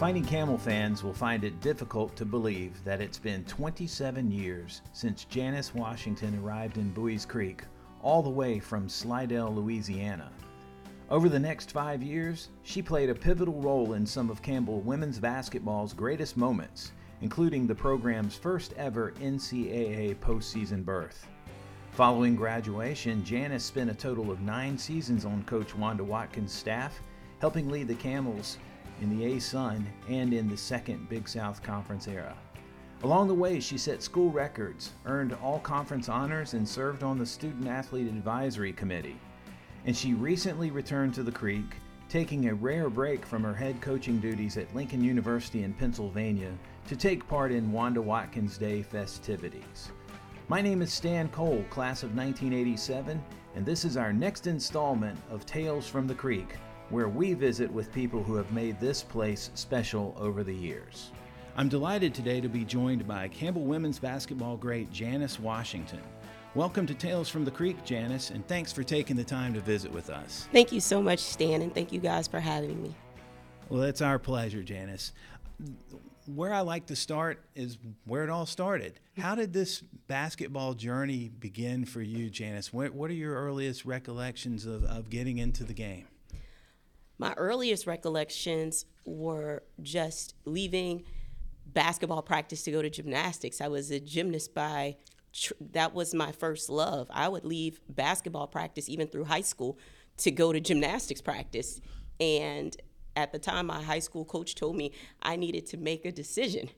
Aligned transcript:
Fighting 0.00 0.24
Camel 0.24 0.56
fans 0.56 1.04
will 1.04 1.12
find 1.12 1.44
it 1.44 1.60
difficult 1.60 2.16
to 2.16 2.24
believe 2.24 2.82
that 2.84 3.02
it's 3.02 3.18
been 3.18 3.44
27 3.44 4.30
years 4.30 4.80
since 4.94 5.24
Janice 5.24 5.74
Washington 5.74 6.40
arrived 6.42 6.78
in 6.78 6.90
Buies 6.94 7.28
Creek, 7.28 7.64
all 8.00 8.22
the 8.22 8.30
way 8.30 8.58
from 8.58 8.88
Slidell, 8.88 9.54
Louisiana. 9.54 10.32
Over 11.10 11.28
the 11.28 11.38
next 11.38 11.72
five 11.72 12.02
years, 12.02 12.48
she 12.62 12.80
played 12.80 13.10
a 13.10 13.14
pivotal 13.14 13.60
role 13.60 13.92
in 13.92 14.06
some 14.06 14.30
of 14.30 14.40
Campbell 14.40 14.80
women's 14.80 15.18
basketball's 15.18 15.92
greatest 15.92 16.34
moments, 16.34 16.92
including 17.20 17.66
the 17.66 17.74
program's 17.74 18.34
first 18.34 18.72
ever 18.78 19.12
NCAA 19.20 20.16
postseason 20.16 20.82
berth. 20.82 21.26
Following 21.90 22.36
graduation, 22.36 23.22
Janice 23.22 23.64
spent 23.64 23.90
a 23.90 23.94
total 23.94 24.30
of 24.30 24.40
nine 24.40 24.78
seasons 24.78 25.26
on 25.26 25.42
Coach 25.42 25.74
Wanda 25.74 26.04
Watkins' 26.04 26.54
staff, 26.54 27.02
helping 27.40 27.68
lead 27.68 27.86
the 27.86 27.94
Camels 27.96 28.56
in 29.00 29.18
the 29.18 29.24
ASUN 29.24 29.84
and 30.08 30.32
in 30.32 30.48
the 30.48 30.56
second 30.56 31.08
Big 31.08 31.28
South 31.28 31.62
Conference 31.62 32.06
era. 32.08 32.36
Along 33.02 33.28
the 33.28 33.34
way, 33.34 33.60
she 33.60 33.78
set 33.78 34.02
school 34.02 34.30
records, 34.30 34.92
earned 35.06 35.32
all 35.42 35.58
conference 35.60 36.10
honors, 36.10 36.52
and 36.52 36.68
served 36.68 37.02
on 37.02 37.18
the 37.18 37.24
Student 37.24 37.66
Athlete 37.66 38.08
Advisory 38.08 38.74
Committee. 38.74 39.16
And 39.86 39.96
she 39.96 40.12
recently 40.12 40.70
returned 40.70 41.14
to 41.14 41.22
the 41.22 41.32
Creek, 41.32 41.76
taking 42.10 42.48
a 42.48 42.54
rare 42.54 42.90
break 42.90 43.24
from 43.24 43.42
her 43.42 43.54
head 43.54 43.80
coaching 43.80 44.18
duties 44.18 44.58
at 44.58 44.74
Lincoln 44.74 45.02
University 45.02 45.62
in 45.62 45.72
Pennsylvania 45.72 46.52
to 46.88 46.96
take 46.96 47.26
part 47.26 47.52
in 47.52 47.72
Wanda 47.72 48.02
Watkins 48.02 48.58
Day 48.58 48.82
festivities. 48.82 49.92
My 50.48 50.60
name 50.60 50.82
is 50.82 50.92
Stan 50.92 51.28
Cole, 51.28 51.64
class 51.70 52.02
of 52.02 52.14
1987, 52.14 53.22
and 53.54 53.64
this 53.64 53.86
is 53.86 53.96
our 53.96 54.12
next 54.12 54.46
installment 54.46 55.18
of 55.30 55.46
Tales 55.46 55.88
from 55.88 56.06
the 56.06 56.14
Creek 56.14 56.56
where 56.90 57.08
we 57.08 57.34
visit 57.34 57.70
with 57.70 57.92
people 57.92 58.20
who 58.20 58.34
have 58.34 58.50
made 58.52 58.80
this 58.80 59.00
place 59.00 59.52
special 59.54 60.12
over 60.18 60.42
the 60.42 60.54
years. 60.54 61.12
I'm 61.56 61.68
delighted 61.68 62.12
today 62.12 62.40
to 62.40 62.48
be 62.48 62.64
joined 62.64 63.06
by 63.06 63.28
Campbell 63.28 63.62
women's 63.62 64.00
basketball 64.00 64.56
great 64.56 64.90
Janice 64.90 65.38
Washington. 65.38 66.00
Welcome 66.56 66.88
to 66.88 66.94
Tales 66.94 67.28
from 67.28 67.44
the 67.44 67.50
Creek, 67.52 67.84
Janice, 67.84 68.30
and 68.30 68.44
thanks 68.48 68.72
for 68.72 68.82
taking 68.82 69.14
the 69.14 69.22
time 69.22 69.54
to 69.54 69.60
visit 69.60 69.92
with 69.92 70.10
us. 70.10 70.48
Thank 70.52 70.72
you 70.72 70.80
so 70.80 71.00
much, 71.00 71.20
Stan, 71.20 71.62
and 71.62 71.72
thank 71.72 71.92
you 71.92 72.00
guys 72.00 72.26
for 72.26 72.40
having 72.40 72.82
me. 72.82 72.92
Well, 73.68 73.84
it's 73.84 74.02
our 74.02 74.18
pleasure, 74.18 74.64
Janice. 74.64 75.12
Where 76.26 76.52
I 76.52 76.62
like 76.62 76.86
to 76.86 76.96
start 76.96 77.40
is 77.54 77.78
where 78.04 78.24
it 78.24 78.30
all 78.30 78.46
started. 78.46 78.98
How 79.16 79.36
did 79.36 79.52
this 79.52 79.80
basketball 80.08 80.74
journey 80.74 81.30
begin 81.38 81.84
for 81.84 82.00
you, 82.02 82.30
Janice? 82.30 82.72
What, 82.72 82.92
are 82.96 83.12
your 83.12 83.36
earliest 83.36 83.84
recollections 83.84 84.66
of, 84.66 84.82
of 84.82 85.08
getting 85.08 85.38
into 85.38 85.62
the 85.62 85.72
game? 85.72 86.06
My 87.20 87.34
earliest 87.36 87.86
recollections 87.86 88.86
were 89.04 89.62
just 89.82 90.34
leaving 90.46 91.04
basketball 91.66 92.22
practice 92.22 92.62
to 92.62 92.70
go 92.70 92.80
to 92.80 92.88
gymnastics. 92.88 93.60
I 93.60 93.68
was 93.68 93.90
a 93.90 94.00
gymnast 94.00 94.54
by 94.54 94.96
tr- 95.34 95.52
that 95.72 95.94
was 95.94 96.14
my 96.14 96.32
first 96.32 96.70
love. 96.70 97.08
I 97.10 97.28
would 97.28 97.44
leave 97.44 97.78
basketball 97.90 98.46
practice 98.46 98.88
even 98.88 99.06
through 99.06 99.24
high 99.24 99.42
school 99.42 99.78
to 100.16 100.30
go 100.30 100.50
to 100.50 100.60
gymnastics 100.60 101.20
practice. 101.20 101.82
And 102.18 102.74
at 103.14 103.32
the 103.32 103.38
time 103.38 103.66
my 103.66 103.82
high 103.82 103.98
school 103.98 104.24
coach 104.24 104.54
told 104.54 104.76
me 104.76 104.92
I 105.20 105.36
needed 105.36 105.66
to 105.66 105.76
make 105.76 106.06
a 106.06 106.12
decision. 106.12 106.70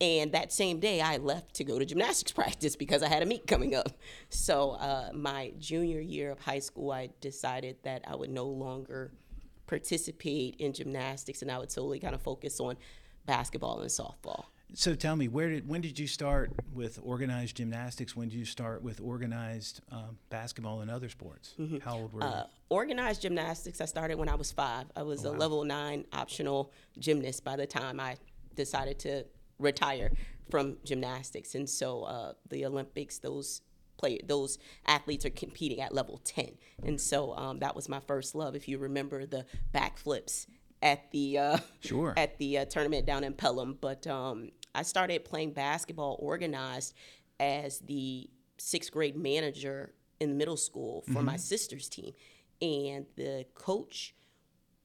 And 0.00 0.32
that 0.32 0.52
same 0.52 0.78
day, 0.78 1.00
I 1.00 1.16
left 1.16 1.54
to 1.54 1.64
go 1.64 1.78
to 1.78 1.86
gymnastics 1.86 2.32
practice 2.40 2.74
because 2.74 3.02
I 3.02 3.08
had 3.08 3.22
a 3.22 3.26
meet 3.26 3.46
coming 3.46 3.74
up. 3.74 3.92
So, 4.28 4.72
uh, 4.72 5.10
my 5.14 5.52
junior 5.58 6.00
year 6.00 6.32
of 6.32 6.40
high 6.40 6.58
school, 6.58 6.90
I 6.90 7.10
decided 7.22 7.76
that 7.84 8.04
I 8.06 8.14
would 8.14 8.28
no 8.28 8.44
longer 8.44 9.12
participate 9.66 10.56
in 10.58 10.72
gymnastics, 10.72 11.42
and 11.42 11.50
I 11.50 11.58
would 11.58 11.70
solely 11.70 11.98
kind 11.98 12.14
of 12.14 12.22
focus 12.22 12.60
on 12.60 12.76
basketball 13.26 13.80
and 13.80 13.90
softball. 13.90 14.44
So 14.74 14.94
tell 14.94 15.14
me, 15.14 15.28
where 15.28 15.48
did 15.48 15.68
when 15.68 15.80
did 15.80 15.98
you 15.98 16.06
start 16.06 16.50
with 16.74 16.98
organized 17.02 17.56
gymnastics? 17.56 18.16
When 18.16 18.28
did 18.28 18.36
you 18.36 18.44
start 18.44 18.82
with 18.82 19.00
organized 19.00 19.80
um, 19.92 20.18
basketball 20.28 20.80
and 20.80 20.90
other 20.90 21.08
sports? 21.08 21.54
Mm-hmm. 21.58 21.78
How 21.78 21.98
old 21.98 22.12
were 22.12 22.20
you? 22.20 22.26
Uh, 22.26 22.46
organized 22.68 23.22
gymnastics, 23.22 23.80
I 23.80 23.84
started 23.84 24.18
when 24.18 24.28
I 24.28 24.34
was 24.34 24.50
five. 24.50 24.86
I 24.96 25.02
was 25.02 25.24
oh, 25.24 25.30
wow. 25.30 25.36
a 25.36 25.38
level 25.38 25.64
nine 25.64 26.04
optional 26.12 26.72
gymnast 26.98 27.44
by 27.44 27.56
the 27.56 27.66
time 27.66 28.00
I 28.00 28.16
decided 28.56 28.98
to 29.00 29.24
retire 29.58 30.10
from 30.50 30.78
gymnastics. 30.84 31.54
And 31.54 31.68
so 31.68 32.02
uh, 32.02 32.32
the 32.48 32.66
Olympics, 32.66 33.18
those 33.18 33.62
play 33.96 34.18
those 34.24 34.58
athletes 34.86 35.24
are 35.24 35.30
competing 35.30 35.80
at 35.80 35.94
level 35.94 36.20
10 36.24 36.50
and 36.84 37.00
so 37.00 37.34
um, 37.36 37.58
that 37.60 37.74
was 37.74 37.88
my 37.88 38.00
first 38.00 38.34
love 38.34 38.54
if 38.54 38.68
you 38.68 38.78
remember 38.78 39.26
the 39.26 39.44
backflips 39.74 40.46
at 40.82 41.10
the 41.10 41.38
uh, 41.38 41.58
sure. 41.80 42.14
at 42.16 42.38
the 42.38 42.58
uh, 42.58 42.64
tournament 42.66 43.06
down 43.06 43.24
in 43.24 43.32
Pelham. 43.32 43.76
But 43.80 44.06
um, 44.06 44.50
I 44.74 44.82
started 44.82 45.24
playing 45.24 45.52
basketball 45.52 46.16
organized 46.20 46.94
as 47.40 47.80
the 47.80 48.30
sixth 48.58 48.92
grade 48.92 49.16
manager 49.16 49.92
in 50.20 50.38
middle 50.38 50.56
school 50.56 51.02
for 51.06 51.14
mm-hmm. 51.14 51.26
my 51.26 51.36
sister's 51.36 51.88
team. 51.88 52.12
And 52.62 53.06
the 53.16 53.46
coach 53.54 54.14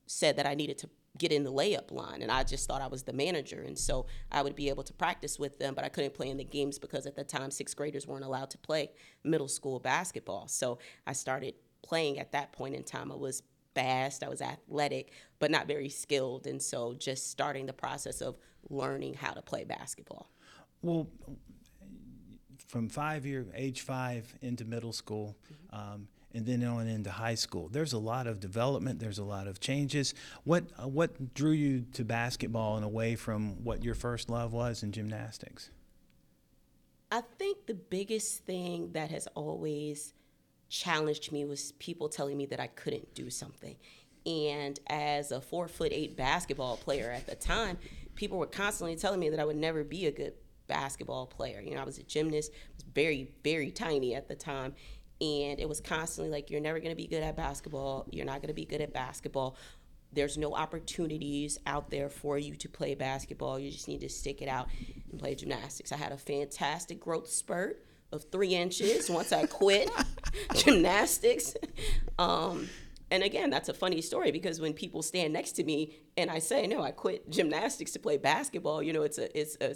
said 0.06 0.36
that 0.38 0.46
I 0.46 0.56
needed 0.56 0.78
to 0.80 0.90
get 1.18 1.32
in 1.32 1.44
the 1.44 1.52
layup 1.52 1.92
line 1.92 2.22
and 2.22 2.32
I 2.32 2.44
just 2.44 2.68
thought 2.68 2.82
I 2.82 2.88
was 2.88 3.04
the 3.04 3.14
manager 3.14 3.62
and 3.62 3.78
so 3.78 4.06
I 4.32 4.42
would 4.42 4.56
be 4.56 4.70
able 4.70 4.84
to 4.84 4.94
practice 4.94 5.38
with 5.38 5.60
them 5.60 5.74
but 5.74 5.84
I 5.84 5.90
couldn't 5.90 6.14
play 6.14 6.30
in 6.30 6.38
the 6.38 6.44
games 6.44 6.80
because 6.80 7.06
at 7.06 7.16
the 7.16 7.24
time 7.24 7.52
sixth 7.52 7.76
graders 7.76 8.08
weren't 8.08 8.24
allowed 8.24 8.50
to 8.52 8.58
play 8.58 8.92
middle 9.24 9.50
school 9.50 9.80
basketball. 9.80 10.48
So 10.48 10.80
I 11.06 11.14
started 11.14 11.56
playing 11.84 12.20
at 12.20 12.32
that 12.32 12.54
point 12.54 12.76
in 12.76 12.84
time. 12.84 13.12
I 13.12 13.16
was 13.16 13.44
fast 13.76 14.24
I 14.24 14.30
was 14.30 14.42
athletic 14.42 15.12
but 15.40 15.50
not 15.50 15.68
very 15.68 15.90
skilled 15.90 16.48
and 16.48 16.62
so 16.62 16.94
just 16.94 17.30
starting 17.30 17.66
the 17.66 17.74
process 17.74 18.22
of 18.22 18.38
learning 18.70 19.14
how 19.14 19.32
to 19.32 19.42
play 19.42 19.64
basketball. 19.64 20.30
Well 20.82 21.08
from 22.68 22.90
five 22.90 23.26
year 23.26 23.46
age 23.54 23.82
five 23.82 24.34
into 24.42 24.66
middle 24.66 24.94
school 24.94 25.38
mm-hmm. 25.52 25.94
um, 25.94 26.08
and 26.34 26.46
then 26.46 26.64
on 26.64 26.88
into 26.88 27.12
high 27.12 27.36
school. 27.36 27.70
There's 27.70 27.94
a 27.94 28.00
lot 28.00 28.28
of 28.28 28.40
development. 28.40 29.00
There's 29.00 29.20
a 29.20 29.24
lot 29.24 29.48
of 29.48 29.60
changes. 29.60 30.14
What 30.44 30.66
uh, 30.82 30.88
what 30.88 31.34
drew 31.34 31.52
you 31.52 31.86
to 31.94 32.04
basketball 32.04 32.76
and 32.76 32.86
away 32.86 33.16
from 33.16 33.64
what 33.64 33.84
your 33.84 33.96
first 33.96 34.30
love 34.30 34.54
was 34.54 34.84
in 34.84 34.92
gymnastics? 34.92 35.70
I 37.12 37.22
think 37.38 37.66
the 37.66 37.74
biggest 37.74 38.46
thing 38.46 38.92
that 38.94 39.12
has 39.12 39.28
always 39.36 40.14
challenged 40.70 41.32
me 41.32 41.44
was 41.44 41.74
people 41.74 42.08
telling 42.08 42.38
me 42.38 42.46
that 42.46 42.60
I 42.60 42.68
couldn't 42.68 43.14
do 43.14 43.30
something. 43.30 43.76
And 44.26 44.80
as 44.88 45.32
a 45.32 45.42
four 45.42 45.68
foot 45.68 45.92
eight 45.92 46.16
basketball 46.16 46.78
player 46.78 47.12
at 47.12 47.28
the 47.28 47.36
time, 47.36 47.78
people 48.16 48.38
were 48.38 48.48
constantly 48.48 48.96
telling 48.96 49.20
me 49.20 49.30
that 49.30 49.40
I 49.40 49.46
would 49.46 49.58
never 49.58 49.84
be 49.84 50.06
a 50.06 50.12
good 50.12 50.34
basketball 50.68 51.26
player. 51.26 51.60
You 51.60 51.76
know, 51.76 51.82
I 51.82 51.84
was 51.84 51.98
a 51.98 52.04
gymnast, 52.04 52.52
I 52.54 52.76
was 52.76 52.86
very, 52.94 53.30
very 53.44 53.72
tiny 53.72 54.16
at 54.16 54.30
the 54.30 54.36
time 54.36 54.74
and 55.22 55.60
it 55.60 55.70
was 55.70 55.80
constantly 55.80 56.32
like 56.32 56.50
you're 56.50 56.60
never 56.60 56.80
going 56.80 56.90
to 56.90 56.96
be 56.96 57.08
good 57.08 57.22
at 57.22 57.36
basketball. 57.36 58.08
You're 58.12 58.26
not 58.26 58.42
going 58.42 58.48
to 58.48 58.54
be 58.54 58.66
good 58.66 58.82
at 58.82 58.92
basketball. 58.92 59.56
There's 60.12 60.38
no 60.38 60.56
opportunities 60.56 61.60
out 61.66 61.90
there 61.90 62.10
for 62.10 62.38
you 62.38 62.56
to 62.56 62.68
play 62.68 62.96
basketball. 62.96 63.60
You 63.60 63.72
just 63.72 63.88
need 63.88 64.02
to 64.02 64.10
stick 64.10 64.42
it 64.42 64.50
out 64.50 64.68
and 65.12 65.20
play 65.20 65.36
gymnastics. 65.36 65.92
I 65.92 65.98
had 65.98 66.12
a 66.12 66.18
fantastic 66.18 67.00
growth 67.00 67.30
spurt 67.30 67.86
of 68.12 68.26
three 68.30 68.56
inches 68.56 69.10
once 69.10 69.32
i 69.32 69.46
quit 69.46 69.90
gymnastics. 70.56 71.56
Um, 72.20 72.68
and 73.12 73.24
again 73.24 73.50
that's 73.50 73.70
a 73.70 73.74
funny 73.74 74.02
story 74.02 74.32
because 74.32 74.60
when 74.60 74.74
people 74.74 75.02
stand 75.02 75.34
next 75.34 75.52
to 75.52 75.64
me 75.64 75.94
and 76.16 76.32
i 76.32 76.40
say 76.40 76.66
no 76.66 76.82
i 76.82 76.92
quit 76.92 77.30
gymnastics 77.30 77.92
to 77.92 78.00
play 78.00 78.18
basketball 78.18 78.82
you 78.82 78.94
know 78.94 79.04
it's 79.04 79.18
a 79.18 79.38
it's 79.38 79.58
a 79.60 79.76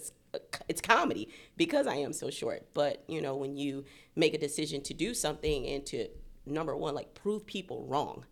it's 0.67 0.81
comedy 0.81 1.29
because 1.57 1.87
I 1.87 1.95
am 1.95 2.13
so 2.13 2.29
short. 2.29 2.67
But 2.73 3.03
you 3.07 3.21
know, 3.21 3.35
when 3.35 3.57
you 3.57 3.85
make 4.15 4.33
a 4.33 4.37
decision 4.37 4.81
to 4.83 4.93
do 4.93 5.13
something 5.13 5.65
and 5.67 5.85
to 5.87 6.07
number 6.45 6.75
one, 6.75 6.95
like 6.95 7.13
prove 7.13 7.45
people 7.45 7.85
wrong, 7.87 8.25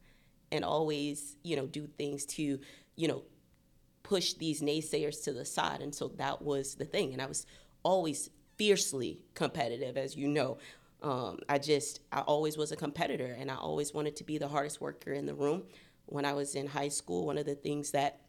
and 0.51 0.63
always 0.63 1.37
you 1.43 1.55
know 1.55 1.65
do 1.65 1.87
things 1.97 2.25
to 2.25 2.59
you 2.95 3.07
know 3.07 3.23
push 4.03 4.33
these 4.33 4.61
naysayers 4.61 5.23
to 5.23 5.33
the 5.33 5.45
side. 5.45 5.81
And 5.81 5.95
so 5.95 6.09
that 6.17 6.41
was 6.41 6.75
the 6.75 6.85
thing. 6.85 7.13
And 7.13 7.21
I 7.21 7.25
was 7.25 7.45
always 7.83 8.29
fiercely 8.57 9.21
competitive, 9.33 9.97
as 9.97 10.15
you 10.15 10.27
know. 10.27 10.57
Um, 11.01 11.39
I 11.49 11.57
just 11.57 12.01
I 12.11 12.21
always 12.21 12.57
was 12.57 12.71
a 12.71 12.75
competitor, 12.75 13.35
and 13.37 13.51
I 13.51 13.55
always 13.55 13.93
wanted 13.93 14.15
to 14.17 14.23
be 14.23 14.37
the 14.37 14.47
hardest 14.47 14.79
worker 14.79 15.11
in 15.13 15.25
the 15.25 15.35
room. 15.35 15.63
When 16.05 16.25
I 16.25 16.33
was 16.33 16.55
in 16.55 16.67
high 16.67 16.89
school, 16.89 17.25
one 17.25 17.37
of 17.37 17.45
the 17.45 17.55
things 17.55 17.91
that 17.91 18.21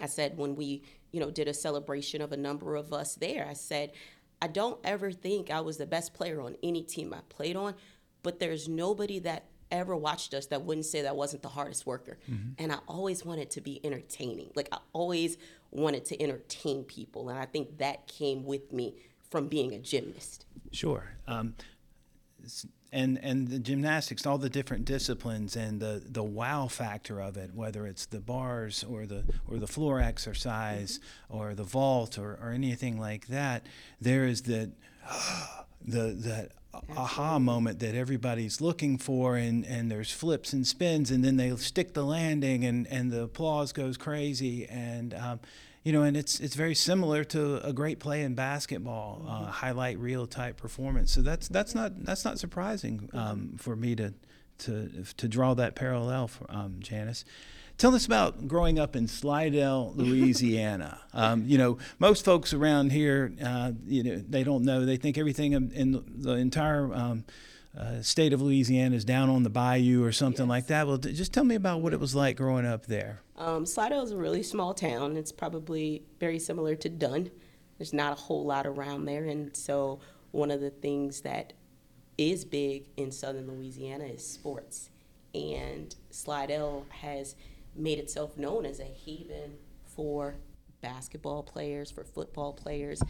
I 0.00 0.06
said 0.06 0.36
when 0.36 0.56
we, 0.56 0.82
you 1.12 1.20
know, 1.20 1.30
did 1.30 1.48
a 1.48 1.54
celebration 1.54 2.20
of 2.20 2.32
a 2.32 2.36
number 2.36 2.74
of 2.76 2.92
us 2.92 3.14
there, 3.14 3.46
I 3.48 3.52
said, 3.52 3.92
I 4.40 4.48
don't 4.48 4.80
ever 4.82 5.12
think 5.12 5.50
I 5.50 5.60
was 5.60 5.76
the 5.76 5.86
best 5.86 6.14
player 6.14 6.40
on 6.40 6.56
any 6.62 6.82
team 6.82 7.14
I 7.14 7.20
played 7.28 7.54
on, 7.54 7.74
but 8.22 8.40
there's 8.40 8.68
nobody 8.68 9.20
that 9.20 9.44
ever 9.70 9.96
watched 9.96 10.34
us 10.34 10.46
that 10.46 10.62
wouldn't 10.62 10.86
say 10.86 11.02
that 11.02 11.16
wasn't 11.16 11.42
the 11.42 11.48
hardest 11.48 11.86
worker. 11.86 12.18
Mm-hmm. 12.30 12.50
And 12.58 12.72
I 12.72 12.78
always 12.86 13.24
wanted 13.24 13.50
to 13.52 13.60
be 13.60 13.80
entertaining. 13.84 14.50
Like 14.54 14.68
I 14.72 14.78
always 14.92 15.38
wanted 15.70 16.04
to 16.06 16.22
entertain 16.22 16.84
people. 16.84 17.28
And 17.30 17.38
I 17.38 17.46
think 17.46 17.78
that 17.78 18.06
came 18.06 18.44
with 18.44 18.72
me 18.72 18.96
from 19.30 19.48
being 19.48 19.72
a 19.72 19.78
gymnast. 19.78 20.44
Sure. 20.72 21.04
Um, 21.26 21.54
and 22.92 23.18
and 23.22 23.48
the 23.48 23.58
gymnastics, 23.58 24.26
all 24.26 24.38
the 24.38 24.50
different 24.50 24.84
disciplines, 24.84 25.56
and 25.56 25.80
the 25.80 26.02
the 26.04 26.22
wow 26.22 26.68
factor 26.68 27.20
of 27.20 27.36
it, 27.36 27.54
whether 27.54 27.86
it's 27.86 28.06
the 28.06 28.20
bars 28.20 28.84
or 28.84 29.06
the 29.06 29.24
or 29.48 29.58
the 29.58 29.66
floor 29.66 30.00
exercise 30.00 31.00
or 31.28 31.54
the 31.54 31.64
vault 31.64 32.18
or, 32.18 32.38
or 32.42 32.50
anything 32.50 33.00
like 33.00 33.28
that, 33.28 33.66
there 34.00 34.26
is 34.26 34.42
that 34.42 34.70
the 35.84 36.12
that 36.12 36.52
aha 36.96 37.38
moment 37.38 37.80
that 37.80 37.94
everybody's 37.94 38.60
looking 38.60 38.96
for 38.96 39.36
and, 39.36 39.66
and 39.66 39.90
there's 39.90 40.10
flips 40.10 40.54
and 40.54 40.66
spins 40.66 41.10
and 41.10 41.22
then 41.22 41.36
they 41.36 41.54
stick 41.56 41.92
the 41.92 42.02
landing 42.02 42.64
and, 42.64 42.86
and 42.86 43.10
the 43.10 43.22
applause 43.22 43.72
goes 43.72 43.98
crazy 43.98 44.66
and 44.68 45.12
um, 45.12 45.38
you 45.82 45.92
know 45.92 46.02
and 46.02 46.16
it's 46.16 46.40
it's 46.40 46.54
very 46.54 46.74
similar 46.74 47.24
to 47.24 47.64
a 47.66 47.72
great 47.72 47.98
play 47.98 48.22
in 48.22 48.34
basketball 48.34 49.24
uh, 49.28 49.46
highlight 49.46 49.98
reel 49.98 50.26
type 50.26 50.56
performance 50.56 51.12
so 51.12 51.22
that's 51.22 51.48
that's 51.48 51.74
not 51.74 52.04
that's 52.04 52.24
not 52.24 52.38
surprising 52.38 53.08
um, 53.12 53.54
for 53.58 53.76
me 53.76 53.94
to 53.96 54.14
to 54.58 55.04
to 55.16 55.28
draw 55.28 55.54
that 55.54 55.74
parallel 55.74 56.28
for 56.28 56.46
um, 56.50 56.76
Janice 56.80 57.24
Tell 57.78 57.94
us 57.94 58.06
about 58.06 58.46
growing 58.46 58.78
up 58.78 58.94
in 58.94 59.08
Slidell, 59.08 59.92
Louisiana. 59.96 61.00
um, 61.12 61.44
you 61.46 61.58
know, 61.58 61.78
most 61.98 62.24
folks 62.24 62.52
around 62.52 62.92
here, 62.92 63.32
uh, 63.44 63.72
you 63.86 64.02
know, 64.02 64.16
they 64.28 64.44
don't 64.44 64.64
know. 64.64 64.84
They 64.84 64.96
think 64.96 65.18
everything 65.18 65.52
in 65.52 66.04
the 66.06 66.34
entire 66.34 66.92
um, 66.94 67.24
uh, 67.76 68.02
state 68.02 68.32
of 68.32 68.42
Louisiana 68.42 68.94
is 68.96 69.04
down 69.04 69.30
on 69.30 69.42
the 69.42 69.50
bayou 69.50 70.04
or 70.04 70.12
something 70.12 70.44
yes. 70.44 70.50
like 70.50 70.66
that. 70.66 70.86
Well, 70.86 70.98
just 70.98 71.32
tell 71.32 71.44
me 71.44 71.54
about 71.54 71.80
what 71.80 71.92
it 71.92 72.00
was 72.00 72.14
like 72.14 72.36
growing 72.36 72.66
up 72.66 72.86
there. 72.86 73.22
Um, 73.36 73.64
Slidell 73.64 74.02
is 74.02 74.10
a 74.10 74.16
really 74.16 74.42
small 74.42 74.74
town. 74.74 75.16
It's 75.16 75.32
probably 75.32 76.02
very 76.20 76.38
similar 76.38 76.74
to 76.76 76.88
Dunn. 76.88 77.30
There's 77.78 77.92
not 77.92 78.12
a 78.12 78.20
whole 78.20 78.44
lot 78.44 78.66
around 78.66 79.06
there, 79.06 79.24
and 79.24 79.56
so 79.56 80.00
one 80.30 80.50
of 80.50 80.60
the 80.60 80.70
things 80.70 81.22
that 81.22 81.54
is 82.18 82.44
big 82.44 82.88
in 82.96 83.10
southern 83.10 83.48
Louisiana 83.48 84.04
is 84.04 84.26
sports. 84.26 84.90
And 85.34 85.94
Slidell 86.10 86.86
has 86.90 87.34
made 87.74 87.98
itself 87.98 88.36
known 88.36 88.66
as 88.66 88.80
a 88.80 88.84
haven 88.84 89.56
for 89.86 90.36
basketball 90.82 91.42
players, 91.42 91.90
for 91.90 92.04
football 92.04 92.52
players. 92.52 93.02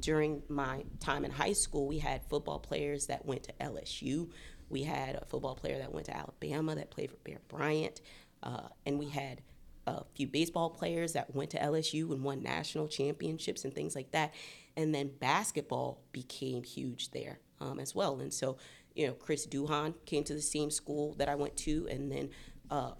During 0.00 0.42
my 0.48 0.84
time 1.00 1.24
in 1.24 1.30
high 1.30 1.52
school, 1.52 1.86
we 1.86 1.98
had 1.98 2.22
football 2.28 2.58
players 2.58 3.06
that 3.06 3.24
went 3.24 3.44
to 3.44 3.52
LSU. 3.60 4.30
We 4.68 4.82
had 4.82 5.16
a 5.16 5.24
football 5.24 5.54
player 5.54 5.78
that 5.78 5.92
went 5.92 6.06
to 6.06 6.16
Alabama 6.16 6.74
that 6.74 6.90
played 6.90 7.10
for 7.10 7.16
Bear 7.24 7.38
Bryant. 7.48 8.00
Uh, 8.42 8.68
and 8.84 8.98
we 8.98 9.08
had 9.08 9.40
a 9.86 10.04
few 10.14 10.26
baseball 10.26 10.70
players 10.70 11.12
that 11.12 11.34
went 11.34 11.50
to 11.50 11.58
LSU 11.58 12.10
and 12.12 12.22
won 12.22 12.42
national 12.42 12.88
championships 12.88 13.64
and 13.64 13.74
things 13.74 13.94
like 13.94 14.10
that. 14.10 14.34
And 14.76 14.94
then 14.94 15.10
basketball 15.20 16.02
became 16.12 16.62
huge 16.64 17.10
there 17.12 17.38
um, 17.60 17.78
as 17.78 17.94
well. 17.94 18.20
And 18.20 18.32
so, 18.32 18.56
you 18.94 19.06
know, 19.06 19.12
Chris 19.14 19.46
Duhon 19.46 19.94
came 20.04 20.24
to 20.24 20.34
the 20.34 20.42
same 20.42 20.70
school 20.70 21.14
that 21.14 21.28
I 21.28 21.34
went 21.34 21.56
to, 21.58 21.86
and 21.90 22.10
then 22.10 22.30
uh, 22.70 22.92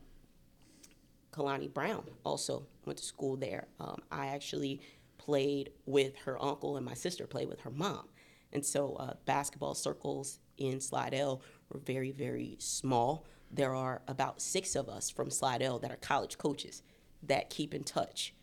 Kalani 1.32 1.72
Brown 1.72 2.04
also 2.24 2.66
went 2.84 2.98
to 2.98 3.04
school 3.04 3.36
there. 3.36 3.66
Um, 3.78 3.98
I 4.10 4.28
actually 4.28 4.80
played 5.26 5.70
with 5.86 6.16
her 6.24 6.40
uncle, 6.42 6.76
and 6.76 6.86
my 6.86 6.94
sister 6.94 7.26
played 7.26 7.48
with 7.48 7.60
her 7.62 7.70
mom. 7.70 8.08
And 8.52 8.64
so 8.64 8.94
uh, 8.94 9.14
basketball 9.24 9.74
circles 9.74 10.38
in 10.56 10.80
Slidell 10.80 11.42
were 11.68 11.80
very, 11.80 12.12
very 12.12 12.56
small. 12.60 13.26
There 13.50 13.74
are 13.74 14.02
about 14.06 14.40
six 14.40 14.76
of 14.76 14.88
us 14.88 15.10
from 15.10 15.30
Slidell 15.30 15.80
that 15.80 15.90
are 15.90 15.96
college 15.96 16.38
coaches 16.38 16.82
that 17.24 17.50
keep 17.50 17.74
in 17.74 17.82
touch. 17.82 18.34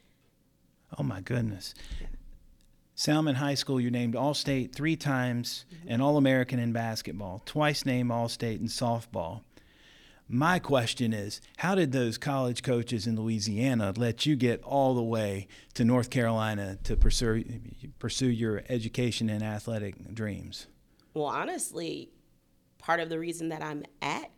Oh 0.99 1.03
my 1.03 1.21
goodness. 1.21 1.73
Salmen 2.95 3.35
High 3.35 3.55
School, 3.55 3.79
you 3.79 3.89
named 3.89 4.15
All 4.15 4.33
State 4.33 4.75
three 4.75 4.97
times 4.97 5.65
mm-hmm. 5.73 5.87
and 5.93 6.01
All 6.01 6.17
American 6.17 6.59
in 6.59 6.73
basketball, 6.73 7.41
twice 7.45 7.85
named 7.85 8.11
All 8.11 8.29
State 8.29 8.59
in 8.59 8.67
softball. 8.67 9.41
My 10.27 10.57
question 10.57 11.13
is, 11.13 11.41
how 11.57 11.75
did 11.75 11.91
those 11.91 12.17
college 12.17 12.63
coaches 12.63 13.05
in 13.05 13.15
Louisiana 13.15 13.93
let 13.97 14.25
you 14.25 14.35
get 14.35 14.63
all 14.63 14.95
the 14.95 15.03
way 15.03 15.47
to 15.73 15.83
North 15.83 16.09
Carolina 16.09 16.77
to 16.83 16.95
pursue 16.95 17.43
pursue 17.99 18.29
your 18.29 18.63
education 18.69 19.29
and 19.29 19.43
athletic 19.43 20.13
dreams? 20.13 20.67
Well, 21.13 21.25
honestly, 21.25 22.09
part 22.79 22.99
of 22.99 23.09
the 23.09 23.19
reason 23.19 23.49
that 23.49 23.61
I'm 23.61 23.83
at 24.01 24.31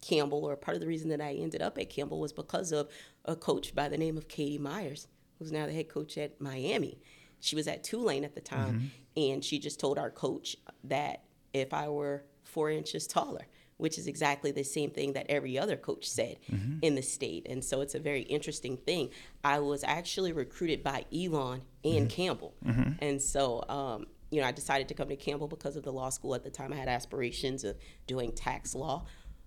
Campbell, 0.00 0.44
or 0.44 0.56
part 0.56 0.76
of 0.76 0.80
the 0.80 0.86
reason 0.86 1.10
that 1.10 1.20
I 1.20 1.32
ended 1.32 1.62
up 1.62 1.78
at 1.78 1.90
Campbell, 1.90 2.20
was 2.20 2.32
because 2.32 2.72
of 2.72 2.88
a 3.24 3.34
coach 3.34 3.74
by 3.74 3.88
the 3.88 3.98
name 3.98 4.16
of 4.16 4.28
Katie 4.28 4.58
Myers, 4.58 5.08
who's 5.38 5.52
now 5.52 5.66
the 5.66 5.72
head 5.72 5.88
coach 5.88 6.16
at 6.16 6.40
Miami. 6.40 7.00
She 7.40 7.56
was 7.56 7.68
at 7.68 7.84
Tulane 7.84 8.24
at 8.24 8.34
the 8.34 8.40
time, 8.40 8.74
mm-hmm. 9.16 9.32
and 9.32 9.44
she 9.44 9.58
just 9.58 9.80
told 9.80 9.98
our 9.98 10.10
coach 10.10 10.56
that 10.84 11.24
if 11.52 11.74
I 11.74 11.88
were 11.88 12.24
four 12.44 12.70
inches 12.70 13.06
taller, 13.06 13.46
which 13.78 13.96
is 13.96 14.06
exactly 14.06 14.50
the 14.50 14.64
same 14.64 14.90
thing 14.90 15.14
that 15.14 15.26
every 15.28 15.58
other 15.58 15.76
coach 15.76 16.08
said 16.08 16.36
mm-hmm. 16.52 16.78
in 16.82 16.94
the 16.94 17.02
state. 17.02 17.46
And 17.48 17.64
so 17.64 17.80
it's 17.80 17.94
a 17.94 17.98
very 17.98 18.22
interesting 18.22 18.76
thing. 18.76 19.10
I 19.42 19.60
was 19.60 19.82
actually 19.84 20.32
recruited 20.32 20.82
by 20.82 21.06
Elon 21.12 21.62
and 21.84 21.94
mm-hmm. 21.94 22.06
Campbell. 22.08 22.54
Mm-hmm. 22.64 22.92
And 23.00 23.22
so, 23.22 23.64
um, 23.68 24.06
you 24.30 24.40
know, 24.40 24.46
I 24.46 24.52
decided 24.52 24.88
to 24.88 24.94
come 24.94 25.08
to 25.08 25.16
Campbell 25.16 25.48
because 25.48 25.76
of 25.76 25.84
the 25.84 25.92
law 25.92 26.10
school 26.10 26.34
at 26.34 26.42
the 26.42 26.50
time. 26.50 26.72
I 26.72 26.76
had 26.76 26.88
aspirations 26.88 27.64
of 27.64 27.76
doing 28.06 28.32
tax 28.32 28.74
law. 28.74 29.06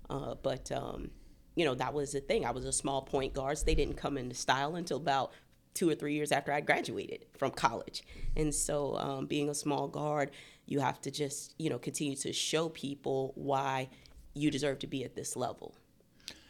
Uh, 0.09 0.35
but, 0.41 0.71
um, 0.71 1.11
you 1.55 1.65
know, 1.65 1.75
that 1.75 1.93
was 1.93 2.13
the 2.13 2.21
thing. 2.21 2.45
I 2.45 2.51
was 2.51 2.65
a 2.65 2.73
small 2.73 3.01
point 3.01 3.33
guard. 3.33 3.57
So 3.57 3.65
they 3.65 3.75
didn't 3.75 3.97
come 3.97 4.17
into 4.17 4.35
style 4.35 4.75
until 4.75 4.97
about 4.97 5.33
two 5.73 5.89
or 5.89 5.95
three 5.95 6.15
years 6.15 6.31
after 6.31 6.51
I 6.51 6.61
graduated 6.61 7.25
from 7.37 7.51
college. 7.51 8.03
And 8.35 8.55
so, 8.55 8.97
um, 8.97 9.25
being 9.25 9.49
a 9.49 9.53
small 9.53 9.87
guard, 9.87 10.31
you 10.65 10.79
have 10.79 11.01
to 11.01 11.11
just, 11.11 11.53
you 11.59 11.69
know, 11.69 11.77
continue 11.77 12.15
to 12.15 12.31
show 12.31 12.69
people 12.69 13.33
why 13.35 13.89
you 14.33 14.51
deserve 14.51 14.79
to 14.79 14.87
be 14.87 15.03
at 15.03 15.15
this 15.15 15.35
level. 15.35 15.75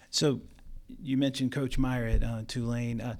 So, 0.09 0.41
you 1.01 1.17
mentioned 1.17 1.51
Coach 1.51 1.77
Meier 1.77 2.05
at 2.05 2.23
uh, 2.23 2.41
Tulane. 2.47 2.99
Uh, 3.01 3.15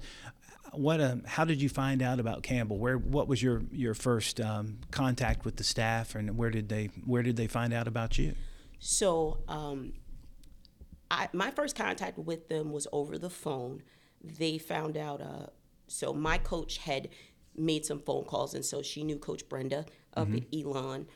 what? 0.72 1.00
Um, 1.00 1.22
how 1.26 1.44
did 1.44 1.60
you 1.60 1.68
find 1.68 2.02
out 2.02 2.20
about 2.20 2.42
Campbell? 2.42 2.78
Where? 2.78 2.96
What 2.98 3.28
was 3.28 3.42
your 3.42 3.62
your 3.70 3.94
first 3.94 4.40
um, 4.40 4.78
contact 4.90 5.44
with 5.44 5.56
the 5.56 5.64
staff, 5.64 6.14
and 6.14 6.36
where 6.36 6.50
did 6.50 6.68
they 6.68 6.86
where 7.04 7.22
did 7.22 7.36
they 7.36 7.46
find 7.46 7.72
out 7.72 7.86
about 7.86 8.18
you? 8.18 8.34
So, 8.78 9.38
um, 9.48 9.92
I, 11.10 11.28
my 11.32 11.50
first 11.50 11.76
contact 11.76 12.18
with 12.18 12.48
them 12.48 12.72
was 12.72 12.86
over 12.92 13.18
the 13.18 13.30
phone. 13.30 13.82
They 14.22 14.58
found 14.58 14.96
out. 14.96 15.20
Uh, 15.20 15.46
so 15.88 16.12
my 16.14 16.38
coach 16.38 16.78
had 16.78 17.08
made 17.54 17.84
some 17.84 18.00
phone 18.00 18.24
calls, 18.24 18.54
and 18.54 18.64
so 18.64 18.82
she 18.82 19.04
knew 19.04 19.18
Coach 19.18 19.48
Brenda 19.48 19.84
up 20.16 20.28
mm-hmm. 20.28 20.38
at 20.38 20.66
Elon, 20.66 21.06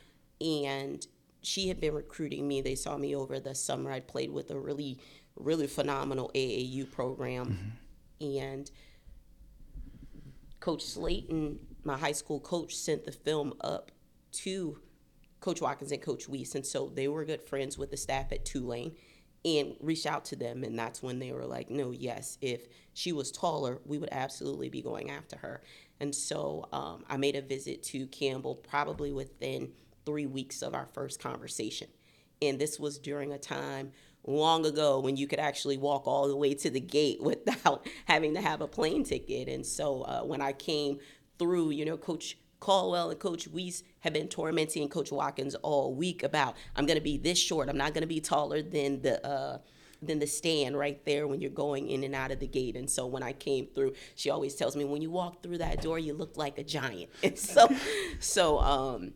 and 0.41 1.07
she 1.47 1.69
had 1.69 1.81
been 1.81 1.95
recruiting 1.95 2.49
me. 2.49 2.61
They 2.61 2.75
saw 2.75 2.97
me 2.97 3.15
over 3.15 3.39
the 3.39 3.55
summer. 3.55 3.93
I 3.93 4.01
played 4.01 4.33
with 4.33 4.51
a 4.51 4.59
really, 4.59 4.99
really 5.37 5.69
phenomenal 5.69 6.29
AAU 6.35 6.91
program. 6.91 7.77
Mm-hmm. 8.21 8.39
And 8.39 8.71
Coach 10.59 10.83
Slayton, 10.83 11.61
my 11.85 11.97
high 11.97 12.13
school 12.13 12.41
coach, 12.41 12.75
sent 12.75 13.05
the 13.05 13.13
film 13.13 13.55
up 13.61 13.93
to 14.33 14.81
Coach 15.39 15.61
Watkins 15.61 15.93
and 15.93 16.03
Coach 16.03 16.29
Weiss. 16.29 16.57
And 16.57 16.67
so 16.67 16.91
they 16.93 17.07
were 17.07 17.25
good 17.25 17.43
friends 17.43 17.79
with 17.79 17.93
the 17.93 17.97
staff 17.97 18.33
at 18.33 18.45
Tulane 18.45 18.97
and 19.45 19.77
reached 19.81 20.07
out 20.07 20.25
to 20.27 20.37
them. 20.37 20.65
And 20.65 20.77
that's 20.77 21.01
when 21.01 21.21
they 21.21 21.31
were 21.31 21.47
like, 21.47 21.71
no, 21.71 21.93
yes, 21.93 22.39
if 22.41 22.67
she 22.93 23.13
was 23.13 23.31
taller, 23.31 23.79
we 23.85 23.99
would 23.99 24.09
absolutely 24.11 24.69
be 24.69 24.83
going 24.83 25.13
after 25.13 25.37
her. 25.37 25.63
And 26.01 26.13
so 26.13 26.69
um, 26.73 27.05
I 27.09 27.19
made 27.19 27.37
a 27.37 27.41
visit 27.43 27.85
to 27.85 28.09
Campbell 28.09 28.57
probably 28.57 29.13
within– 29.13 29.71
three 30.07 30.27
weeks 30.27 30.63
of 30.63 30.75
our 30.75 30.87
first 30.95 31.21
conversation. 31.21 31.89
And 32.41 32.59
this 32.59 32.79
was 32.79 32.99
during 32.99 33.33
a 33.33 33.39
time 33.39 33.93
long 34.25 34.65
ago 34.65 35.01
when 35.01 35.17
you 35.17 35.27
could 35.27 35.39
actually 35.39 35.77
walk 35.77 36.07
all 36.07 36.29
the 36.29 36.37
way 36.37 36.55
to 36.55 36.71
the 36.71 36.81
gate 36.81 37.21
without 37.23 37.87
having 38.07 38.35
to 38.35 38.41
have 38.41 38.61
a 38.61 38.67
plane 38.67 39.05
ticket. 39.05 39.49
And 39.49 39.67
so 39.67 40.03
uh, 40.03 40.21
when 40.23 40.41
I 40.41 40.53
came 40.53 40.99
through, 41.39 41.71
you 41.71 41.85
know, 41.85 41.97
Coach 41.97 42.39
Caldwell 42.59 43.11
and 43.11 43.21
Coach 43.21 43.47
Weiss 43.49 43.83
have 44.01 44.15
been 44.15 44.29
tormenting 44.29 44.89
Coach 44.89 45.13
Watkins 45.13 45.55
all 45.57 45.95
week 45.95 46.23
about 46.23 46.57
I'm 46.75 46.87
going 46.87 46.97
to 46.97 47.05
be 47.05 47.19
this 47.19 47.39
short. 47.39 47.69
I'm 47.69 47.77
not 47.77 47.93
going 47.93 48.03
to 48.03 48.09
be 48.09 48.21
taller 48.21 48.63
than 48.63 49.03
the 49.03 49.25
uh, 49.27 49.59
than 50.03 50.19
the 50.19 50.27
stand 50.27 50.77
right 50.77 51.05
there 51.05 51.27
when 51.27 51.41
you're 51.41 51.51
going 51.51 51.89
in 51.89 52.05
and 52.05 52.15
out 52.15 52.31
of 52.31 52.41
the 52.41 52.47
gate. 52.47 52.77
And 52.77 52.89
so 52.89 53.07
when 53.07 53.23
I 53.23 53.33
came 53.33 53.67
through, 53.67 53.95
she 54.15 54.31
always 54.31 54.55
tells 54.55 54.77
me 54.77 54.85
when 54.85 55.03
you 55.03 55.11
walk 55.11 55.43
through 55.43 55.59
that 55.59 55.83
door, 55.83 55.99
you 55.99 56.15
look 56.15 56.37
like 56.37 56.59
a 56.59 56.65
giant. 56.65 57.11
And 57.23 57.39
so, 57.39 57.69
so 58.21 58.59
um, 58.61 59.13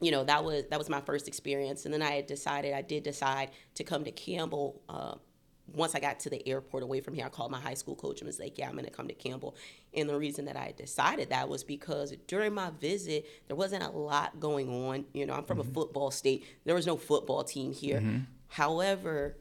you 0.00 0.10
know 0.10 0.24
that 0.24 0.44
was 0.44 0.64
that 0.70 0.78
was 0.78 0.88
my 0.88 1.00
first 1.00 1.28
experience. 1.28 1.84
And 1.84 1.94
then 1.94 2.02
i 2.02 2.10
had 2.12 2.26
decided 2.26 2.74
i 2.74 2.82
did 2.82 3.02
decide 3.02 3.50
to 3.74 3.84
come 3.84 4.04
to 4.04 4.10
campbell 4.10 4.82
uh, 4.88 5.14
once 5.72 5.94
i 5.94 6.00
got 6.00 6.20
to 6.20 6.30
the 6.30 6.46
airport 6.48 6.82
away 6.82 7.00
from 7.00 7.14
here. 7.14 7.24
I 7.24 7.28
called 7.28 7.50
my 7.50 7.60
high 7.60 7.74
school 7.74 7.94
coach 7.94 8.20
and 8.20 8.26
was 8.26 8.38
like 8.38 8.58
yeah 8.58 8.68
i'm 8.68 8.72
going 8.72 8.84
to 8.84 8.90
come 8.90 9.08
to 9.08 9.14
campbell. 9.14 9.56
And 9.94 10.08
the 10.08 10.18
reason 10.18 10.46
that 10.46 10.56
i 10.56 10.74
decided 10.76 11.30
that 11.30 11.48
was 11.48 11.64
because 11.64 12.12
during 12.26 12.54
my 12.54 12.70
visit 12.70 13.26
there 13.46 13.56
wasn't 13.56 13.84
a 13.84 13.90
lot 13.90 14.40
going 14.40 14.68
on. 14.68 15.06
You 15.12 15.26
know 15.26 15.34
i'm 15.34 15.44
from 15.44 15.58
mm-hmm. 15.58 15.70
a 15.70 15.74
football 15.74 16.10
state. 16.10 16.44
There 16.64 16.74
was 16.74 16.86
no 16.86 16.96
football 16.96 17.44
team 17.44 17.72
here. 17.72 18.00
Mm-hmm. 18.00 18.18
however 18.48 19.36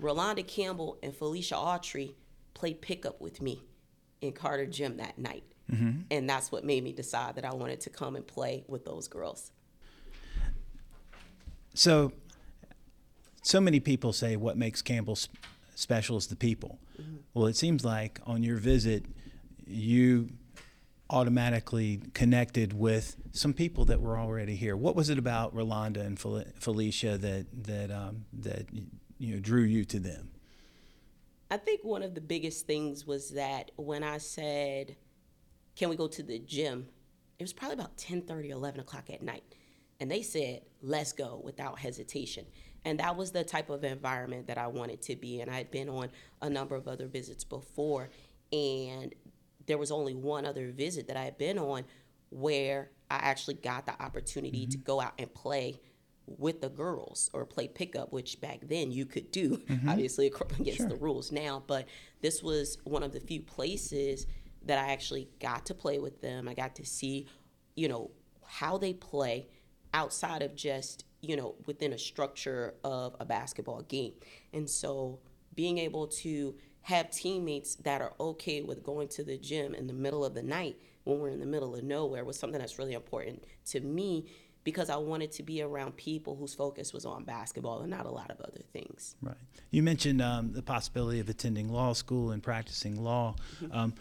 rolanda 0.00 0.46
campbell 0.46 0.98
and 1.02 1.16
felicia 1.16 1.54
autry 1.54 2.12
played 2.52 2.82
pickup 2.82 3.20
with 3.20 3.40
me 3.40 3.62
in 4.20 4.32
carter 4.32 4.66
gym 4.66 4.98
that 4.98 5.18
night. 5.18 5.44
Mm-hmm. 5.70 6.02
and 6.12 6.30
that's 6.30 6.52
what 6.52 6.64
made 6.64 6.84
me 6.84 6.92
decide 6.92 7.34
that 7.34 7.44
i 7.44 7.52
wanted 7.52 7.80
to 7.80 7.90
come 7.90 8.14
and 8.14 8.24
play 8.24 8.64
with 8.68 8.84
those 8.84 9.08
girls 9.08 9.50
So, 11.76 12.12
so 13.42 13.60
many 13.60 13.80
people 13.80 14.12
say 14.14 14.36
what 14.36 14.56
makes 14.56 14.80
Campbell 14.80 15.18
special 15.74 16.16
is 16.16 16.26
the 16.28 16.36
people. 16.36 16.78
Mm-hmm. 17.00 17.16
Well, 17.34 17.46
it 17.46 17.56
seems 17.56 17.84
like 17.84 18.18
on 18.26 18.42
your 18.42 18.56
visit, 18.56 19.04
you 19.66 20.30
automatically 21.10 22.00
connected 22.14 22.72
with 22.72 23.16
some 23.32 23.52
people 23.52 23.84
that 23.84 24.00
were 24.00 24.18
already 24.18 24.56
here. 24.56 24.74
What 24.74 24.96
was 24.96 25.10
it 25.10 25.18
about 25.18 25.54
Rolanda 25.54 25.98
and 25.98 26.18
Felicia 26.18 27.18
that 27.18 27.46
that 27.64 27.90
um, 27.90 28.24
that 28.32 28.66
you 29.18 29.34
know 29.34 29.40
drew 29.40 29.62
you 29.62 29.84
to 29.84 30.00
them? 30.00 30.30
I 31.50 31.58
think 31.58 31.84
one 31.84 32.02
of 32.02 32.14
the 32.14 32.20
biggest 32.22 32.66
things 32.66 33.06
was 33.06 33.30
that 33.30 33.70
when 33.76 34.02
I 34.02 34.16
said, 34.16 34.96
"Can 35.76 35.90
we 35.90 35.96
go 35.96 36.08
to 36.08 36.22
the 36.22 36.38
gym?" 36.38 36.88
It 37.38 37.44
was 37.44 37.52
probably 37.52 37.74
about 37.74 37.98
10, 37.98 38.22
30, 38.22 38.48
11 38.48 38.80
o'clock 38.80 39.10
at 39.10 39.20
night, 39.20 39.44
and 40.00 40.10
they 40.10 40.22
said, 40.22 40.62
"Let's 40.82 41.12
go" 41.12 41.40
without 41.42 41.78
hesitation. 41.78 42.46
And 42.84 43.00
that 43.00 43.16
was 43.16 43.32
the 43.32 43.42
type 43.42 43.68
of 43.68 43.82
environment 43.82 44.46
that 44.46 44.58
I 44.58 44.68
wanted 44.68 45.02
to 45.02 45.16
be 45.16 45.40
in. 45.40 45.48
I 45.48 45.56
had 45.56 45.72
been 45.72 45.88
on 45.88 46.08
a 46.40 46.48
number 46.48 46.76
of 46.76 46.86
other 46.86 47.08
visits 47.08 47.42
before, 47.42 48.10
and 48.52 49.12
there 49.66 49.76
was 49.76 49.90
only 49.90 50.14
one 50.14 50.46
other 50.46 50.70
visit 50.70 51.08
that 51.08 51.16
I 51.16 51.24
had 51.24 51.36
been 51.36 51.58
on 51.58 51.84
where 52.30 52.90
I 53.10 53.16
actually 53.16 53.54
got 53.54 53.86
the 53.86 54.00
opportunity 54.00 54.62
mm-hmm. 54.62 54.70
to 54.70 54.78
go 54.78 55.00
out 55.00 55.14
and 55.18 55.32
play 55.34 55.80
with 56.26 56.60
the 56.60 56.68
girls 56.68 57.30
or 57.32 57.44
play 57.44 57.68
pickup, 57.68 58.12
which 58.12 58.40
back 58.40 58.60
then 58.62 58.90
you 58.90 59.06
could 59.06 59.30
do, 59.30 59.58
mm-hmm. 59.58 59.88
obviously 59.88 60.26
against 60.58 60.78
sure. 60.78 60.88
the 60.88 60.96
rules 60.96 61.30
now. 61.30 61.62
But 61.66 61.86
this 62.20 62.42
was 62.42 62.78
one 62.84 63.02
of 63.02 63.12
the 63.12 63.20
few 63.20 63.40
places 63.40 64.26
that 64.64 64.78
I 64.78 64.92
actually 64.92 65.28
got 65.40 65.66
to 65.66 65.74
play 65.74 65.98
with 65.98 66.20
them. 66.20 66.48
I 66.48 66.54
got 66.54 66.74
to 66.76 66.84
see, 66.84 67.28
you 67.76 67.88
know, 67.88 68.10
how 68.44 68.78
they 68.78 68.92
play 68.92 69.48
outside 69.96 70.42
of 70.42 70.54
just, 70.54 71.04
you 71.22 71.36
know, 71.36 71.54
within 71.64 71.94
a 71.94 71.98
structure 71.98 72.74
of 72.84 73.16
a 73.18 73.24
basketball 73.24 73.82
game. 73.82 74.12
And 74.52 74.68
so 74.68 75.18
being 75.54 75.78
able 75.78 76.06
to 76.08 76.54
have 76.82 77.10
teammates 77.10 77.76
that 77.76 78.02
are 78.02 78.12
okay 78.20 78.60
with 78.60 78.82
going 78.84 79.08
to 79.08 79.24
the 79.24 79.38
gym 79.38 79.74
in 79.74 79.86
the 79.86 79.94
middle 79.94 80.24
of 80.24 80.34
the 80.34 80.42
night 80.42 80.76
when 81.04 81.18
we're 81.18 81.30
in 81.30 81.40
the 81.40 81.46
middle 81.46 81.74
of 81.74 81.82
nowhere 81.82 82.24
was 82.24 82.38
something 82.38 82.60
that's 82.60 82.78
really 82.78 82.92
important 82.92 83.42
to 83.64 83.80
me 83.80 84.26
because 84.64 84.90
I 84.90 84.96
wanted 84.96 85.32
to 85.32 85.42
be 85.42 85.62
around 85.62 85.96
people 85.96 86.36
whose 86.36 86.54
focus 86.54 86.92
was 86.92 87.06
on 87.06 87.24
basketball 87.24 87.80
and 87.80 87.90
not 87.90 88.04
a 88.04 88.10
lot 88.10 88.30
of 88.30 88.40
other 88.40 88.62
things. 88.72 89.14
Right. 89.22 89.36
You 89.70 89.82
mentioned 89.82 90.20
um, 90.20 90.52
the 90.52 90.62
possibility 90.62 91.20
of 91.20 91.28
attending 91.28 91.68
law 91.72 91.92
school 91.94 92.32
and 92.32 92.42
practicing 92.42 93.02
law. 93.02 93.36
Mm-hmm. 93.62 93.72
Um, 93.72 93.94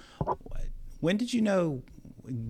when 1.00 1.18
did 1.18 1.34
you 1.34 1.42
know 1.42 1.84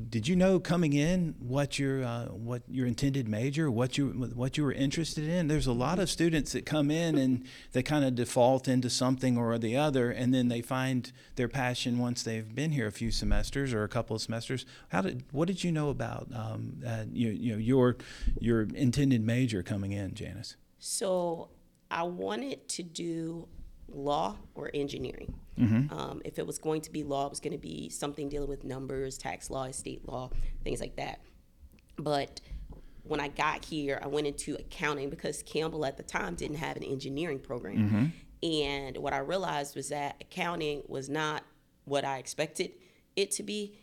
did 0.09 0.27
you 0.27 0.35
know 0.35 0.59
coming 0.59 0.93
in 0.93 1.35
what 1.39 1.77
your 1.77 2.03
uh, 2.03 2.25
what 2.25 2.63
your 2.69 2.87
intended 2.87 3.27
major, 3.27 3.69
what 3.69 3.97
you 3.97 4.07
what 4.33 4.57
you 4.57 4.63
were 4.63 4.71
interested 4.71 5.27
in? 5.27 5.47
There's 5.47 5.67
a 5.67 5.73
lot 5.73 5.99
of 5.99 6.09
students 6.09 6.53
that 6.53 6.65
come 6.65 6.89
in 6.89 7.17
and 7.17 7.45
they 7.71 7.83
kind 7.83 8.05
of 8.05 8.15
default 8.15 8.67
into 8.67 8.89
something 8.89 9.37
or 9.37 9.57
the 9.57 9.77
other, 9.77 10.11
and 10.11 10.33
then 10.33 10.47
they 10.47 10.61
find 10.61 11.11
their 11.35 11.47
passion 11.47 11.97
once 11.97 12.23
they've 12.23 12.53
been 12.53 12.71
here 12.71 12.87
a 12.87 12.91
few 12.91 13.11
semesters 13.11 13.73
or 13.73 13.83
a 13.83 13.89
couple 13.89 14.15
of 14.15 14.21
semesters. 14.21 14.65
How 14.89 15.01
did 15.01 15.23
what 15.31 15.47
did 15.47 15.63
you 15.63 15.71
know 15.71 15.89
about 15.89 16.27
um, 16.33 16.81
uh, 16.85 17.05
you, 17.11 17.29
you 17.29 17.53
know 17.53 17.59
your 17.59 17.97
your 18.39 18.63
intended 18.63 19.25
major 19.25 19.63
coming 19.63 19.91
in, 19.91 20.13
Janice? 20.13 20.55
So 20.79 21.49
I 21.89 22.03
wanted 22.03 22.67
to 22.69 22.83
do 22.83 23.47
law 23.95 24.37
or 24.53 24.69
engineering. 24.73 25.33
Mm-hmm. 25.59 25.97
Um, 25.97 26.21
if 26.25 26.37
it 26.37 26.45
was 26.45 26.59
going 26.59 26.81
to 26.81 26.91
be 26.91 27.03
law, 27.03 27.27
it 27.27 27.29
was 27.29 27.39
going 27.39 27.53
to 27.53 27.57
be 27.57 27.89
something 27.89 28.29
dealing 28.29 28.49
with 28.49 28.63
numbers, 28.63 29.17
tax 29.17 29.49
law, 29.49 29.63
estate 29.63 30.07
law, 30.07 30.29
things 30.63 30.79
like 30.79 30.97
that. 30.97 31.21
But 31.97 32.41
when 33.03 33.19
I 33.19 33.29
got 33.29 33.63
here, 33.63 33.99
I 34.01 34.07
went 34.07 34.27
into 34.27 34.55
accounting 34.55 35.09
because 35.09 35.43
Campbell 35.43 35.85
at 35.85 35.97
the 35.97 36.03
time 36.03 36.35
didn't 36.35 36.57
have 36.57 36.75
an 36.75 36.83
engineering 36.83 37.39
program. 37.39 37.77
Mm-hmm. 37.77 38.05
And 38.43 38.97
what 38.97 39.13
I 39.13 39.19
realized 39.19 39.75
was 39.75 39.89
that 39.89 40.17
accounting 40.21 40.83
was 40.87 41.09
not 41.09 41.43
what 41.85 42.03
I 42.03 42.17
expected 42.17 42.71
it 43.15 43.31
to 43.31 43.43
be. 43.43 43.77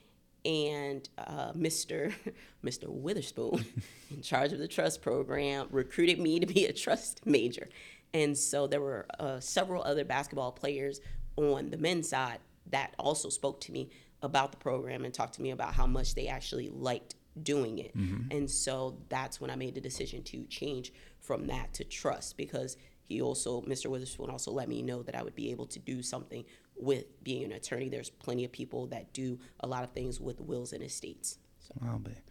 And 0.44 1.08
uh, 1.18 1.52
Mr. 1.52 2.12
Mr. 2.64 2.88
Witherspoon, 2.88 3.64
in 4.10 4.22
charge 4.22 4.52
of 4.52 4.58
the 4.58 4.68
trust 4.68 5.00
program, 5.02 5.68
recruited 5.70 6.18
me 6.18 6.40
to 6.40 6.46
be 6.46 6.66
a 6.66 6.72
trust 6.72 7.24
major. 7.24 7.68
And 8.14 8.36
so 8.36 8.66
there 8.66 8.80
were 8.80 9.06
uh, 9.18 9.40
several 9.40 9.82
other 9.82 10.04
basketball 10.04 10.52
players 10.52 11.00
on 11.36 11.70
the 11.70 11.78
men's 11.78 12.08
side 12.08 12.38
that 12.70 12.94
also 12.98 13.28
spoke 13.28 13.60
to 13.62 13.72
me 13.72 13.90
about 14.22 14.52
the 14.52 14.58
program 14.58 15.04
and 15.04 15.12
talked 15.12 15.34
to 15.34 15.42
me 15.42 15.50
about 15.50 15.74
how 15.74 15.86
much 15.86 16.14
they 16.14 16.28
actually 16.28 16.68
liked 16.68 17.14
doing 17.42 17.78
it. 17.78 17.96
Mm-hmm. 17.96 18.36
And 18.36 18.50
so 18.50 18.98
that's 19.08 19.40
when 19.40 19.50
I 19.50 19.56
made 19.56 19.74
the 19.74 19.80
decision 19.80 20.22
to 20.24 20.44
change 20.44 20.92
from 21.20 21.46
that 21.46 21.72
to 21.74 21.84
trust 21.84 22.36
because 22.36 22.76
he 23.02 23.20
also, 23.20 23.62
Mr. 23.62 23.86
Witherspoon, 23.86 24.30
also 24.30 24.50
let 24.50 24.68
me 24.68 24.82
know 24.82 25.02
that 25.02 25.14
I 25.14 25.22
would 25.22 25.34
be 25.34 25.50
able 25.50 25.66
to 25.66 25.78
do 25.78 26.02
something 26.02 26.44
with 26.76 27.22
being 27.24 27.44
an 27.44 27.52
attorney. 27.52 27.88
There's 27.88 28.10
plenty 28.10 28.44
of 28.44 28.52
people 28.52 28.86
that 28.88 29.12
do 29.12 29.38
a 29.60 29.66
lot 29.66 29.84
of 29.84 29.90
things 29.90 30.20
with 30.20 30.40
wills 30.40 30.72
and 30.72 30.82
estates. 30.82 31.38
So. 31.60 31.74
Well, 31.80 31.98
big, 31.98 32.22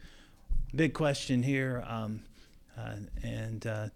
big 0.73 0.93
question 0.93 1.43
here. 1.43 1.83
Um, 1.87 2.23
uh, 2.77 2.95
and, 3.23 3.65
uh, 3.67 3.87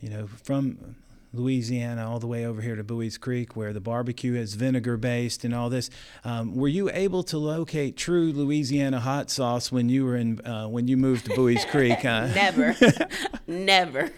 you 0.00 0.10
know, 0.10 0.26
from 0.26 0.96
Louisiana 1.32 2.10
all 2.10 2.18
the 2.18 2.26
way 2.26 2.46
over 2.46 2.60
here 2.60 2.76
to 2.76 2.84
Buies 2.84 3.18
Creek, 3.18 3.56
where 3.56 3.72
the 3.72 3.80
barbecue 3.80 4.34
is 4.34 4.54
vinegar 4.54 4.96
based 4.96 5.44
and 5.44 5.54
all 5.54 5.68
this. 5.70 5.90
Um, 6.24 6.54
were 6.54 6.68
you 6.68 6.90
able 6.90 7.22
to 7.24 7.38
locate 7.38 7.96
true 7.96 8.32
Louisiana 8.32 9.00
hot 9.00 9.30
sauce 9.30 9.70
when 9.70 9.88
you 9.88 10.04
were 10.04 10.16
in 10.16 10.44
uh, 10.46 10.68
when 10.68 10.88
you 10.88 10.96
moved 10.96 11.26
to 11.26 11.34
Buies 11.34 11.64
Creek? 11.70 12.02
Huh? 12.02 12.26
never, 12.34 12.76
never. 13.46 14.10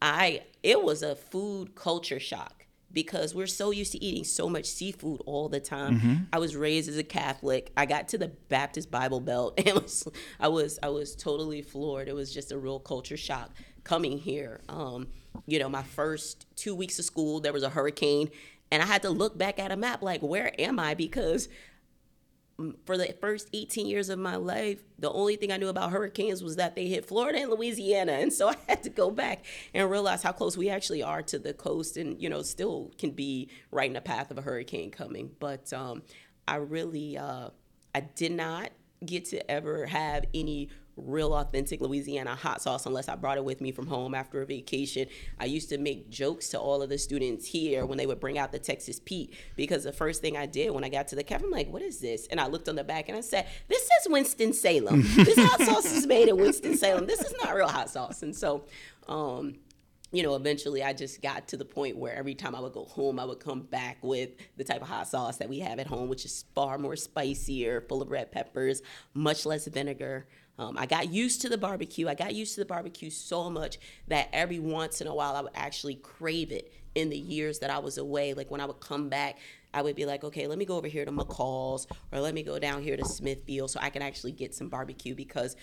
I 0.00 0.42
it 0.62 0.82
was 0.82 1.02
a 1.02 1.14
food 1.14 1.74
culture 1.74 2.20
shock 2.20 2.62
because 2.92 3.34
we're 3.34 3.46
so 3.46 3.70
used 3.70 3.92
to 3.92 4.04
eating 4.04 4.24
so 4.24 4.48
much 4.48 4.66
seafood 4.66 5.22
all 5.26 5.48
the 5.48 5.60
time. 5.60 5.98
Mm-hmm. 5.98 6.14
I 6.32 6.38
was 6.38 6.54
raised 6.54 6.88
as 6.88 6.98
a 6.98 7.04
Catholic. 7.04 7.72
I 7.76 7.86
got 7.86 8.08
to 8.08 8.18
the 8.18 8.28
Baptist 8.28 8.90
Bible 8.90 9.20
Belt 9.20 9.54
and 9.66 9.74
was 9.74 10.06
I 10.38 10.48
was 10.48 10.78
I 10.82 10.88
was 10.88 11.16
totally 11.16 11.62
floored. 11.62 12.08
It 12.08 12.14
was 12.14 12.32
just 12.32 12.52
a 12.52 12.58
real 12.58 12.78
culture 12.78 13.16
shock 13.16 13.50
coming 13.84 14.18
here. 14.18 14.60
Um, 14.68 15.08
you 15.46 15.58
know, 15.58 15.68
my 15.68 15.82
first 15.82 16.46
two 16.56 16.74
weeks 16.74 16.98
of 16.98 17.04
school, 17.04 17.40
there 17.40 17.52
was 17.52 17.62
a 17.62 17.70
hurricane, 17.70 18.30
and 18.70 18.82
I 18.82 18.86
had 18.86 19.02
to 19.02 19.10
look 19.10 19.36
back 19.36 19.58
at 19.58 19.70
a 19.70 19.76
map 19.76 20.02
like, 20.02 20.22
where 20.22 20.52
am 20.60 20.78
I? 20.78 20.94
Because 20.94 21.48
for 22.84 22.96
the 22.96 23.14
first 23.20 23.48
18 23.52 23.86
years 23.86 24.08
of 24.08 24.18
my 24.18 24.36
life, 24.36 24.82
the 24.98 25.10
only 25.10 25.36
thing 25.36 25.50
I 25.52 25.56
knew 25.56 25.68
about 25.68 25.90
hurricanes 25.90 26.42
was 26.42 26.56
that 26.56 26.74
they 26.74 26.86
hit 26.86 27.06
Florida 27.06 27.40
and 27.40 27.50
Louisiana. 27.50 28.12
And 28.12 28.32
so 28.32 28.48
I 28.50 28.56
had 28.68 28.82
to 28.84 28.90
go 28.90 29.10
back 29.10 29.44
and 29.74 29.90
realize 29.90 30.22
how 30.22 30.32
close 30.32 30.56
we 30.56 30.68
actually 30.68 31.02
are 31.02 31.22
to 31.22 31.38
the 31.38 31.54
coast 31.54 31.96
and, 31.96 32.20
you 32.20 32.28
know, 32.28 32.42
still 32.42 32.92
can 32.98 33.10
be 33.10 33.48
right 33.70 33.86
in 33.86 33.94
the 33.94 34.00
path 34.00 34.30
of 34.30 34.38
a 34.38 34.42
hurricane 34.42 34.90
coming. 34.90 35.30
But 35.38 35.72
um, 35.72 36.02
I 36.46 36.56
really, 36.56 37.16
uh, 37.16 37.50
I 37.94 38.00
did 38.00 38.32
not 38.32 38.70
get 39.04 39.26
to 39.26 39.50
ever 39.50 39.86
have 39.86 40.24
any 40.32 40.68
real 40.96 41.34
authentic 41.34 41.80
Louisiana 41.80 42.34
hot 42.34 42.60
sauce 42.60 42.86
unless 42.86 43.08
I 43.08 43.16
brought 43.16 43.38
it 43.38 43.44
with 43.44 43.60
me 43.60 43.72
from 43.72 43.86
home 43.86 44.14
after 44.14 44.42
a 44.42 44.46
vacation. 44.46 45.06
I 45.38 45.46
used 45.46 45.68
to 45.70 45.78
make 45.78 46.10
jokes 46.10 46.48
to 46.50 46.60
all 46.60 46.82
of 46.82 46.90
the 46.90 46.98
students 46.98 47.46
here 47.46 47.86
when 47.86 47.98
they 47.98 48.06
would 48.06 48.20
bring 48.20 48.38
out 48.38 48.52
the 48.52 48.58
Texas 48.58 49.00
Pete 49.04 49.34
because 49.56 49.84
the 49.84 49.92
first 49.92 50.20
thing 50.20 50.36
I 50.36 50.46
did 50.46 50.70
when 50.70 50.84
I 50.84 50.88
got 50.88 51.08
to 51.08 51.16
the 51.16 51.24
cafe, 51.24 51.44
I'm 51.44 51.50
like, 51.50 51.72
what 51.72 51.82
is 51.82 51.98
this? 51.98 52.26
And 52.26 52.40
I 52.40 52.46
looked 52.46 52.68
on 52.68 52.76
the 52.76 52.84
back 52.84 53.08
and 53.08 53.16
I 53.16 53.22
said, 53.22 53.46
this 53.68 53.82
is 53.82 54.08
Winston-Salem. 54.10 55.02
this 55.16 55.38
hot 55.38 55.60
sauce 55.66 55.92
is 55.92 56.06
made 56.06 56.28
in 56.28 56.36
Winston-Salem. 56.36 57.06
This 57.06 57.20
is 57.20 57.34
not 57.42 57.54
real 57.54 57.68
hot 57.68 57.88
sauce. 57.88 58.22
And 58.22 58.36
so, 58.36 58.64
um, 59.08 59.54
you 60.12 60.22
know, 60.22 60.36
eventually 60.36 60.82
I 60.82 60.92
just 60.92 61.22
got 61.22 61.48
to 61.48 61.56
the 61.56 61.64
point 61.64 61.96
where 61.96 62.14
every 62.14 62.34
time 62.34 62.54
I 62.54 62.60
would 62.60 62.74
go 62.74 62.84
home, 62.84 63.18
I 63.18 63.24
would 63.24 63.40
come 63.40 63.62
back 63.62 63.96
with 64.02 64.30
the 64.58 64.64
type 64.64 64.82
of 64.82 64.88
hot 64.88 65.08
sauce 65.08 65.38
that 65.38 65.48
we 65.48 65.60
have 65.60 65.78
at 65.78 65.86
home, 65.86 66.08
which 66.08 66.26
is 66.26 66.44
far 66.54 66.76
more 66.76 66.96
spicier, 66.96 67.80
full 67.80 68.02
of 68.02 68.10
red 68.10 68.30
peppers, 68.30 68.82
much 69.14 69.46
less 69.46 69.66
vinegar. 69.66 70.26
Um, 70.58 70.76
I 70.78 70.86
got 70.86 71.12
used 71.12 71.40
to 71.42 71.48
the 71.48 71.58
barbecue. 71.58 72.08
I 72.08 72.14
got 72.14 72.34
used 72.34 72.54
to 72.54 72.60
the 72.60 72.66
barbecue 72.66 73.10
so 73.10 73.48
much 73.48 73.78
that 74.08 74.28
every 74.32 74.58
once 74.58 75.00
in 75.00 75.06
a 75.06 75.14
while 75.14 75.34
I 75.34 75.40
would 75.40 75.52
actually 75.54 75.94
crave 75.96 76.52
it 76.52 76.72
in 76.94 77.08
the 77.08 77.18
years 77.18 77.58
that 77.60 77.70
I 77.70 77.78
was 77.78 77.98
away. 77.98 78.34
Like 78.34 78.50
when 78.50 78.60
I 78.60 78.66
would 78.66 78.80
come 78.80 79.08
back, 79.08 79.38
I 79.74 79.82
would 79.82 79.96
be 79.96 80.04
like, 80.04 80.24
okay, 80.24 80.46
let 80.46 80.58
me 80.58 80.64
go 80.64 80.76
over 80.76 80.88
here 80.88 81.04
to 81.04 81.12
McCall's 81.12 81.86
or 82.12 82.20
let 82.20 82.34
me 82.34 82.42
go 82.42 82.58
down 82.58 82.82
here 82.82 82.96
to 82.96 83.04
Smithfield 83.04 83.70
so 83.70 83.80
I 83.82 83.90
can 83.90 84.02
actually 84.02 84.32
get 84.32 84.54
some 84.54 84.68
barbecue 84.68 85.14
because 85.14 85.56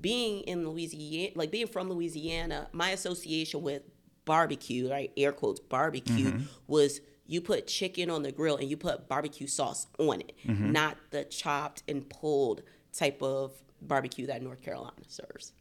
being 0.00 0.42
in 0.42 0.68
Louisiana, 0.68 1.32
like 1.34 1.50
being 1.50 1.66
from 1.66 1.88
Louisiana, 1.88 2.68
my 2.72 2.90
association 2.90 3.62
with 3.62 3.82
barbecue, 4.24 4.90
right, 4.90 5.10
air 5.16 5.32
quotes, 5.32 5.60
barbecue 5.60 6.32
mm-hmm. 6.32 6.44
was 6.66 7.00
you 7.26 7.40
put 7.40 7.66
chicken 7.66 8.10
on 8.10 8.22
the 8.22 8.32
grill 8.32 8.56
and 8.56 8.68
you 8.68 8.76
put 8.76 9.08
barbecue 9.08 9.46
sauce 9.46 9.86
on 9.98 10.20
it, 10.20 10.32
mm-hmm. 10.46 10.72
not 10.72 10.98
the 11.10 11.24
chopped 11.24 11.82
and 11.88 12.08
pulled 12.10 12.62
type 12.92 13.22
of 13.22 13.52
barbecue 13.88 14.26
that 14.26 14.42
North 14.42 14.62
Carolina 14.62 14.92
serves. 15.08 15.52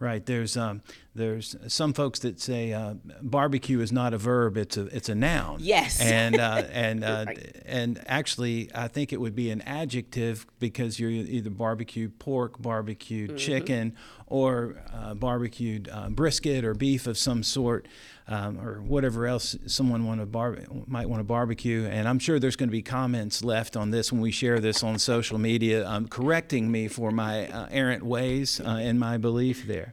Right. 0.00 0.24
There's 0.24 0.56
um, 0.56 0.82
there's 1.16 1.56
some 1.66 1.92
folks 1.92 2.20
that 2.20 2.38
say 2.40 2.72
uh, 2.72 2.94
barbecue 3.20 3.80
is 3.80 3.90
not 3.90 4.14
a 4.14 4.18
verb; 4.18 4.56
it's 4.56 4.76
a 4.76 4.82
it's 4.86 5.08
a 5.08 5.14
noun. 5.16 5.58
Yes. 5.60 6.00
And 6.00 6.38
uh, 6.38 6.62
and 6.70 7.02
uh, 7.02 7.24
Right. 7.26 7.62
and 7.66 8.00
actually, 8.06 8.70
I 8.74 8.86
think 8.86 9.12
it 9.12 9.20
would 9.20 9.34
be 9.34 9.50
an 9.50 9.60
adjective 9.62 10.46
because 10.60 11.00
you're 11.00 11.10
either 11.10 11.50
barbecue 11.50 12.10
pork, 12.10 12.62
barbecued 12.62 13.36
chicken, 13.38 13.96
or 14.28 14.76
uh, 14.94 15.14
barbecued 15.14 15.88
uh, 15.90 16.10
brisket 16.10 16.64
or 16.64 16.74
beef 16.74 17.08
of 17.08 17.18
some 17.18 17.42
sort, 17.42 17.88
um, 18.28 18.60
or 18.60 18.80
whatever 18.82 19.26
else 19.26 19.56
someone 19.66 20.06
want 20.06 20.20
to 20.20 20.26
bar- 20.26 20.58
might 20.86 21.08
want 21.08 21.18
to 21.18 21.24
barbecue. 21.24 21.86
And 21.86 22.06
I'm 22.06 22.20
sure 22.20 22.38
there's 22.38 22.54
going 22.56 22.68
to 22.68 22.72
be 22.72 22.82
comments 22.82 23.42
left 23.42 23.76
on 23.76 23.90
this 23.90 24.12
when 24.12 24.20
we 24.20 24.30
share 24.30 24.60
this 24.60 24.84
on 24.84 25.00
social 25.00 25.38
media, 25.38 25.84
um, 25.88 26.06
correcting 26.06 26.70
me 26.70 26.86
for 26.86 27.10
my 27.10 27.48
uh, 27.48 27.66
errant 27.72 28.04
ways 28.04 28.60
uh, 28.60 28.68
and 28.80 29.00
my 29.00 29.16
belief 29.16 29.66
there. 29.66 29.87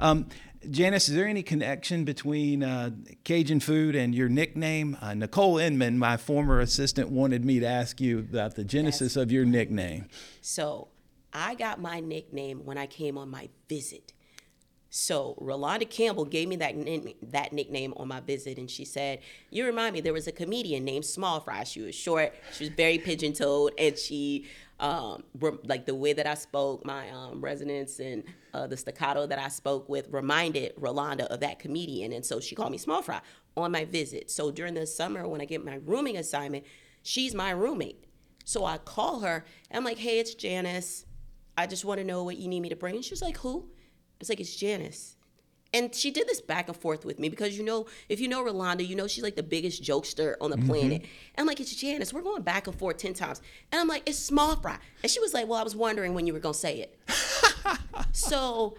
Um, 0.00 0.26
Janice, 0.70 1.08
is 1.08 1.14
there 1.14 1.26
any 1.26 1.42
connection 1.42 2.04
between 2.04 2.62
uh, 2.62 2.90
Cajun 3.24 3.60
food 3.60 3.94
and 3.94 4.14
your 4.14 4.28
nickname? 4.28 4.96
Uh, 5.00 5.14
Nicole 5.14 5.58
Inman, 5.58 5.98
my 5.98 6.16
former 6.16 6.60
assistant, 6.60 7.10
wanted 7.10 7.44
me 7.44 7.60
to 7.60 7.66
ask 7.66 8.00
you 8.00 8.18
about 8.18 8.56
the 8.56 8.64
genesis 8.64 9.16
of 9.16 9.30
your 9.30 9.44
nickname. 9.44 10.06
So 10.40 10.88
I 11.32 11.54
got 11.54 11.80
my 11.80 12.00
nickname 12.00 12.64
when 12.64 12.78
I 12.78 12.86
came 12.86 13.16
on 13.16 13.28
my 13.28 13.48
visit. 13.68 14.12
So 14.90 15.36
Rolanda 15.40 15.88
Campbell 15.88 16.24
gave 16.24 16.48
me 16.48 16.56
that 16.56 16.74
that 17.32 17.52
nickname 17.52 17.92
on 17.96 18.08
my 18.08 18.20
visit, 18.20 18.58
and 18.58 18.70
she 18.70 18.84
said, 18.84 19.20
"You 19.50 19.66
remind 19.66 19.94
me 19.94 20.00
there 20.00 20.12
was 20.12 20.26
a 20.26 20.32
comedian 20.32 20.84
named 20.84 21.04
Small 21.04 21.40
Fry. 21.40 21.64
She 21.64 21.80
was 21.80 21.94
short, 21.94 22.34
she 22.52 22.64
was 22.64 22.72
very 22.72 22.98
pigeon 22.98 23.32
toed, 23.32 23.72
and 23.78 23.98
she 23.98 24.46
um, 24.78 25.24
like 25.64 25.86
the 25.86 25.94
way 25.94 26.12
that 26.12 26.26
I 26.26 26.34
spoke, 26.34 26.84
my 26.84 27.10
um, 27.10 27.40
resonance 27.40 27.98
and 27.98 28.24
uh, 28.54 28.66
the 28.66 28.76
staccato 28.76 29.26
that 29.26 29.38
I 29.38 29.48
spoke 29.48 29.88
with 29.88 30.08
reminded 30.10 30.76
Rolanda 30.76 31.26
of 31.26 31.40
that 31.40 31.58
comedian, 31.58 32.12
and 32.12 32.24
so 32.24 32.40
she 32.40 32.54
called 32.54 32.72
me 32.72 32.78
Small 32.78 33.02
Fry 33.02 33.20
on 33.56 33.72
my 33.72 33.84
visit. 33.84 34.30
So 34.30 34.50
during 34.50 34.74
the 34.74 34.86
summer 34.86 35.26
when 35.26 35.40
I 35.40 35.46
get 35.46 35.64
my 35.64 35.80
rooming 35.84 36.16
assignment, 36.16 36.64
she's 37.02 37.34
my 37.34 37.50
roommate. 37.50 38.04
So 38.44 38.64
I 38.64 38.78
call 38.78 39.20
her. 39.20 39.44
And 39.70 39.78
I'm 39.78 39.84
like, 39.84 39.98
"Hey, 39.98 40.20
it's 40.20 40.34
Janice. 40.34 41.06
I 41.58 41.66
just 41.66 41.84
want 41.84 41.98
to 41.98 42.04
know 42.04 42.22
what 42.22 42.36
you 42.36 42.46
need 42.48 42.60
me 42.60 42.68
to 42.68 42.76
bring." 42.76 42.94
And 42.96 43.04
she's 43.04 43.22
like, 43.22 43.38
"Who?" 43.38 43.70
It's 44.20 44.28
like 44.28 44.40
it's 44.40 44.56
Janice. 44.56 45.16
And 45.74 45.94
she 45.94 46.10
did 46.10 46.26
this 46.26 46.40
back 46.40 46.68
and 46.68 46.76
forth 46.76 47.04
with 47.04 47.18
me 47.18 47.28
because 47.28 47.58
you 47.58 47.64
know, 47.64 47.86
if 48.08 48.20
you 48.20 48.28
know 48.28 48.42
Rolanda, 48.42 48.86
you 48.86 48.96
know 48.96 49.06
she's 49.06 49.22
like 49.24 49.36
the 49.36 49.42
biggest 49.42 49.82
jokester 49.82 50.36
on 50.40 50.50
the 50.50 50.56
mm-hmm. 50.56 50.68
planet. 50.68 51.02
And 51.02 51.38
I'm 51.38 51.46
like, 51.46 51.60
it's 51.60 51.74
Janice. 51.74 52.12
We're 52.12 52.22
going 52.22 52.42
back 52.42 52.66
and 52.66 52.78
forth 52.78 52.96
10 52.96 53.14
times. 53.14 53.42
And 53.70 53.80
I'm 53.80 53.88
like, 53.88 54.02
it's 54.06 54.18
small 54.18 54.56
fry. 54.56 54.78
And 55.02 55.10
she 55.10 55.20
was 55.20 55.34
like, 55.34 55.48
well, 55.48 55.60
I 55.60 55.64
was 55.64 55.76
wondering 55.76 56.14
when 56.14 56.26
you 56.26 56.32
were 56.32 56.38
going 56.38 56.54
to 56.54 56.58
say 56.58 56.78
it. 56.78 56.98
so, 58.12 58.76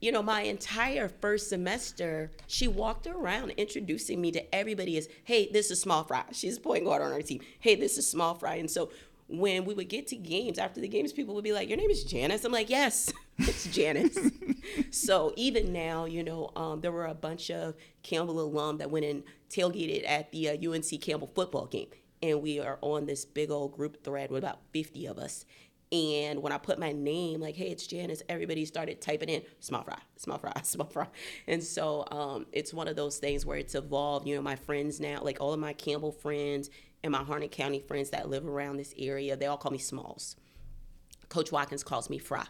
you 0.00 0.12
know, 0.12 0.22
my 0.22 0.42
entire 0.42 1.08
first 1.08 1.48
semester, 1.48 2.30
she 2.46 2.68
walked 2.68 3.08
around 3.08 3.50
introducing 3.52 4.20
me 4.20 4.30
to 4.30 4.54
everybody 4.54 4.96
as, 4.96 5.08
hey, 5.24 5.48
this 5.50 5.72
is 5.72 5.80
small 5.80 6.04
fry. 6.04 6.22
She's 6.30 6.58
a 6.58 6.60
point 6.60 6.84
guard 6.84 7.02
on 7.02 7.10
our 7.10 7.22
team. 7.22 7.40
Hey, 7.58 7.74
this 7.74 7.98
is 7.98 8.08
small 8.08 8.34
fry. 8.34 8.56
And 8.56 8.70
so 8.70 8.90
when 9.28 9.64
we 9.64 9.74
would 9.74 9.88
get 9.88 10.06
to 10.08 10.16
games, 10.16 10.58
after 10.58 10.80
the 10.80 10.88
games, 10.88 11.12
people 11.12 11.34
would 11.34 11.44
be 11.44 11.52
like, 11.52 11.68
your 11.68 11.76
name 11.76 11.90
is 11.90 12.02
Janice. 12.04 12.44
I'm 12.44 12.52
like, 12.52 12.70
yes, 12.70 13.12
it's 13.38 13.66
Janice. 13.66 14.18
so 14.90 15.32
even 15.36 15.72
now, 15.72 16.06
you 16.06 16.22
know, 16.22 16.50
um, 16.56 16.80
there 16.80 16.92
were 16.92 17.06
a 17.06 17.14
bunch 17.14 17.50
of 17.50 17.74
Campbell 18.02 18.40
alum 18.40 18.78
that 18.78 18.90
went 18.90 19.04
and 19.04 19.22
tailgated 19.50 20.08
at 20.08 20.32
the 20.32 20.48
uh, 20.48 20.70
UNC 20.72 21.00
Campbell 21.02 21.30
football 21.34 21.66
game. 21.66 21.88
And 22.22 22.42
we 22.42 22.58
are 22.58 22.78
on 22.80 23.06
this 23.06 23.24
big 23.24 23.50
old 23.50 23.76
group 23.76 24.02
thread 24.02 24.30
with 24.30 24.42
about 24.42 24.60
50 24.72 25.06
of 25.06 25.18
us. 25.18 25.44
And 25.90 26.42
when 26.42 26.52
I 26.52 26.58
put 26.58 26.78
my 26.78 26.92
name, 26.92 27.40
like, 27.40 27.56
hey, 27.56 27.68
it's 27.68 27.86
Janice, 27.86 28.22
everybody 28.28 28.66
started 28.66 29.00
typing 29.00 29.30
in 29.30 29.42
small 29.60 29.82
fry, 29.82 29.98
small 30.16 30.38
fry, 30.38 30.52
small 30.62 30.86
fry. 30.86 31.06
And 31.46 31.62
so 31.62 32.06
um, 32.10 32.46
it's 32.52 32.74
one 32.74 32.88
of 32.88 32.96
those 32.96 33.18
things 33.18 33.46
where 33.46 33.56
it's 33.56 33.74
evolved. 33.74 34.26
You 34.26 34.36
know, 34.36 34.42
my 34.42 34.56
friends 34.56 35.00
now, 35.00 35.20
like 35.22 35.38
all 35.40 35.52
of 35.52 35.60
my 35.60 35.72
Campbell 35.72 36.12
friends 36.12 36.68
and 37.02 37.12
my 37.12 37.22
Harnett 37.22 37.52
County 37.52 37.80
friends 37.80 38.10
that 38.10 38.28
live 38.28 38.46
around 38.46 38.76
this 38.76 38.94
area, 38.98 39.36
they 39.36 39.46
all 39.46 39.56
call 39.56 39.72
me 39.72 39.78
Smalls. 39.78 40.36
Coach 41.28 41.52
Watkins 41.52 41.84
calls 41.84 42.10
me 42.10 42.18
Fry. 42.18 42.46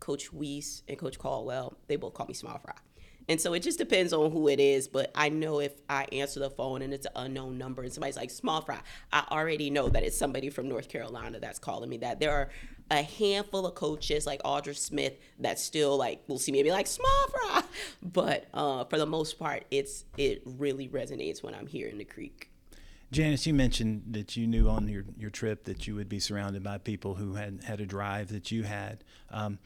Coach 0.00 0.32
Weiss 0.32 0.82
and 0.88 0.98
Coach 0.98 1.18
Caldwell, 1.18 1.76
they 1.86 1.96
both 1.96 2.14
call 2.14 2.26
me 2.26 2.34
Small 2.34 2.58
Fry. 2.58 2.74
And 3.28 3.40
so 3.40 3.54
it 3.54 3.60
just 3.60 3.78
depends 3.78 4.12
on 4.12 4.30
who 4.30 4.48
it 4.48 4.60
is. 4.60 4.88
But 4.88 5.10
I 5.14 5.28
know 5.28 5.60
if 5.60 5.72
I 5.88 6.06
answer 6.12 6.40
the 6.40 6.50
phone 6.50 6.82
and 6.82 6.92
it's 6.92 7.06
an 7.06 7.12
unknown 7.16 7.58
number 7.58 7.82
and 7.82 7.92
somebody's 7.92 8.16
like 8.16 8.30
Small 8.30 8.62
Fry, 8.62 8.80
I 9.12 9.24
already 9.30 9.70
know 9.70 9.88
that 9.88 10.02
it's 10.02 10.16
somebody 10.16 10.50
from 10.50 10.68
North 10.68 10.88
Carolina 10.88 11.38
that's 11.40 11.58
calling 11.58 11.88
me 11.88 11.98
that. 11.98 12.20
There 12.20 12.32
are 12.32 12.48
a 12.90 13.02
handful 13.02 13.66
of 13.66 13.74
coaches 13.74 14.26
like 14.26 14.42
Audra 14.42 14.76
Smith 14.76 15.14
that 15.38 15.58
still 15.58 15.96
like 15.96 16.22
will 16.28 16.38
see 16.38 16.52
me 16.52 16.60
and 16.60 16.66
be 16.66 16.72
like 16.72 16.86
Small 16.86 17.28
Fry. 17.30 17.62
But 18.02 18.48
uh, 18.52 18.84
for 18.84 18.98
the 18.98 19.06
most 19.06 19.38
part, 19.38 19.64
it's 19.70 20.04
it 20.18 20.42
really 20.44 20.88
resonates 20.88 21.42
when 21.42 21.54
I'm 21.54 21.66
here 21.66 21.88
in 21.88 21.98
the 21.98 22.04
creek. 22.04 22.51
Janice, 23.12 23.46
you 23.46 23.52
mentioned 23.52 24.04
that 24.12 24.36
you 24.38 24.46
knew 24.46 24.68
on 24.68 24.88
your, 24.88 25.04
your 25.18 25.28
trip 25.28 25.64
that 25.64 25.86
you 25.86 25.94
would 25.94 26.08
be 26.08 26.18
surrounded 26.18 26.62
by 26.62 26.78
people 26.78 27.14
who 27.14 27.34
had 27.34 27.62
had 27.62 27.78
a 27.78 27.86
drive 27.86 28.28
that 28.32 28.50
you 28.50 28.62
had. 28.62 29.04
Um, 29.30 29.58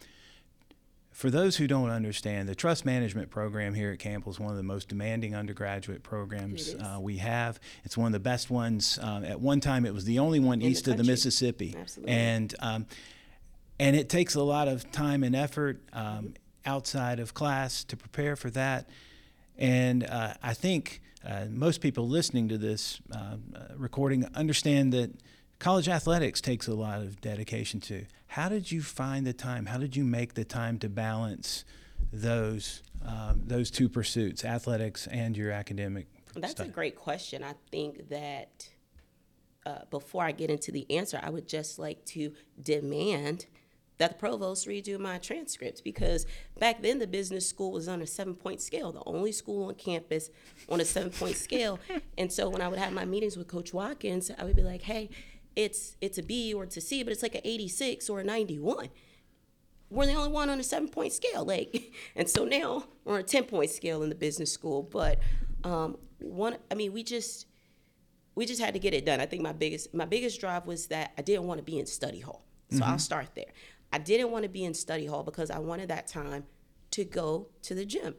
for 1.13 1.31
those 1.31 1.57
who 1.57 1.67
don't 1.67 1.89
understand, 1.89 2.49
the 2.49 2.57
trust 2.57 2.85
management 2.85 3.31
program 3.31 3.73
here 3.73 3.93
at 3.93 4.01
Campbell 4.01 4.33
is 4.33 4.41
one 4.41 4.51
of 4.51 4.57
the 4.57 4.65
most 4.65 4.89
demanding 4.89 5.35
undergraduate 5.35 6.03
programs 6.03 6.75
uh, 6.75 6.99
we 7.01 7.19
have. 7.19 7.59
It's 7.85 7.97
one 7.97 8.09
of 8.09 8.13
the 8.13 8.21
best 8.21 8.51
ones. 8.51 8.99
Um, 9.01 9.25
at 9.25 9.41
one 9.41 9.61
time, 9.61 9.87
it 9.87 9.95
was 9.95 10.05
the 10.05 10.19
only 10.19 10.41
one 10.41 10.59
the 10.59 10.67
east 10.67 10.89
of 10.89 10.99
the. 10.99 11.05
Mississippi, 11.05 11.75
Absolutely. 11.79 12.13
and 12.13 12.55
um, 12.61 12.87
and 13.79 13.95
it 13.95 14.09
takes 14.09 14.35
a 14.35 14.43
lot 14.43 14.69
of 14.69 14.91
time 14.91 15.23
and 15.23 15.37
effort 15.37 15.81
um, 15.93 16.35
outside 16.67 17.21
of 17.21 17.33
class 17.33 17.85
to 17.85 17.97
prepare 17.97 18.35
for 18.37 18.51
that. 18.51 18.91
And 19.57 20.05
uh, 20.05 20.35
I 20.43 20.53
think 20.53 21.01
uh, 21.27 21.47
most 21.51 21.81
people 21.81 22.09
listening 22.09 22.49
to 22.49 22.59
this 22.59 23.01
uh, 23.13 23.37
recording 23.77 24.25
understand 24.35 24.93
that 24.93 25.11
college 25.59 25.89
athletics 25.89 26.41
takes 26.41 26.69
a 26.69 26.75
lot 26.75 27.01
of 27.01 27.21
dedication 27.21 27.81
to. 27.81 28.05
How 28.29 28.49
did 28.49 28.71
you 28.71 28.83
find 28.83 29.27
the 29.27 29.33
time? 29.33 29.67
How 29.67 29.79
did 29.79 29.97
you 29.97 30.05
make 30.05 30.35
the 30.35 30.45
time 30.45 30.79
to 30.79 30.89
balance 30.89 31.65
those 32.13 32.83
um, 33.05 33.43
those 33.47 33.71
two 33.71 33.89
pursuits, 33.89 34.45
athletics 34.45 35.07
and 35.09 35.37
your 35.37 35.51
academic? 35.51 36.07
That's 36.35 36.53
study? 36.53 36.69
a 36.69 36.73
great 36.73 36.97
question. 36.97 37.43
I 37.43 37.55
think 37.71 38.09
that 38.09 38.69
uh, 39.65 39.81
before 39.91 40.23
I 40.23 40.33
get 40.33 40.51
into 40.51 40.71
the 40.71 40.91
answer, 40.91 41.19
I 41.23 41.31
would 41.31 41.49
just 41.49 41.79
like 41.79 42.05
to 42.07 42.33
demand 42.63 43.47
that 43.99 44.11
the 44.11 44.17
provost 44.17 44.67
redo 44.67 44.99
my 44.99 45.19
transcripts 45.19 45.81
because 45.81 46.27
back 46.59 46.83
then 46.83 46.99
the 46.99 47.07
business 47.07 47.49
school 47.49 47.73
was 47.73 47.89
on 47.89 48.03
a 48.03 48.07
seven 48.07 48.35
point 48.35 48.61
scale, 48.61 48.93
the 48.93 49.03
only 49.07 49.33
school 49.33 49.69
on 49.69 49.75
campus 49.75 50.31
on 50.69 50.81
a 50.81 50.85
seven 50.85 51.11
point 51.11 51.37
scale. 51.37 51.79
And 52.19 52.33
so 52.33 52.49
when 52.49 52.63
I 52.63 52.69
would 52.69 52.79
have 52.79 52.93
my 52.93 53.05
meetings 53.05 53.37
with 53.37 53.47
Coach 53.47 53.75
Watkins, 53.75 54.31
I 54.39 54.45
would 54.45 54.57
be 54.57 54.63
like, 54.63 54.83
hey, 54.83 55.11
it's 55.55 55.97
it's 56.01 56.19
a 56.19 56.23
B 56.23 56.55
or 56.55 56.65
it's 56.65 56.77
a 56.77 56.81
C, 56.81 57.03
but 57.03 57.13
it's 57.13 57.23
like 57.23 57.35
an 57.35 57.43
86 57.45 58.09
or 58.09 58.21
a 58.21 58.25
91 58.25 58.89
we're 59.89 60.07
the 60.07 60.15
only 60.15 60.33
one 60.33 60.51
on 60.51 60.59
a 60.59 60.65
seven 60.65 60.89
point 60.89 61.13
scale 61.13 61.45
like 61.45 61.93
and 62.17 62.29
so 62.29 62.45
now 62.45 62.85
we're 63.05 63.15
on 63.15 63.21
a 63.21 63.23
10 63.23 63.45
point 63.45 63.71
scale 63.71 64.03
in 64.03 64.09
the 64.09 64.17
business 64.17 64.51
school 64.51 64.83
but 64.83 65.21
um, 65.63 65.97
one 66.19 66.57
i 66.71 66.75
mean 66.75 66.93
we 66.93 67.03
just 67.03 67.47
we 68.37 68.45
just 68.45 68.61
had 68.61 68.75
to 68.75 68.81
get 68.81 68.93
it 68.95 69.07
done. 69.07 69.19
I 69.19 69.27
think 69.27 69.43
my 69.43 69.53
biggest 69.53 69.93
my 69.95 70.05
biggest 70.05 70.41
drive 70.41 70.67
was 70.67 70.87
that 70.89 71.13
i 71.19 71.23
didn't 71.23 71.45
want 71.45 71.59
to 71.59 71.65
be 71.65 71.79
in 71.79 71.87
study 71.87 72.21
hall. 72.21 72.45
So 72.71 72.85
i'll 72.85 72.99
start 72.99 73.29
there 73.35 73.53
i 73.93 73.99
didn't 73.99 74.31
want 74.31 74.43
to 74.43 74.49
be 74.49 74.65
in 74.65 74.75
study 74.75 75.07
hall 75.07 75.23
because 75.23 75.51
i 75.51 75.59
wanted 75.59 75.89
that 75.89 76.07
time 76.07 76.45
to 76.91 77.05
go 77.05 77.49
to 77.63 77.75
the 77.75 77.85
gym 77.85 78.15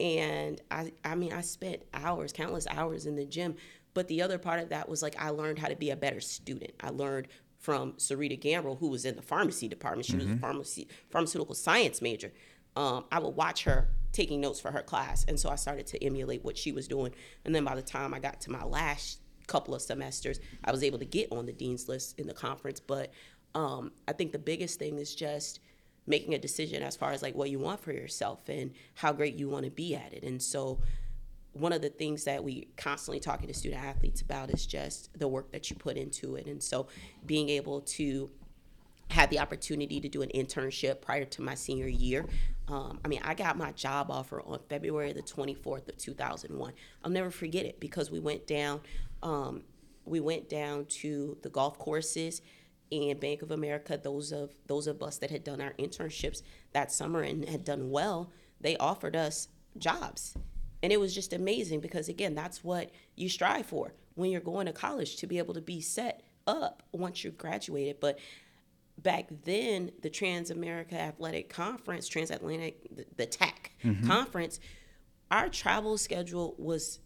and 0.00 0.60
i 0.70 0.92
i 1.04 1.14
mean 1.14 1.32
i 1.32 1.40
spent 1.40 1.82
hours 1.94 2.32
countless 2.32 2.66
hours 2.68 3.06
in 3.06 3.16
the 3.16 3.24
gym 3.24 3.54
but 3.94 4.08
the 4.08 4.20
other 4.20 4.38
part 4.38 4.60
of 4.60 4.68
that 4.68 4.88
was 4.88 5.02
like 5.02 5.16
i 5.18 5.30
learned 5.30 5.58
how 5.58 5.68
to 5.68 5.76
be 5.76 5.90
a 5.90 5.96
better 5.96 6.20
student 6.20 6.72
i 6.80 6.90
learned 6.90 7.28
from 7.58 7.94
Sarita 7.94 8.38
Gamble, 8.38 8.76
who 8.76 8.88
was 8.88 9.04
in 9.04 9.16
the 9.16 9.22
pharmacy 9.22 9.68
department. 9.68 10.06
She 10.06 10.16
was 10.16 10.26
a 10.26 10.36
pharmacy 10.36 10.88
pharmaceutical 11.10 11.54
science 11.54 12.00
major. 12.00 12.32
Um, 12.76 13.04
I 13.10 13.18
would 13.18 13.34
watch 13.34 13.64
her 13.64 13.88
taking 14.12 14.40
notes 14.40 14.60
for 14.60 14.70
her 14.70 14.82
class, 14.82 15.24
and 15.26 15.38
so 15.40 15.48
I 15.48 15.56
started 15.56 15.86
to 15.88 16.04
emulate 16.04 16.44
what 16.44 16.56
she 16.56 16.72
was 16.72 16.86
doing. 16.86 17.12
And 17.44 17.54
then 17.54 17.64
by 17.64 17.74
the 17.74 17.82
time 17.82 18.14
I 18.14 18.18
got 18.18 18.40
to 18.42 18.50
my 18.50 18.64
last 18.64 19.20
couple 19.46 19.74
of 19.74 19.82
semesters, 19.82 20.38
I 20.64 20.70
was 20.70 20.82
able 20.82 20.98
to 20.98 21.04
get 21.04 21.32
on 21.32 21.46
the 21.46 21.52
dean's 21.52 21.88
list 21.88 22.18
in 22.18 22.26
the 22.26 22.34
conference. 22.34 22.78
But 22.78 23.12
um, 23.56 23.90
I 24.06 24.12
think 24.12 24.32
the 24.32 24.38
biggest 24.38 24.78
thing 24.78 24.98
is 24.98 25.14
just 25.14 25.60
making 26.06 26.34
a 26.34 26.38
decision 26.38 26.82
as 26.82 26.94
far 26.94 27.12
as 27.12 27.22
like 27.22 27.34
what 27.34 27.50
you 27.50 27.58
want 27.58 27.80
for 27.80 27.90
yourself 27.90 28.48
and 28.48 28.70
how 28.94 29.12
great 29.12 29.34
you 29.34 29.48
want 29.48 29.64
to 29.64 29.70
be 29.70 29.96
at 29.96 30.12
it. 30.12 30.22
And 30.22 30.40
so 30.40 30.78
one 31.54 31.72
of 31.72 31.80
the 31.80 31.88
things 31.88 32.24
that 32.24 32.44
we 32.44 32.68
constantly 32.76 33.18
talking 33.18 33.48
to 33.48 33.54
student 33.54 33.82
athletes 33.82 34.20
about 34.20 34.50
is 34.50 34.66
just 34.66 35.18
the 35.18 35.26
work 35.26 35.50
that 35.52 35.70
you 35.70 35.76
put 35.76 35.96
into 35.96 36.36
it 36.36 36.46
and 36.46 36.62
so 36.62 36.86
being 37.24 37.48
able 37.48 37.80
to 37.80 38.30
have 39.08 39.30
the 39.30 39.38
opportunity 39.38 39.98
to 39.98 40.08
do 40.08 40.20
an 40.20 40.28
internship 40.34 41.00
prior 41.00 41.24
to 41.24 41.40
my 41.40 41.54
senior 41.54 41.86
year 41.86 42.26
um, 42.68 43.00
i 43.04 43.08
mean 43.08 43.20
i 43.24 43.32
got 43.32 43.56
my 43.56 43.72
job 43.72 44.10
offer 44.10 44.42
on 44.42 44.58
february 44.68 45.14
the 45.14 45.22
24th 45.22 45.88
of 45.88 45.96
2001 45.96 46.74
i'll 47.04 47.10
never 47.10 47.30
forget 47.30 47.64
it 47.64 47.80
because 47.80 48.10
we 48.10 48.20
went 48.20 48.46
down 48.46 48.78
um, 49.22 49.62
we 50.04 50.20
went 50.20 50.50
down 50.50 50.84
to 50.84 51.38
the 51.42 51.48
golf 51.48 51.78
courses 51.78 52.42
and 52.92 53.18
Bank 53.18 53.42
of 53.42 53.50
America, 53.50 53.98
those 54.02 54.32
of 54.32 54.52
those 54.66 54.86
of 54.86 55.02
us 55.02 55.18
that 55.18 55.30
had 55.30 55.44
done 55.44 55.60
our 55.60 55.72
internships 55.72 56.42
that 56.72 56.92
summer 56.92 57.22
and 57.22 57.48
had 57.48 57.64
done 57.64 57.90
well, 57.90 58.30
they 58.60 58.76
offered 58.76 59.16
us 59.16 59.48
jobs. 59.78 60.36
And 60.82 60.92
it 60.92 61.00
was 61.00 61.14
just 61.14 61.32
amazing 61.32 61.80
because 61.80 62.08
again, 62.08 62.34
that's 62.34 62.62
what 62.62 62.90
you 63.16 63.28
strive 63.28 63.66
for 63.66 63.92
when 64.14 64.30
you're 64.30 64.40
going 64.40 64.66
to 64.66 64.72
college 64.72 65.16
to 65.16 65.26
be 65.26 65.38
able 65.38 65.54
to 65.54 65.60
be 65.60 65.80
set 65.80 66.22
up 66.46 66.82
once 66.92 67.24
you've 67.24 67.38
graduated. 67.38 68.00
But 68.00 68.18
back 68.98 69.26
then, 69.44 69.90
the 70.02 70.10
Trans 70.10 70.50
America 70.50 70.98
Athletic 70.98 71.48
Conference, 71.48 72.08
Transatlantic, 72.08 72.94
the, 72.94 73.06
the 73.16 73.26
TAC 73.26 73.72
mm-hmm. 73.84 74.06
conference, 74.06 74.60
our 75.30 75.48
travel 75.48 75.98
schedule 75.98 76.54
was, 76.58 77.00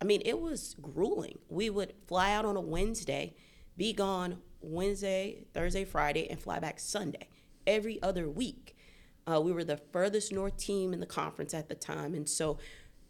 I 0.00 0.04
mean, 0.04 0.22
it 0.24 0.38
was 0.38 0.76
grueling. 0.80 1.38
We 1.48 1.70
would 1.70 1.94
fly 2.06 2.32
out 2.32 2.44
on 2.44 2.56
a 2.56 2.60
Wednesday, 2.60 3.34
be 3.76 3.92
gone 3.92 4.38
Wednesday, 4.60 5.44
Thursday, 5.52 5.84
Friday, 5.84 6.28
and 6.30 6.40
fly 6.40 6.58
back 6.58 6.80
Sunday 6.80 7.28
every 7.66 8.02
other 8.02 8.28
week. 8.28 8.76
Uh, 9.26 9.40
we 9.40 9.52
were 9.52 9.64
the 9.64 9.76
furthest 9.76 10.32
north 10.32 10.56
team 10.56 10.92
in 10.92 11.00
the 11.00 11.06
conference 11.06 11.54
at 11.54 11.68
the 11.68 11.74
time, 11.74 12.14
and 12.14 12.28
so 12.28 12.58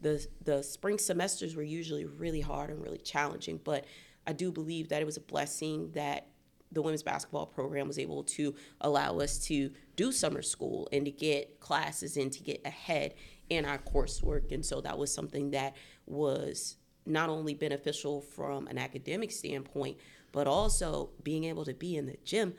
the 0.01 0.25
the 0.43 0.61
spring 0.61 0.97
semesters 0.97 1.55
were 1.55 1.63
usually 1.63 2.05
really 2.05 2.41
hard 2.41 2.69
and 2.69 2.81
really 2.81 2.97
challenging. 2.97 3.59
But 3.63 3.85
I 4.27 4.33
do 4.33 4.51
believe 4.51 4.89
that 4.89 5.01
it 5.01 5.05
was 5.05 5.17
a 5.17 5.21
blessing 5.21 5.91
that 5.91 6.27
the 6.71 6.81
women's 6.81 7.03
basketball 7.03 7.45
program 7.45 7.87
was 7.87 7.99
able 7.99 8.23
to 8.23 8.55
allow 8.79 9.19
us 9.19 9.37
to 9.39 9.71
do 9.95 10.11
summer 10.11 10.41
school 10.41 10.87
and 10.91 11.05
to 11.05 11.11
get 11.11 11.59
classes 11.59 12.17
in 12.17 12.29
to 12.29 12.43
get 12.43 12.61
ahead 12.65 13.13
in 13.49 13.65
our 13.65 13.77
coursework. 13.77 14.51
And 14.51 14.65
so 14.65 14.79
that 14.81 14.97
was 14.97 15.13
something 15.13 15.51
that 15.51 15.75
was 16.05 16.77
not 17.05 17.29
only 17.29 17.53
beneficial 17.53 18.21
from 18.21 18.67
an 18.67 18.77
academic 18.77 19.31
standpoint, 19.31 19.97
but 20.31 20.47
also 20.47 21.09
being 21.23 21.43
able 21.45 21.65
to 21.65 21.73
be 21.73 21.97
in 21.97 22.05
the 22.05 22.17
gym, 22.23 22.53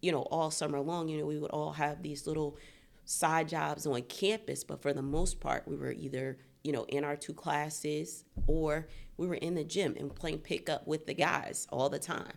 you 0.00 0.12
know, 0.12 0.22
all 0.22 0.50
summer 0.50 0.80
long. 0.80 1.08
You 1.08 1.18
know, 1.18 1.26
we 1.26 1.38
would 1.38 1.50
all 1.50 1.72
have 1.72 2.02
these 2.02 2.26
little 2.26 2.56
side 3.04 3.48
jobs 3.48 3.86
on 3.86 4.02
campus, 4.02 4.64
but 4.64 4.82
for 4.82 4.92
the 4.92 5.02
most 5.02 5.40
part, 5.40 5.66
we 5.66 5.76
were 5.76 5.92
either, 5.92 6.38
you 6.62 6.72
know, 6.72 6.84
in 6.84 7.04
our 7.04 7.16
two 7.16 7.32
classes 7.32 8.24
or 8.46 8.88
we 9.16 9.26
were 9.26 9.34
in 9.34 9.54
the 9.54 9.64
gym 9.64 9.96
and 9.98 10.14
playing 10.14 10.38
pickup 10.38 10.86
with 10.86 11.06
the 11.06 11.14
guys 11.14 11.66
all 11.70 11.88
the 11.88 11.98
time. 11.98 12.32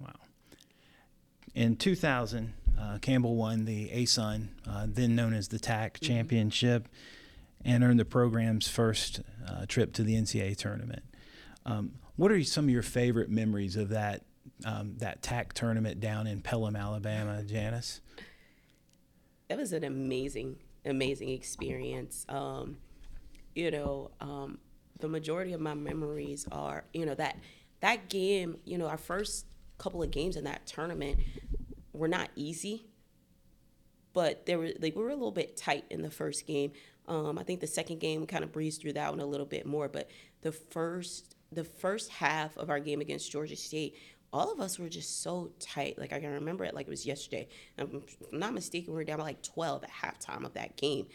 Wow. 0.00 0.12
In 1.54 1.76
2000, 1.76 2.52
uh, 2.78 2.98
Campbell 2.98 3.36
won 3.36 3.64
the 3.64 3.88
ASUN, 3.88 4.48
uh, 4.68 4.86
then 4.88 5.14
known 5.14 5.32
as 5.32 5.48
the 5.48 5.58
TAC 5.58 5.94
mm-hmm. 5.94 6.12
championship, 6.12 6.88
and 7.64 7.82
earned 7.82 7.98
the 7.98 8.04
program's 8.04 8.68
first 8.68 9.20
uh, 9.48 9.66
trip 9.66 9.92
to 9.94 10.02
the 10.02 10.14
NCAA 10.14 10.56
tournament. 10.56 11.02
Um, 11.66 11.92
what 12.16 12.30
are 12.30 12.42
some 12.44 12.66
of 12.66 12.70
your 12.70 12.82
favorite 12.82 13.30
memories 13.30 13.76
of 13.76 13.88
that 13.90 14.22
um, 14.64 14.94
that 14.98 15.22
TAC 15.22 15.52
tournament 15.52 16.00
down 16.00 16.26
in 16.26 16.40
Pelham, 16.42 16.76
Alabama, 16.76 17.42
Janice? 17.42 18.00
That 19.48 19.58
was 19.58 19.72
an 19.72 19.84
amazing, 19.84 20.56
amazing 20.84 21.30
experience. 21.30 22.24
Um, 22.28 22.78
you 23.54 23.70
know, 23.70 24.10
um, 24.20 24.58
the 25.00 25.08
majority 25.08 25.52
of 25.52 25.60
my 25.60 25.74
memories 25.74 26.46
are, 26.52 26.84
you 26.92 27.06
know, 27.06 27.14
that 27.14 27.38
that 27.80 28.08
game. 28.08 28.58
You 28.64 28.78
know, 28.78 28.86
our 28.86 28.98
first 28.98 29.46
couple 29.78 30.02
of 30.02 30.10
games 30.10 30.36
in 30.36 30.44
that 30.44 30.66
tournament 30.66 31.18
were 31.92 32.08
not 32.08 32.30
easy, 32.36 32.86
but 34.12 34.46
there 34.46 34.58
were 34.58 34.70
like 34.80 34.94
we 34.94 35.02
were 35.02 35.10
a 35.10 35.14
little 35.14 35.32
bit 35.32 35.56
tight 35.56 35.84
in 35.90 36.02
the 36.02 36.10
first 36.10 36.46
game. 36.46 36.72
Um, 37.06 37.38
I 37.38 37.42
think 37.42 37.60
the 37.60 37.66
second 37.66 38.00
game 38.00 38.26
kind 38.26 38.44
of 38.44 38.52
breezed 38.52 38.80
through 38.80 38.94
that 38.94 39.10
one 39.10 39.20
a 39.20 39.26
little 39.26 39.46
bit 39.46 39.66
more, 39.66 39.88
but 39.88 40.10
the 40.42 40.52
first 40.52 41.36
the 41.52 41.64
first 41.64 42.10
half 42.10 42.56
of 42.56 42.68
our 42.68 42.80
game 42.80 43.00
against 43.00 43.30
Georgia 43.30 43.54
State, 43.54 43.96
all 44.32 44.52
of 44.52 44.60
us 44.60 44.78
were 44.78 44.88
just 44.88 45.22
so 45.22 45.52
tight. 45.60 45.98
Like 45.98 46.12
I 46.12 46.18
can 46.18 46.32
remember 46.32 46.64
it 46.64 46.74
like 46.74 46.86
it 46.86 46.90
was 46.90 47.06
yesterday. 47.06 47.46
I'm 47.78 48.02
not 48.32 48.54
mistaken, 48.54 48.92
we 48.92 48.96
were 48.96 49.04
down 49.04 49.18
by 49.18 49.24
like 49.24 49.42
12 49.42 49.84
at 49.84 49.90
halftime 49.90 50.44
of 50.44 50.54
that 50.54 50.76
game. 50.76 51.06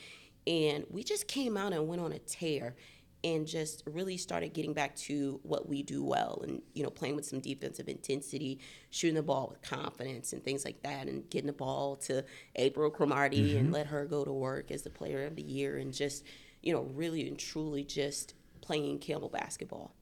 And 0.48 0.86
we 0.90 1.04
just 1.04 1.28
came 1.28 1.58
out 1.58 1.74
and 1.74 1.88
went 1.88 2.02
on 2.02 2.14
a 2.14 2.20
tear 2.20 2.76
and 3.24 3.46
just 3.46 3.84
really 3.86 4.16
started 4.18 4.54
getting 4.54 4.74
back 4.74 4.96
to 4.96 5.40
what 5.44 5.68
we 5.68 5.84
do 5.84 6.04
well 6.04 6.42
and 6.44 6.62
you 6.74 6.84
know 6.84 6.90
playing 6.90 7.16
with 7.16 7.26
some 7.26 7.40
defensive 7.40 7.90
intensity 7.90 8.60
shooting 8.90 9.16
the 9.16 9.24
ball 9.24 9.48
with 9.50 9.62
confidence 9.62 10.32
and 10.32 10.44
things 10.44 10.64
like 10.64 10.82
that 10.84 11.08
and 11.08 11.30
getting 11.30 11.48
the 11.48 11.54
ball 11.54 11.96
to 11.96 12.24
april 12.56 12.90
cromartie 12.90 13.50
mm-hmm. 13.50 13.60
and 13.60 13.72
let 13.74 13.88
her 13.88 14.06
go 14.06 14.24
to 14.24 14.32
work 14.32 14.72
as 14.72 14.84
the 14.84 14.90
player 14.90 15.26
of 15.26 15.36
the 15.36 15.42
year 15.42 15.78
and 15.78 15.94
just 15.94 16.24
you 16.62 16.74
know 16.74 16.84
really 16.94 17.28
and 17.28 17.38
truly 17.38 17.84
just 17.84 18.34
playing 18.62 18.98
campbell 19.00 19.30
basketball 19.30 19.94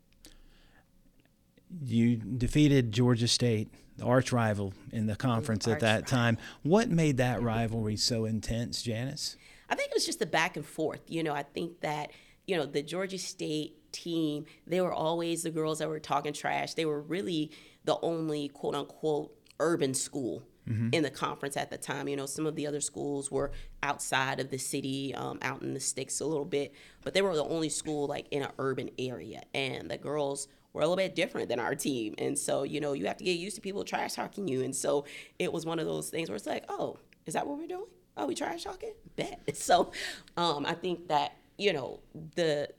you 1.83 2.15
defeated 2.15 2.91
Georgia 2.91 3.27
State, 3.27 3.69
the 3.97 4.05
arch 4.05 4.31
rival 4.31 4.73
in 4.91 5.07
the 5.07 5.15
conference 5.15 5.67
at 5.67 5.79
that 5.81 6.03
rival. 6.03 6.07
time. 6.07 6.37
What 6.63 6.89
made 6.89 7.17
that 7.17 7.41
rivalry 7.41 7.97
so 7.97 8.25
intense, 8.25 8.81
Janice? 8.81 9.37
I 9.69 9.75
think 9.75 9.89
it 9.89 9.95
was 9.95 10.05
just 10.05 10.19
the 10.19 10.25
back 10.25 10.55
and 10.55 10.65
forth. 10.65 11.01
You 11.07 11.23
know, 11.23 11.33
I 11.33 11.43
think 11.43 11.81
that, 11.81 12.11
you 12.47 12.57
know, 12.57 12.65
the 12.65 12.81
Georgia 12.81 13.17
State 13.17 13.91
team, 13.91 14.45
they 14.65 14.81
were 14.81 14.93
always 14.93 15.43
the 15.43 15.51
girls 15.51 15.79
that 15.79 15.89
were 15.89 15.99
talking 15.99 16.33
trash. 16.33 16.73
They 16.73 16.85
were 16.85 17.01
really 17.01 17.51
the 17.85 17.99
only 18.01 18.47
quote 18.49 18.75
unquote 18.75 19.33
urban 19.59 19.93
school 19.93 20.43
mm-hmm. 20.67 20.89
in 20.91 21.03
the 21.03 21.09
conference 21.09 21.57
at 21.57 21.69
the 21.69 21.77
time. 21.77 22.07
You 22.07 22.15
know, 22.15 22.25
some 22.25 22.45
of 22.45 22.55
the 22.55 22.65
other 22.67 22.81
schools 22.81 23.29
were 23.29 23.51
outside 23.83 24.39
of 24.39 24.49
the 24.49 24.57
city, 24.57 25.13
um, 25.15 25.39
out 25.41 25.61
in 25.61 25.73
the 25.73 25.79
sticks 25.79 26.19
a 26.19 26.25
little 26.25 26.45
bit, 26.45 26.73
but 27.03 27.13
they 27.13 27.21
were 27.21 27.35
the 27.35 27.43
only 27.43 27.69
school 27.69 28.07
like 28.07 28.27
in 28.31 28.43
an 28.43 28.51
urban 28.57 28.89
area. 28.97 29.43
And 29.53 29.91
the 29.91 29.97
girls 29.97 30.47
we're 30.73 30.81
a 30.81 30.85
little 30.85 30.97
bit 30.97 31.15
different 31.15 31.49
than 31.49 31.59
our 31.59 31.73
team. 31.73 32.13
And 32.19 32.37
so, 32.37 32.61
you 32.61 32.79
know, 32.79 32.93
you 32.93 33.07
have 33.07 33.17
to 33.17 33.23
get 33.23 33.39
used 33.39 33.55
to 33.55 33.61
people 33.61 33.83
trash 33.83 34.13
talking 34.13 34.47
you. 34.47 34.63
And 34.63 34.75
so 34.75 35.05
it 35.39 35.51
was 35.51 35.65
one 35.65 35.79
of 35.79 35.87
those 35.87 36.11
things 36.11 36.29
where 36.29 36.35
it's 36.35 36.45
like, 36.45 36.65
oh, 36.69 36.99
is 37.25 37.33
that 37.33 37.47
what 37.47 37.57
we're 37.57 37.65
doing? 37.65 37.87
Oh, 38.15 38.27
we 38.27 38.35
trash 38.35 38.63
talking? 38.63 38.93
Bet. 39.15 39.41
So 39.55 39.91
um, 40.35 40.67
I 40.67 40.73
think 40.73 41.07
that, 41.07 41.35
you 41.57 41.73
know, 41.73 41.99
the 42.35 42.69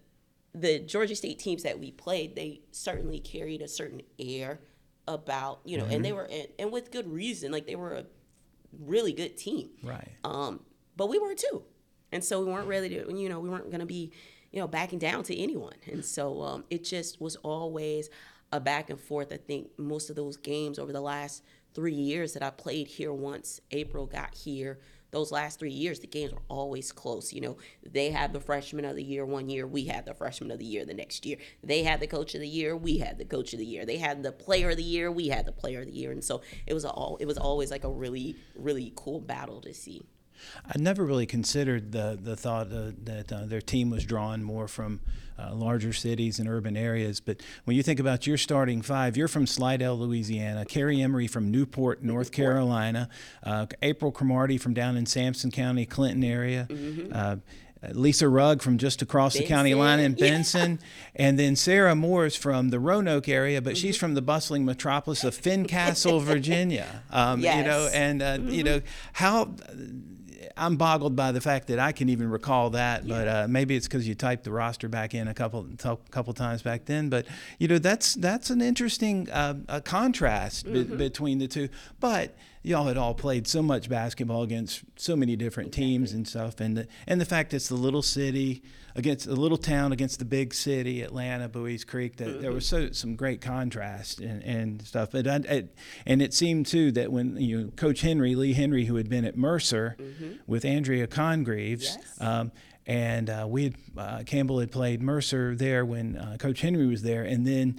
the 0.55 0.79
Georgia 0.81 1.14
State 1.14 1.38
teams 1.38 1.62
that 1.62 1.79
we 1.79 1.91
played, 1.91 2.35
they 2.35 2.62
certainly 2.71 3.21
carried 3.21 3.62
a 3.62 3.69
certain 3.69 4.03
air 4.19 4.61
about, 5.07 5.61
you 5.64 5.77
know, 5.77 5.85
mm-hmm. 5.85 5.93
and 5.95 6.05
they 6.05 6.11
mm-hmm. 6.11 6.17
were 6.17 6.29
and, 6.31 6.49
and 6.59 6.73
with 6.73 6.91
good 6.91 7.11
reason. 7.11 7.53
Like 7.53 7.67
they 7.67 7.77
were 7.77 7.93
a 7.93 8.05
really 8.79 9.12
good 9.12 9.37
team. 9.37 9.71
Right. 9.83 10.12
Um, 10.25 10.61
but 10.97 11.09
we 11.09 11.19
were 11.19 11.35
too. 11.35 11.62
And 12.11 12.25
so 12.25 12.41
we 12.41 12.51
weren't 12.51 12.67
really 12.67 12.88
to, 12.88 13.14
you 13.14 13.29
know, 13.29 13.38
we 13.38 13.51
weren't 13.51 13.71
going 13.71 13.81
to 13.81 13.87
be 13.87 14.12
you 14.51 14.61
know, 14.61 14.69
backing 14.69 14.99
down 14.99 15.23
to 15.25 15.37
anyone. 15.37 15.75
And 15.87 16.05
so 16.05 16.43
um, 16.43 16.64
it 16.71 16.85
just 16.85 17.21
was 17.21 17.37
always 17.37 18.09
a 18.53 18.61
back 18.61 18.91
and 18.91 19.01
forth. 19.01 19.33
I 19.33 19.37
think 19.37 19.69
most 19.77 20.11
of 20.11 20.17
those 20.17 20.37
games 20.37 20.79
over 20.79 20.93
the 20.93 21.01
last 21.01 21.45
three 21.75 21.95
years 21.95 22.33
that 22.33 22.43
I 22.43 22.51
played 22.51 22.87
here 22.87 23.12
once 23.12 23.61
April 23.71 24.07
got 24.07 24.35
here, 24.35 24.79
those 25.11 25.33
last 25.33 25.59
three 25.59 25.73
years, 25.73 26.01
the 26.01 26.07
games 26.07 26.33
were 26.33 26.42
always 26.49 26.92
close. 26.92 27.33
You 27.33 27.40
know, 27.40 27.57
they 27.90 28.11
had 28.11 28.33
the 28.33 28.40
freshman 28.40 28.85
of 28.85 28.97
the 28.97 29.03
year 29.03 29.25
one 29.25 29.49
year, 29.49 29.66
we 29.66 29.85
had 29.85 30.05
the 30.05 30.14
freshman 30.14 30.51
of 30.51 30.59
the 30.59 30.64
year 30.64 30.85
the 30.85 30.94
next 30.94 31.25
year. 31.25 31.38
They 31.62 31.83
had 31.83 32.01
the 32.01 32.07
coach 32.07 32.35
of 32.35 32.40
the 32.40 32.49
year, 32.49 32.77
we 32.77 32.99
had 32.99 33.18
the 33.18 33.25
coach 33.25 33.53
of 33.53 33.59
the 33.59 33.66
year. 33.66 33.87
They 33.87 33.99
had 33.99 34.23
the 34.23 34.33
player 34.33 34.71
of 34.71 34.77
the 34.77 34.83
year, 34.83 35.11
we 35.11 35.29
had 35.29 35.47
the 35.47 35.53
player 35.53 35.81
of 35.81 35.87
the 35.87 35.92
year. 35.92 36.12
And 36.12 36.23
so 36.23 36.42
it 36.66 36.75
was 36.75 36.85
all 36.85 37.16
it 37.21 37.27
was 37.27 37.38
always 37.38 37.71
like 37.71 37.85
a 37.85 37.90
really, 37.90 38.37
really 38.57 38.92
cool 38.97 39.21
battle 39.21 39.61
to 39.62 39.73
see. 39.73 40.03
I 40.64 40.79
never 40.79 41.05
really 41.05 41.27
considered 41.27 41.92
the 41.92 42.18
the 42.21 42.37
thought 42.37 42.73
uh, 42.73 42.92
that 43.05 43.33
uh, 43.33 43.47
their 43.47 43.61
team 43.61 43.90
was 43.90 44.05
drawn 44.05 44.42
more 44.42 44.68
from 44.68 45.01
uh, 45.38 45.55
larger 45.55 45.92
cities 45.92 46.38
and 46.38 46.48
urban 46.48 46.77
areas. 46.77 47.20
But 47.20 47.42
when 47.64 47.77
you 47.77 47.83
think 47.83 48.01
about 48.01 48.27
your 48.27 48.37
starting 48.37 48.83
five, 48.83 49.16
you're 49.16 49.29
from 49.29 49.46
Slidell, 49.46 49.98
Louisiana. 49.98 50.64
Carrie 50.64 51.01
Emery 51.01 51.27
from 51.27 51.51
Newport, 51.51 52.03
North 52.03 52.33
Carolina. 52.33 53.09
Uh, 53.42 53.66
April 53.83 54.11
Cromartie 54.11 54.59
from 54.59 54.74
down 54.74 54.96
in 54.96 55.07
Sampson 55.07 55.51
County, 55.51 55.87
Clinton 55.87 56.24
area. 56.24 56.66
Mm-hmm. 56.70 57.12
Uh, 57.14 57.37
Lisa 57.92 58.29
Rugg 58.29 58.61
from 58.61 58.77
just 58.79 59.03
across 59.03 59.35
Benson. 59.35 59.44
the 59.44 59.55
county 59.55 59.74
line 59.74 60.01
in 60.01 60.14
Benson, 60.14 60.81
yeah. 60.81 61.27
and 61.27 61.38
then 61.38 61.55
Sarah 61.55 61.94
Moore 61.94 62.27
is 62.27 62.35
from 62.35 62.70
the 62.70 62.81
Roanoke 62.81 63.29
area, 63.29 63.62
but 63.62 63.74
mm-hmm. 63.74 63.81
she's 63.81 63.96
from 63.96 64.14
the 64.14 64.22
bustling 64.22 64.64
metropolis 64.64 65.22
of 65.22 65.35
Fincastle, 65.35 66.18
Virginia. 66.24 67.05
Um, 67.11 67.40
yes. 67.40 67.57
You 67.57 67.62
know, 67.64 67.88
and 67.92 68.22
uh, 68.22 68.37
mm-hmm. 68.38 68.48
you 68.48 68.64
know 68.64 68.81
how 69.12 69.55
I'm 70.59 70.77
boggled 70.77 71.16
by 71.16 71.33
the 71.33 71.40
fact 71.40 71.68
that 71.68 71.79
I 71.79 71.92
can 71.92 72.09
even 72.09 72.31
recall 72.31 72.71
that, 72.71 73.05
yeah. 73.05 73.14
but 73.14 73.29
uh, 73.29 73.47
maybe 73.49 73.77
it's 73.77 73.87
because 73.87 74.07
you 74.07 74.14
typed 74.14 74.44
the 74.44 74.51
roster 74.51 74.88
back 74.88 75.14
in 75.14 75.29
a 75.29 75.35
couple 75.35 75.64
t- 75.64 75.99
couple 76.11 76.33
times 76.35 76.62
back 76.62 76.85
then. 76.85 77.09
But 77.09 77.27
you 77.59 77.68
know 77.68 77.79
that's 77.79 78.14
that's 78.14 78.51
an 78.51 78.61
interesting 78.61 79.31
uh, 79.31 79.81
contrast 79.85 80.66
mm-hmm. 80.66 80.97
between 80.97 81.38
the 81.38 81.49
two. 81.49 81.68
But 82.01 82.35
y'all 82.62 82.87
had 82.87 82.97
all 82.97 83.14
played 83.14 83.47
so 83.47 83.62
much 83.62 83.88
basketball 83.88 84.42
against 84.42 84.83
so 84.97 85.16
many 85.16 85.37
different 85.37 85.73
teams 85.73 86.12
and 86.12 86.27
stuff, 86.27 86.61
and 86.61 86.77
the, 86.77 86.88
and 87.07 87.21
the 87.21 87.25
fact 87.25 87.55
it's 87.55 87.68
the 87.68 87.75
little 87.75 88.03
city 88.03 88.62
against 88.98 89.28
a 89.28 89.32
little 89.32 89.56
town 89.56 89.92
against 89.92 90.18
the 90.18 90.24
big 90.24 90.52
city, 90.52 91.02
Atlanta, 91.02 91.48
Buies 91.48 91.87
Creek, 91.87 92.16
that 92.16 92.28
mm-hmm. 92.28 92.40
there 92.42 92.50
was 92.52 92.66
so 92.66 92.90
some 92.90 93.14
great 93.14 93.40
contrast 93.40 94.18
and, 94.18 94.42
and 94.42 94.82
stuff. 94.82 95.12
But 95.12 95.28
I, 95.28 95.40
I, 95.48 95.64
and 96.04 96.20
it 96.20 96.34
seemed 96.34 96.66
too 96.66 96.90
that 96.92 97.12
when 97.12 97.37
you 97.37 97.58
know, 97.58 97.70
Coach 97.76 98.00
Henry, 98.00 98.34
Lea 98.34 98.52
Henry, 98.52 98.87
who 98.87 98.96
had 98.96 99.08
been 99.08 99.24
at 99.24 99.37
Mercer 99.37 99.96
mm-hmm. 100.00 100.32
with 100.48 100.64
Andrea 100.64 101.06
Congreaves. 101.06 101.96
Yes. 101.96 102.20
Um, 102.20 102.52
and 102.87 103.30
uh, 103.30 103.46
we 103.48 103.64
had, 103.64 103.74
uh, 103.96 104.22
Campbell 104.26 104.58
had 104.58 104.72
played 104.72 105.00
Mercer 105.00 105.54
there 105.54 105.84
when 105.84 106.16
uh, 106.16 106.37
Coach 106.40 106.61
Henry 106.62 106.87
was 106.87 107.02
there, 107.02 107.22
and 107.22 107.46
then 107.46 107.78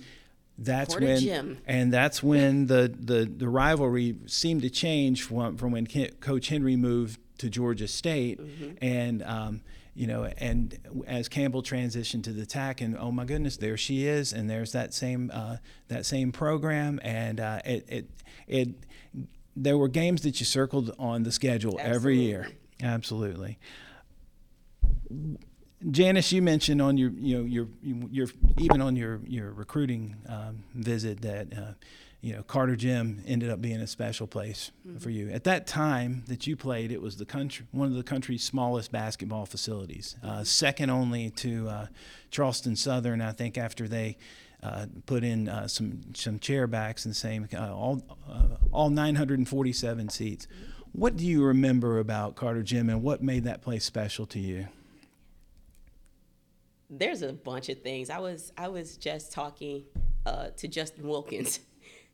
that's 0.57 0.93
Porter 0.93 1.07
when 1.07 1.17
and 1.65 1.91
that's 1.91 2.23
when 2.23 2.67
the, 2.67 2.93
the, 2.97 3.25
the 3.25 3.49
rivalry 3.49 4.15
seemed 4.27 4.61
to 4.61 4.69
change 4.69 5.23
from, 5.23 5.57
from 5.57 5.71
when 5.71 5.85
Coach 6.19 6.47
Henry 6.47 6.75
moved 6.77 7.19
to 7.39 7.49
Georgia 7.49 7.87
State, 7.87 8.39
Mm-hmm. 8.39 8.71
and 8.81 9.23
um, 9.23 9.61
you 9.95 10.07
know, 10.07 10.25
and 10.37 10.77
as 11.07 11.27
Campbell 11.27 11.61
transitioned 11.61 12.23
to 12.23 12.31
the 12.31 12.45
TAC, 12.45 12.81
and 12.81 12.97
oh 12.97 13.11
my 13.11 13.25
goodness, 13.25 13.57
there 13.57 13.77
she 13.77 14.05
is, 14.05 14.33
and 14.33 14.49
there's 14.49 14.71
that 14.71 14.93
same 14.93 15.31
uh, 15.33 15.57
that 15.87 16.05
same 16.05 16.31
program, 16.31 16.99
and 17.03 17.39
uh, 17.39 17.59
it 17.65 17.85
it 17.87 18.09
it 18.47 18.69
there 19.55 19.77
were 19.77 19.89
games 19.89 20.21
that 20.21 20.39
you 20.39 20.45
circled 20.45 20.95
on 20.97 21.23
the 21.23 21.31
schedule 21.31 21.77
every 21.81 22.17
year, 22.19 22.49
absolutely. 22.81 23.57
Janice, 25.91 26.31
you 26.33 26.41
mentioned 26.41 26.81
on 26.81 26.97
your, 26.97 27.09
you 27.11 27.37
know, 27.37 27.45
your, 27.45 27.67
your, 27.81 28.27
even 28.57 28.81
on 28.81 28.97
your 28.97 29.21
your 29.25 29.51
recruiting 29.53 30.15
um, 30.27 30.63
visit 30.75 31.21
that, 31.21 31.47
uh, 31.57 31.71
you 32.21 32.33
know, 32.33 32.43
Carter 32.43 32.75
Gym 32.75 33.23
ended 33.25 33.49
up 33.49 33.61
being 33.61 33.79
a 33.79 33.87
special 33.87 34.27
place 34.27 34.71
for 34.99 35.09
you. 35.09 35.29
At 35.29 35.45
that 35.45 35.67
time 35.67 36.23
that 36.27 36.45
you 36.47 36.57
played, 36.57 36.91
it 36.91 37.01
was 37.01 37.15
the 37.15 37.25
country, 37.25 37.65
one 37.71 37.87
of 37.87 37.93
the 37.93 38.03
country's 38.03 38.43
smallest 38.43 38.91
basketball 38.91 39.45
facilities, 39.45 40.17
uh, 40.21 40.43
second 40.43 40.89
only 40.89 41.29
to 41.31 41.69
uh, 41.69 41.87
Charleston 42.29 42.75
Southern. 42.75 43.21
I 43.21 43.31
think 43.31 43.57
after 43.57 43.87
they 43.87 44.17
uh, 44.61 44.87
put 45.05 45.23
in 45.23 45.47
uh, 45.47 45.69
some 45.69 46.01
some 46.13 46.39
chair 46.39 46.67
backs 46.67 47.05
and 47.05 47.15
same 47.15 47.47
uh, 47.55 47.73
all 47.73 48.03
uh, 48.29 48.57
all 48.71 48.89
947 48.89 50.09
seats. 50.09 50.47
What 50.91 51.15
do 51.15 51.25
you 51.25 51.43
remember 51.45 51.99
about 51.99 52.35
Carter 52.35 52.63
Gym 52.63 52.89
and 52.89 53.01
what 53.01 53.23
made 53.23 53.45
that 53.45 53.61
place 53.61 53.85
special 53.85 54.25
to 54.25 54.39
you? 54.39 54.67
there's 56.89 57.21
a 57.21 57.33
bunch 57.33 57.69
of 57.69 57.81
things. 57.81 58.09
I 58.09 58.19
was 58.19 58.51
I 58.57 58.67
was 58.67 58.97
just 58.97 59.31
talking 59.31 59.83
uh, 60.25 60.49
to 60.57 60.67
Justin 60.67 61.07
Wilkins 61.07 61.59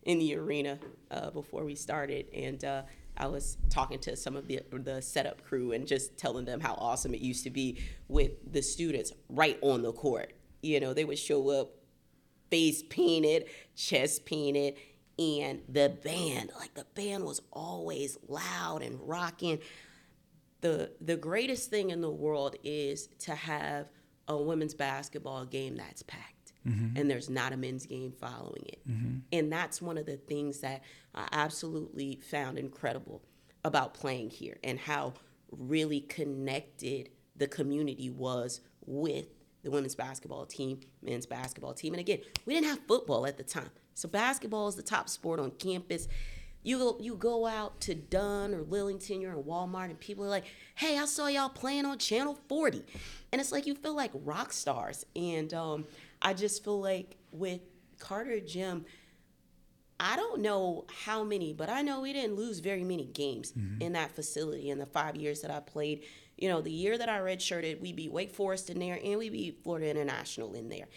in 0.05 0.19
the 0.19 0.35
arena 0.35 0.79
uh, 1.11 1.31
before 1.31 1.65
we 1.65 1.75
started, 1.75 2.27
and 2.33 2.63
uh, 2.63 2.83
I 3.17 3.27
was 3.27 3.57
talking 3.69 3.99
to 3.99 4.15
some 4.15 4.35
of 4.35 4.47
the 4.47 4.61
the 4.71 5.01
setup 5.01 5.43
crew 5.43 5.71
and 5.71 5.87
just 5.87 6.17
telling 6.17 6.45
them 6.45 6.59
how 6.59 6.75
awesome 6.75 7.13
it 7.13 7.21
used 7.21 7.43
to 7.43 7.49
be 7.49 7.79
with 8.07 8.31
the 8.51 8.61
students 8.61 9.11
right 9.29 9.57
on 9.61 9.81
the 9.81 9.91
court. 9.91 10.33
You 10.61 10.79
know, 10.79 10.93
they 10.93 11.05
would 11.05 11.19
show 11.19 11.49
up 11.49 11.71
face 12.49 12.83
painted, 12.83 13.45
chest 13.75 14.25
painted, 14.25 14.75
and 15.17 15.61
the 15.69 15.97
band, 16.03 16.51
like 16.59 16.73
the 16.73 16.85
band 16.93 17.23
was 17.23 17.41
always 17.51 18.17
loud 18.27 18.81
and 18.81 18.99
rocking. 19.01 19.59
The 20.61 20.91
the 21.01 21.17
greatest 21.17 21.69
thing 21.69 21.89
in 21.89 22.01
the 22.01 22.11
world 22.11 22.55
is 22.63 23.07
to 23.19 23.33
have 23.33 23.89
a 24.27 24.37
women's 24.37 24.73
basketball 24.73 25.45
game 25.45 25.75
that's 25.75 26.03
packed 26.03 26.34
and 26.97 27.09
there's 27.09 27.29
not 27.29 27.53
a 27.53 27.57
men's 27.57 27.85
game 27.85 28.11
following 28.19 28.63
it. 28.65 28.79
And 29.31 29.51
that's 29.51 29.81
one 29.81 29.97
of 29.97 30.05
the 30.05 30.17
things 30.17 30.59
that 30.61 30.81
I 31.13 31.27
absolutely 31.31 32.19
found 32.31 32.57
incredible 32.57 33.21
about 33.63 33.93
playing 33.93 34.29
here 34.31 34.57
and 34.63 34.79
how 34.79 35.13
really 35.51 36.01
connected 36.01 37.09
the 37.35 37.47
community 37.47 38.09
was 38.09 38.61
with 38.85 39.27
the 39.63 39.71
women's 39.71 39.95
basketball 39.95 40.45
team, 40.45 40.79
men's 41.01 41.25
basketball 41.25 41.73
team. 41.73 41.93
And 41.93 41.99
again, 41.99 42.19
we 42.45 42.53
didn't 42.53 42.67
have 42.67 42.79
football 42.87 43.25
at 43.25 43.37
the 43.37 43.43
time. 43.43 43.69
So 43.95 44.07
basketball 44.09 44.67
is 44.67 44.75
the 44.75 44.83
top 44.83 45.09
sport 45.09 45.39
on 45.39 45.51
campus. 45.51 46.07
You 46.63 46.77
go, 46.79 46.97
you 46.99 47.15
go 47.15 47.45
out 47.45 47.79
to 47.81 47.93
Dunn 47.95 48.53
or 48.53 48.63
Lillington, 48.63 49.21
you're 49.21 49.31
in 49.33 49.43
Walmart, 49.43 49.85
and 49.85 49.99
people 49.99 50.25
are 50.25 50.29
like, 50.29 50.45
"Hey, 50.73 50.97
I 50.97 51.05
saw 51.05 51.27
y'all 51.27 51.47
playing 51.47 51.85
on 51.85 51.99
Channel 51.99 52.39
40," 52.49 52.83
and 53.31 53.39
it's 53.39 53.51
like 53.51 53.67
you 53.67 53.75
feel 53.75 53.95
like 53.95 54.09
rock 54.15 54.51
stars. 54.51 55.05
And 55.15 55.53
um, 55.53 55.85
I 56.25 56.33
just 56.33 56.63
feel 56.63 56.81
like 56.81 57.17
with 57.31 57.61
Carter 57.99 58.39
Gym, 58.39 58.83
I 59.99 60.15
don't 60.15 60.41
know 60.41 60.85
how 61.03 61.23
many, 61.23 61.53
but 61.53 61.69
I 61.69 61.83
know 61.83 62.01
we 62.01 62.13
didn't 62.13 62.35
lose 62.35 62.59
very 62.59 62.83
many 62.83 63.05
games 63.05 63.51
mm-hmm. 63.51 63.79
in 63.79 63.93
that 63.93 64.15
facility 64.15 64.71
in 64.71 64.79
the 64.79 64.87
five 64.87 65.15
years 65.15 65.41
that 65.41 65.51
I 65.51 65.59
played. 65.59 66.03
You 66.35 66.49
know, 66.49 66.61
the 66.61 66.71
year 66.71 66.97
that 66.97 67.07
I 67.07 67.19
redshirted, 67.19 67.79
we 67.79 67.93
beat 67.93 68.11
Wake 68.11 68.33
Forest 68.33 68.71
in 68.71 68.79
there 68.79 68.99
and 69.01 69.19
we 69.19 69.29
beat 69.29 69.63
Florida 69.63 69.87
International 69.87 70.55
in 70.55 70.67
there. 70.67 70.87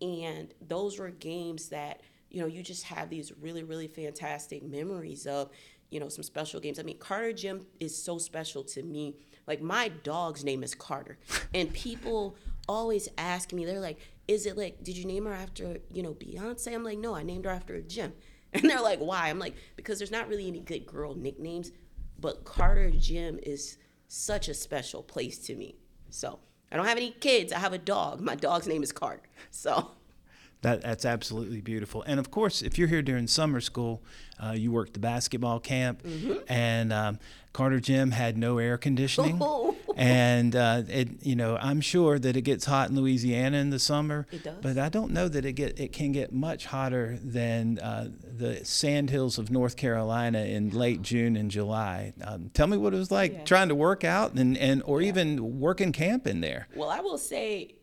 And 0.00 0.54
those 0.66 1.00
were 1.00 1.10
games 1.10 1.68
that, 1.70 2.02
you 2.30 2.40
know, 2.40 2.46
you 2.46 2.62
just 2.62 2.84
have 2.84 3.10
these 3.10 3.32
really, 3.40 3.64
really 3.64 3.88
fantastic 3.88 4.62
memories 4.62 5.26
of, 5.26 5.50
you 5.90 5.98
know, 5.98 6.08
some 6.08 6.22
special 6.22 6.60
games. 6.60 6.78
I 6.78 6.84
mean, 6.84 6.98
Carter 6.98 7.32
Gym 7.32 7.66
is 7.80 8.00
so 8.00 8.18
special 8.18 8.62
to 8.62 8.84
me. 8.84 9.16
Like, 9.48 9.60
my 9.60 9.88
dog's 9.88 10.44
name 10.44 10.62
is 10.62 10.76
Carter. 10.76 11.18
And 11.52 11.72
people 11.72 12.36
always 12.68 13.08
ask 13.18 13.52
me, 13.52 13.64
they're 13.64 13.80
like, 13.80 13.98
is 14.28 14.46
it 14.46 14.56
like, 14.56 14.82
did 14.82 14.96
you 14.96 15.04
name 15.04 15.24
her 15.24 15.32
after, 15.32 15.78
you 15.92 16.02
know, 16.02 16.14
Beyonce? 16.14 16.74
I'm 16.74 16.84
like, 16.84 16.98
no, 16.98 17.14
I 17.14 17.22
named 17.22 17.44
her 17.44 17.50
after 17.50 17.74
a 17.74 17.82
gym. 17.82 18.12
And 18.52 18.70
they're 18.70 18.80
like, 18.80 19.00
why? 19.00 19.28
I'm 19.28 19.38
like, 19.38 19.54
because 19.74 19.98
there's 19.98 20.12
not 20.12 20.28
really 20.28 20.46
any 20.46 20.60
good 20.60 20.86
girl 20.86 21.14
nicknames, 21.14 21.72
but 22.18 22.44
Carter 22.44 22.90
Gym 22.90 23.38
is 23.42 23.76
such 24.08 24.48
a 24.48 24.54
special 24.54 25.02
place 25.02 25.38
to 25.40 25.54
me. 25.54 25.76
So 26.08 26.38
I 26.70 26.76
don't 26.76 26.86
have 26.86 26.96
any 26.96 27.10
kids. 27.10 27.52
I 27.52 27.58
have 27.58 27.74
a 27.74 27.78
dog. 27.78 28.20
My 28.20 28.34
dog's 28.34 28.66
name 28.66 28.82
is 28.82 28.92
Carter. 28.92 29.28
So 29.50 29.90
That, 30.62 30.82
that's 30.82 31.04
absolutely 31.04 31.60
beautiful. 31.60 32.02
And 32.02 32.18
of 32.18 32.30
course, 32.30 32.62
if 32.62 32.78
you're 32.78 32.88
here 32.88 33.02
during 33.02 33.26
summer 33.26 33.60
school, 33.60 34.02
uh, 34.42 34.52
you 34.52 34.72
worked 34.72 34.94
the 34.94 35.00
basketball 35.00 35.60
camp, 35.60 36.02
and 36.48 36.92
um, 36.92 37.18
Carter 37.52 37.78
Gym 37.80 38.10
had 38.10 38.36
no 38.36 38.58
air 38.58 38.76
conditioning. 38.78 39.40
And 39.98 40.54
uh, 40.54 40.82
it, 40.90 41.08
you 41.24 41.34
know, 41.36 41.56
I'm 41.58 41.80
sure 41.80 42.18
that 42.18 42.36
it 42.36 42.42
gets 42.42 42.66
hot 42.66 42.90
in 42.90 42.96
Louisiana 42.96 43.56
in 43.56 43.70
the 43.70 43.78
summer. 43.78 44.26
It 44.30 44.42
does. 44.44 44.56
But 44.60 44.76
I 44.76 44.90
don't 44.90 45.10
know 45.10 45.26
that 45.26 45.46
it 45.46 45.54
get 45.54 45.80
it 45.80 45.90
can 45.94 46.12
get 46.12 46.34
much 46.34 46.66
hotter 46.66 47.18
than 47.24 47.78
uh, 47.78 48.10
the 48.22 48.62
sandhills 48.62 49.38
of 49.38 49.50
North 49.50 49.76
Carolina 49.78 50.40
in 50.40 50.68
late 50.68 51.00
June 51.00 51.34
and 51.34 51.50
July. 51.50 52.12
Um, 52.22 52.50
tell 52.52 52.66
me 52.66 52.76
what 52.76 52.92
it 52.92 52.98
was 52.98 53.10
like 53.10 53.32
Yeah. 53.32 53.44
trying 53.44 53.68
to 53.68 53.74
work 53.74 54.04
out 54.04 54.34
and, 54.34 54.54
and 54.58 54.82
or 54.84 55.00
even 55.00 55.60
working 55.60 55.92
camp 55.92 56.26
in 56.26 56.42
there. 56.42 56.68
Well, 56.76 56.90
I 56.90 57.00
will 57.00 57.16
say 57.16 57.75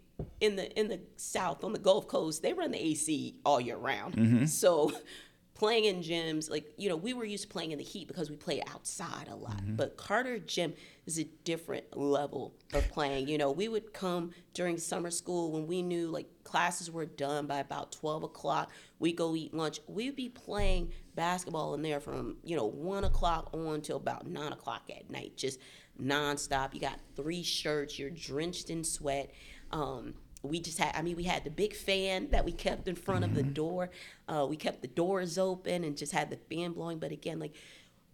in 0.43 0.57
the 0.57 0.77
in 0.77 0.89
the 0.89 0.99
South 1.15 1.63
on 1.63 1.71
the 1.71 1.79
Gulf 1.79 2.07
Coast, 2.07 2.41
they 2.41 2.51
run 2.51 2.71
the 2.71 2.83
AC 2.83 3.35
all 3.45 3.61
year 3.61 3.77
round. 3.77 4.49
So 4.49 4.91
playing 5.53 5.85
in 5.85 6.01
gyms, 6.01 6.49
like 6.49 6.73
you 6.77 6.89
know, 6.89 6.97
we 6.97 7.13
were 7.13 7.23
used 7.23 7.43
to 7.43 7.49
playing 7.49 7.71
in 7.71 7.77
the 7.77 7.83
heat 7.83 8.09
because 8.09 8.29
we 8.29 8.35
played 8.35 8.61
outside 8.69 9.29
a 9.29 9.35
lot. 9.35 9.61
But 9.77 9.95
Carter 9.95 10.39
Gym 10.39 10.73
is 11.05 11.17
a 11.17 11.23
different 11.45 11.95
level 11.95 12.55
of 12.73 12.85
playing. 12.89 13.29
You 13.29 13.37
know, 13.37 13.51
we 13.51 13.69
would 13.69 13.93
come 13.93 14.31
during 14.53 14.77
summer 14.77 15.11
school 15.11 15.53
when 15.53 15.65
we 15.65 15.81
knew 15.81 16.07
like 16.07 16.27
classes 16.43 16.91
were 16.91 17.05
done 17.05 17.47
by 17.47 17.59
about 17.59 17.93
twelve 17.93 18.23
o'clock. 18.23 18.69
We 18.99 19.13
go 19.13 19.33
eat 19.37 19.53
lunch. 19.53 19.79
We'd 19.87 20.17
be 20.17 20.27
playing 20.27 20.91
basketball 21.15 21.73
in 21.75 21.81
there 21.81 22.01
from 22.01 22.35
you 22.43 22.57
know 22.57 22.65
one 22.65 23.05
o'clock 23.05 23.49
on 23.53 23.79
till 23.79 23.97
about 23.97 24.27
nine 24.27 24.51
o'clock 24.51 24.89
at 24.89 25.09
night, 25.09 25.37
just 25.37 25.59
nonstop. 26.01 26.73
You 26.73 26.81
got 26.81 26.99
three 27.15 27.43
shirts. 27.43 27.97
You're 27.97 28.09
drenched 28.09 28.69
in 28.69 28.83
sweat. 28.83 29.31
Um, 29.71 30.15
we 30.43 30.59
just 30.59 30.77
had, 30.77 30.93
I 30.95 31.01
mean, 31.01 31.15
we 31.15 31.23
had 31.23 31.45
the 31.45 31.49
big 31.49 31.73
fan 31.73 32.27
that 32.31 32.43
we 32.43 32.51
kept 32.51 32.87
in 32.87 32.95
front 32.95 33.23
of 33.23 33.33
the 33.33 33.43
door. 33.43 33.89
Uh, 34.27 34.45
we 34.47 34.57
kept 34.57 34.81
the 34.81 34.89
doors 34.89 35.37
open 35.37 35.85
and 35.85 35.97
just 35.97 36.11
had 36.11 36.29
the 36.29 36.35
fan 36.35 36.73
blowing. 36.73 36.99
But 36.99 37.13
again, 37.13 37.39
like 37.39 37.55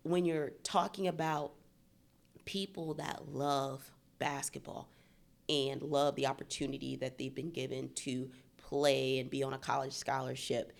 when 0.03 0.25
you're 0.25 0.51
talking 0.63 1.07
about 1.07 1.53
people 2.45 2.93
that 2.95 3.27
love 3.27 3.91
basketball 4.19 4.89
and 5.49 5.81
love 5.81 6.15
the 6.15 6.27
opportunity 6.27 6.95
that 6.97 7.17
they've 7.17 7.33
been 7.33 7.49
given 7.49 7.89
to 7.95 8.29
play 8.57 9.17
and 9.17 9.31
be 9.31 9.41
on 9.41 9.53
a 9.53 9.57
college 9.57 9.93
scholarship, 9.93 10.73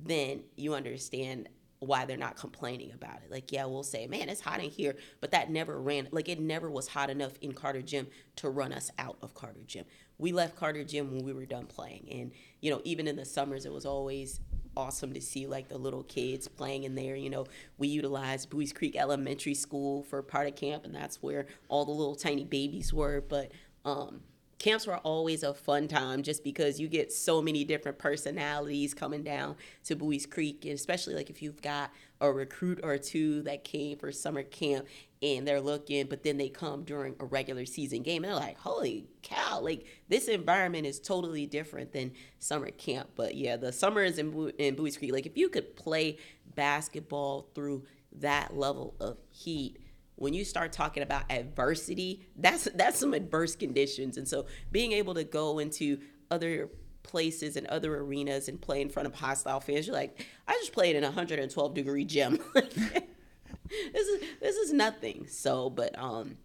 then 0.00 0.42
you 0.56 0.74
understand 0.74 1.48
why 1.86 2.04
they're 2.04 2.16
not 2.16 2.36
complaining 2.36 2.92
about 2.92 3.22
it. 3.24 3.30
Like, 3.30 3.52
yeah, 3.52 3.64
we'll 3.66 3.82
say, 3.82 4.06
man, 4.06 4.28
it's 4.28 4.40
hot 4.40 4.62
in 4.62 4.70
here, 4.70 4.96
but 5.20 5.30
that 5.30 5.50
never 5.50 5.80
ran, 5.80 6.08
like, 6.10 6.28
it 6.28 6.40
never 6.40 6.70
was 6.70 6.88
hot 6.88 7.10
enough 7.10 7.32
in 7.40 7.52
Carter 7.52 7.82
Gym 7.82 8.06
to 8.36 8.50
run 8.50 8.72
us 8.72 8.90
out 8.98 9.16
of 9.22 9.34
Carter 9.34 9.62
Gym. 9.66 9.84
We 10.18 10.32
left 10.32 10.56
Carter 10.56 10.84
Gym 10.84 11.12
when 11.12 11.24
we 11.24 11.32
were 11.32 11.46
done 11.46 11.66
playing. 11.66 12.08
And, 12.10 12.32
you 12.60 12.70
know, 12.70 12.80
even 12.84 13.06
in 13.06 13.16
the 13.16 13.24
summers, 13.24 13.66
it 13.66 13.72
was 13.72 13.86
always 13.86 14.40
awesome 14.76 15.14
to 15.14 15.20
see 15.20 15.46
like 15.46 15.68
the 15.68 15.78
little 15.78 16.02
kids 16.02 16.48
playing 16.48 16.84
in 16.84 16.94
there. 16.94 17.16
You 17.16 17.30
know, 17.30 17.46
we 17.78 17.88
utilized 17.88 18.50
Buies 18.50 18.74
Creek 18.74 18.96
Elementary 18.96 19.54
School 19.54 20.02
for 20.02 20.22
part 20.22 20.48
of 20.48 20.56
camp, 20.56 20.84
and 20.84 20.94
that's 20.94 21.22
where 21.22 21.46
all 21.68 21.84
the 21.84 21.92
little 21.92 22.16
tiny 22.16 22.44
babies 22.44 22.92
were. 22.92 23.20
But 23.20 23.52
um, 23.84 24.20
camps 24.58 24.86
were 24.86 24.96
always 24.98 25.42
a 25.42 25.52
fun 25.52 25.88
time 25.88 26.22
just 26.22 26.42
because 26.42 26.80
you 26.80 26.88
get 26.88 27.12
so 27.12 27.42
many 27.42 27.64
different 27.64 27.98
personalities 27.98 28.94
coming 28.94 29.22
down 29.22 29.56
to 29.84 29.94
Buies 29.94 30.28
Creek, 30.28 30.64
and 30.64 30.74
especially 30.74 31.14
like 31.14 31.30
if 31.30 31.42
you've 31.42 31.60
got 31.60 31.90
a 32.20 32.32
recruit 32.32 32.80
or 32.82 32.96
two 32.96 33.42
that 33.42 33.64
came 33.64 33.98
for 33.98 34.10
summer 34.10 34.42
camp 34.42 34.86
and 35.22 35.46
they're 35.46 35.60
looking, 35.60 36.06
but 36.06 36.22
then 36.22 36.38
they 36.38 36.48
come 36.48 36.84
during 36.84 37.14
a 37.20 37.24
regular 37.24 37.66
season 37.66 38.02
game 38.02 38.24
and 38.24 38.32
they're 38.32 38.40
like, 38.40 38.58
holy 38.58 39.06
cow, 39.22 39.60
like 39.60 39.86
this 40.08 40.28
environment 40.28 40.86
is 40.86 40.98
totally 40.98 41.46
different 41.46 41.92
than 41.92 42.12
summer 42.38 42.70
camp. 42.70 43.10
But 43.14 43.34
yeah, 43.34 43.56
the 43.56 43.72
summers 43.72 44.18
in, 44.18 44.30
Bu- 44.30 44.52
in 44.58 44.74
Buies 44.74 44.96
Creek, 44.98 45.12
like 45.12 45.26
if 45.26 45.36
you 45.36 45.48
could 45.48 45.76
play 45.76 46.16
basketball 46.54 47.48
through 47.54 47.84
that 48.20 48.56
level 48.56 48.94
of 49.00 49.18
heat, 49.30 49.78
when 50.16 50.34
you 50.34 50.44
start 50.44 50.72
talking 50.72 51.02
about 51.02 51.30
adversity, 51.30 52.26
that's 52.36 52.64
that's 52.74 52.98
some 52.98 53.14
adverse 53.14 53.54
conditions. 53.54 54.16
And 54.16 54.26
so 54.26 54.46
being 54.72 54.92
able 54.92 55.14
to 55.14 55.24
go 55.24 55.58
into 55.58 56.00
other 56.30 56.70
places 57.02 57.56
and 57.56 57.66
other 57.68 57.96
arenas 57.96 58.48
and 58.48 58.60
play 58.60 58.80
in 58.80 58.88
front 58.88 59.06
of 59.06 59.14
hostile 59.14 59.60
fans, 59.60 59.86
you're 59.86 59.94
like, 59.94 60.26
I 60.48 60.54
just 60.54 60.72
played 60.72 60.96
in 60.96 61.04
a 61.04 61.08
112 61.08 61.74
degree 61.74 62.04
gym. 62.04 62.38
this 62.54 64.08
is 64.08 64.24
this 64.40 64.56
is 64.56 64.72
nothing. 64.72 65.26
So, 65.28 65.70
but 65.70 65.96
um, 65.98 66.36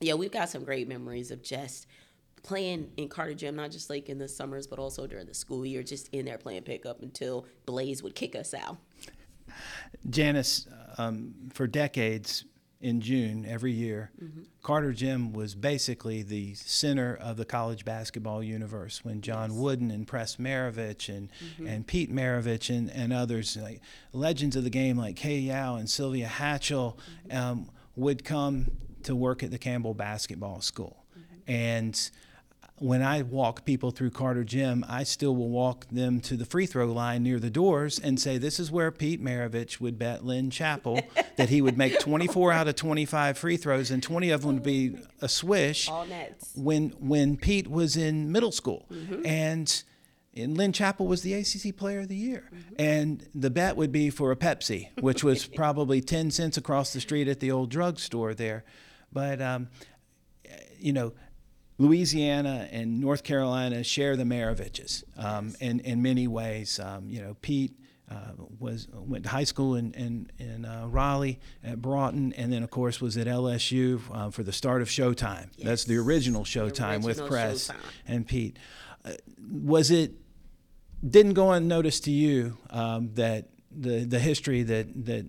yeah, 0.00 0.14
we've 0.14 0.32
got 0.32 0.48
some 0.48 0.64
great 0.64 0.88
memories 0.88 1.30
of 1.30 1.42
just 1.42 1.86
playing 2.42 2.90
in 2.96 3.08
Carter 3.08 3.34
Gym, 3.34 3.54
not 3.54 3.70
just 3.70 3.88
like 3.88 4.08
in 4.08 4.18
the 4.18 4.28
summers, 4.28 4.66
but 4.66 4.78
also 4.78 5.06
during 5.06 5.26
the 5.26 5.34
school 5.34 5.64
year, 5.64 5.82
just 5.82 6.08
in 6.08 6.24
there 6.24 6.38
playing 6.38 6.62
pickup 6.62 7.02
until 7.02 7.46
Blaze 7.66 8.02
would 8.02 8.16
kick 8.16 8.34
us 8.34 8.52
out. 8.52 8.78
Janice, 10.10 10.66
um, 10.98 11.34
for 11.52 11.66
decades, 11.66 12.44
in 12.82 13.00
June 13.00 13.46
every 13.48 13.70
year, 13.70 14.10
mm-hmm. 14.22 14.42
Carter 14.62 14.92
Gym 14.92 15.32
was 15.32 15.54
basically 15.54 16.22
the 16.22 16.54
center 16.54 17.16
of 17.16 17.36
the 17.36 17.44
college 17.44 17.84
basketball 17.84 18.42
universe 18.42 19.04
when 19.04 19.20
John 19.20 19.50
yes. 19.50 19.58
Wooden 19.58 19.90
and 19.92 20.06
Press 20.06 20.36
Maravich 20.36 21.08
and, 21.08 21.30
mm-hmm. 21.30 21.66
and 21.68 21.86
Pete 21.86 22.12
Maravich 22.12 22.76
and, 22.76 22.90
and 22.90 23.12
others, 23.12 23.56
like 23.56 23.80
legends 24.12 24.56
of 24.56 24.64
the 24.64 24.70
game 24.70 24.98
like 24.98 25.14
Kay 25.14 25.38
Yow 25.38 25.76
and 25.76 25.88
Sylvia 25.88 26.26
Hatchell, 26.26 26.96
mm-hmm. 27.28 27.36
um, 27.36 27.70
would 27.94 28.24
come 28.24 28.72
to 29.04 29.14
work 29.14 29.44
at 29.44 29.52
the 29.52 29.58
Campbell 29.58 29.94
Basketball 29.94 30.60
School. 30.60 31.04
Mm-hmm. 31.16 31.50
And 31.50 32.10
when 32.82 33.00
I 33.00 33.22
walk 33.22 33.64
people 33.64 33.92
through 33.92 34.10
Carter 34.10 34.42
Gym, 34.42 34.84
I 34.88 35.04
still 35.04 35.36
will 35.36 35.50
walk 35.50 35.86
them 35.90 36.20
to 36.22 36.36
the 36.36 36.44
free 36.44 36.66
throw 36.66 36.86
line 36.86 37.22
near 37.22 37.38
the 37.38 37.50
doors 37.50 37.98
and 37.98 38.20
say, 38.20 38.38
This 38.38 38.58
is 38.58 38.72
where 38.72 38.90
Pete 38.90 39.22
Maravich 39.22 39.80
would 39.80 39.98
bet 39.98 40.24
Len 40.24 40.50
Chappell 40.50 41.00
that 41.36 41.48
he 41.48 41.62
would 41.62 41.78
make 41.78 42.00
24 42.00 42.52
out 42.52 42.66
of 42.66 42.74
25 42.74 43.38
free 43.38 43.56
throws 43.56 43.90
and 43.92 44.02
20 44.02 44.30
of 44.30 44.42
them 44.42 44.54
would 44.54 44.62
be 44.64 44.96
a 45.20 45.28
swish. 45.28 45.88
All 45.88 46.04
nets. 46.06 46.50
When, 46.56 46.90
when 46.98 47.36
Pete 47.36 47.68
was 47.68 47.96
in 47.96 48.32
middle 48.32 48.52
school. 48.52 48.86
Mm-hmm. 48.90 49.26
And 49.26 49.82
and 50.34 50.56
Len 50.56 50.72
Chappell 50.72 51.06
was 51.06 51.20
the 51.22 51.34
ACC 51.34 51.76
Player 51.76 52.00
of 52.00 52.08
the 52.08 52.16
Year. 52.16 52.48
Mm-hmm. 52.52 52.74
And 52.78 53.28
the 53.34 53.50
bet 53.50 53.76
would 53.76 53.92
be 53.92 54.08
for 54.08 54.32
a 54.32 54.36
Pepsi, 54.36 54.88
which 54.98 55.22
was 55.22 55.46
probably 55.54 56.00
10 56.00 56.30
cents 56.30 56.56
across 56.56 56.92
the 56.92 57.00
street 57.00 57.28
at 57.28 57.40
the 57.40 57.50
old 57.50 57.70
drugstore 57.70 58.32
there. 58.32 58.64
But, 59.12 59.42
um, 59.42 59.68
you 60.78 60.94
know, 60.94 61.12
Louisiana 61.82 62.68
and 62.70 63.00
North 63.00 63.24
Carolina 63.24 63.82
share 63.82 64.16
the 64.16 64.22
Maraviches 64.24 65.02
um, 65.18 65.54
in, 65.60 65.80
in 65.80 66.00
many 66.00 66.28
ways. 66.28 66.78
Um, 66.78 67.08
you 67.08 67.20
know, 67.20 67.36
Pete 67.42 67.72
uh, 68.08 68.32
was 68.60 68.88
went 68.92 69.24
to 69.24 69.30
high 69.30 69.44
school 69.44 69.74
in 69.74 69.92
in, 69.94 70.30
in 70.38 70.64
uh, 70.64 70.86
Raleigh 70.86 71.40
at 71.64 71.82
Broughton, 71.82 72.32
and 72.34 72.52
then 72.52 72.62
of 72.62 72.70
course 72.70 73.00
was 73.00 73.16
at 73.16 73.26
LSU 73.26 74.00
uh, 74.12 74.30
for 74.30 74.42
the 74.42 74.52
start 74.52 74.80
of 74.82 74.88
Showtime. 74.88 75.48
Yes. 75.56 75.66
That's 75.66 75.84
the 75.84 75.96
original 75.96 76.44
Showtime 76.44 77.02
the 77.02 77.08
original 77.08 77.24
with 77.24 77.26
Press 77.26 77.68
Showtime. 77.68 77.76
and 78.06 78.26
Pete. 78.28 78.58
Uh, 79.04 79.12
was 79.50 79.90
it 79.90 80.12
didn't 81.08 81.34
go 81.34 81.50
unnoticed 81.50 82.04
to 82.04 82.12
you 82.12 82.58
um, 82.70 83.10
that 83.14 83.48
the 83.74 84.04
the 84.04 84.18
history 84.18 84.62
that 84.62 85.06
that 85.06 85.26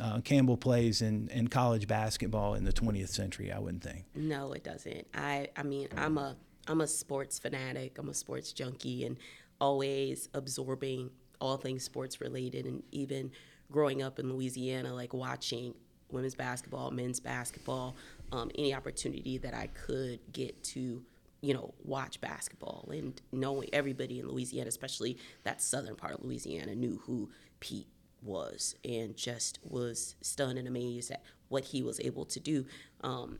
uh, 0.00 0.20
Campbell 0.20 0.56
plays 0.56 1.02
in, 1.02 1.28
in 1.28 1.48
college 1.48 1.86
basketball 1.86 2.54
in 2.54 2.64
the 2.64 2.72
20th 2.72 3.08
century. 3.08 3.52
I 3.52 3.58
wouldn't 3.58 3.82
think. 3.82 4.04
No, 4.14 4.52
it 4.52 4.64
doesn't. 4.64 5.06
I 5.14 5.48
I 5.56 5.62
mean, 5.62 5.88
I'm 5.96 6.18
a 6.18 6.36
I'm 6.68 6.80
a 6.80 6.86
sports 6.86 7.38
fanatic. 7.38 7.98
I'm 7.98 8.08
a 8.08 8.14
sports 8.14 8.52
junkie, 8.52 9.04
and 9.04 9.16
always 9.60 10.28
absorbing 10.34 11.10
all 11.40 11.56
things 11.56 11.84
sports 11.84 12.20
related. 12.20 12.66
And 12.66 12.82
even 12.92 13.30
growing 13.70 14.02
up 14.02 14.18
in 14.18 14.32
Louisiana, 14.32 14.94
like 14.94 15.12
watching 15.12 15.74
women's 16.10 16.34
basketball, 16.34 16.90
men's 16.90 17.20
basketball, 17.20 17.96
um, 18.32 18.50
any 18.56 18.74
opportunity 18.74 19.38
that 19.38 19.54
I 19.54 19.68
could 19.68 20.20
get 20.32 20.62
to 20.64 21.02
you 21.42 21.52
know, 21.52 21.74
watch 21.84 22.20
basketball 22.20 22.88
and 22.92 23.20
knowing 23.32 23.68
everybody 23.72 24.20
in 24.20 24.28
Louisiana, 24.28 24.68
especially 24.68 25.18
that 25.42 25.60
southern 25.60 25.96
part 25.96 26.14
of 26.14 26.24
Louisiana, 26.24 26.74
knew 26.76 27.00
who 27.04 27.30
Pete 27.62 27.86
was 28.22 28.74
and 28.84 29.16
just 29.16 29.60
was 29.62 30.16
stunned 30.20 30.58
and 30.58 30.66
amazed 30.66 31.12
at 31.12 31.22
what 31.48 31.64
he 31.66 31.80
was 31.80 32.00
able 32.00 32.24
to 32.24 32.40
do. 32.40 32.66
Um, 33.02 33.38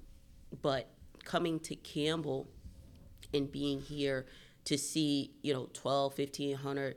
but 0.62 0.90
coming 1.24 1.58
to 1.61 1.74
Campbell 1.74 2.48
and 3.35 3.50
being 3.50 3.80
here 3.80 4.26
to 4.64 4.78
see, 4.78 5.32
you 5.42 5.52
know, 5.52 5.68
12, 5.72 6.16
1500 6.16 6.96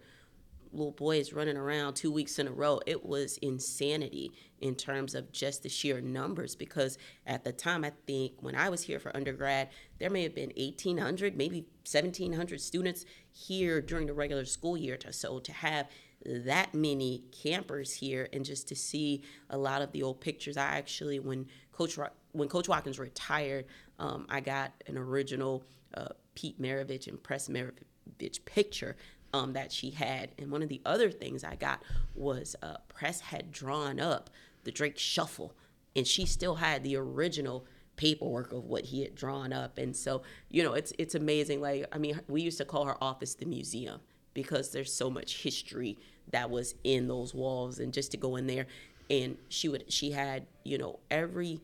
little 0.71 0.91
boys 0.91 1.33
running 1.33 1.57
around 1.57 1.95
two 1.95 2.11
weeks 2.11 2.37
in 2.37 2.47
a 2.47 2.51
row, 2.51 2.79
it 2.85 3.03
was 3.03 3.37
insanity 3.37 4.31
in 4.59 4.75
terms 4.75 5.15
of 5.15 5.31
just 5.31 5.63
the 5.63 5.69
sheer 5.69 6.01
numbers. 6.01 6.55
Because 6.55 6.97
at 7.25 7.43
the 7.43 7.51
time, 7.51 7.83
I 7.83 7.91
think 8.05 8.33
when 8.41 8.55
I 8.55 8.69
was 8.69 8.83
here 8.83 8.99
for 8.99 9.15
undergrad, 9.15 9.69
there 9.99 10.09
may 10.09 10.23
have 10.23 10.35
been 10.35 10.51
1,800, 10.55 11.35
maybe 11.35 11.61
1,700 11.89 12.61
students 12.61 13.05
here 13.31 13.81
during 13.81 14.05
the 14.05 14.13
regular 14.13 14.45
school 14.45 14.77
year. 14.77 14.97
So 15.11 15.39
to 15.39 15.51
have 15.51 15.87
that 16.25 16.73
many 16.73 17.23
campers 17.31 17.93
here 17.93 18.27
and 18.33 18.43
just 18.43 18.67
to 18.69 18.75
see 18.75 19.21
a 19.49 19.57
lot 19.57 19.81
of 19.81 19.91
the 19.91 20.03
old 20.03 20.19
pictures. 20.19 20.57
I 20.57 20.63
actually, 20.77 21.19
when 21.19 21.47
Coach 21.71 21.97
when 22.31 22.49
Coach 22.49 22.67
Watkins 22.67 22.99
retired, 22.99 23.65
um, 23.99 24.25
I 24.29 24.39
got 24.41 24.71
an 24.87 24.97
original 24.97 25.63
uh, 25.93 26.09
Pete 26.33 26.61
Maravich 26.61 27.07
and 27.07 27.21
Press 27.21 27.47
Maravich 27.47 28.43
picture 28.45 28.97
um, 29.33 29.53
that 29.53 29.71
she 29.71 29.91
had. 29.91 30.31
And 30.37 30.51
one 30.51 30.63
of 30.63 30.69
the 30.69 30.81
other 30.85 31.11
things 31.11 31.43
I 31.43 31.55
got 31.55 31.81
was 32.15 32.55
uh, 32.61 32.77
Press 32.87 33.19
had 33.19 33.51
drawn 33.51 33.99
up 33.99 34.29
the 34.63 34.71
Drake 34.71 34.97
Shuffle, 34.97 35.53
and 35.95 36.07
she 36.07 36.25
still 36.25 36.55
had 36.55 36.83
the 36.83 36.97
original 36.97 37.65
paperwork 37.95 38.51
of 38.51 38.65
what 38.65 38.85
he 38.85 39.03
had 39.03 39.15
drawn 39.15 39.53
up. 39.53 39.77
And 39.77 39.95
so, 39.95 40.23
you 40.49 40.63
know, 40.63 40.73
it's 40.73 40.91
it's 40.97 41.15
amazing. 41.15 41.61
Like, 41.61 41.85
I 41.91 41.97
mean, 41.97 42.19
we 42.27 42.41
used 42.41 42.57
to 42.57 42.65
call 42.65 42.85
her 42.85 43.01
office 43.01 43.35
the 43.35 43.45
museum 43.45 44.01
because 44.33 44.71
there's 44.71 44.91
so 44.91 45.09
much 45.09 45.43
history 45.43 45.97
that 46.31 46.49
was 46.49 46.75
in 46.83 47.07
those 47.07 47.33
walls 47.33 47.79
and 47.79 47.93
just 47.93 48.11
to 48.11 48.17
go 48.17 48.35
in 48.35 48.47
there. 48.47 48.67
And 49.09 49.37
she 49.49 49.69
would 49.69 49.91
she 49.91 50.11
had 50.11 50.47
you 50.63 50.77
know 50.77 50.99
every 51.11 51.61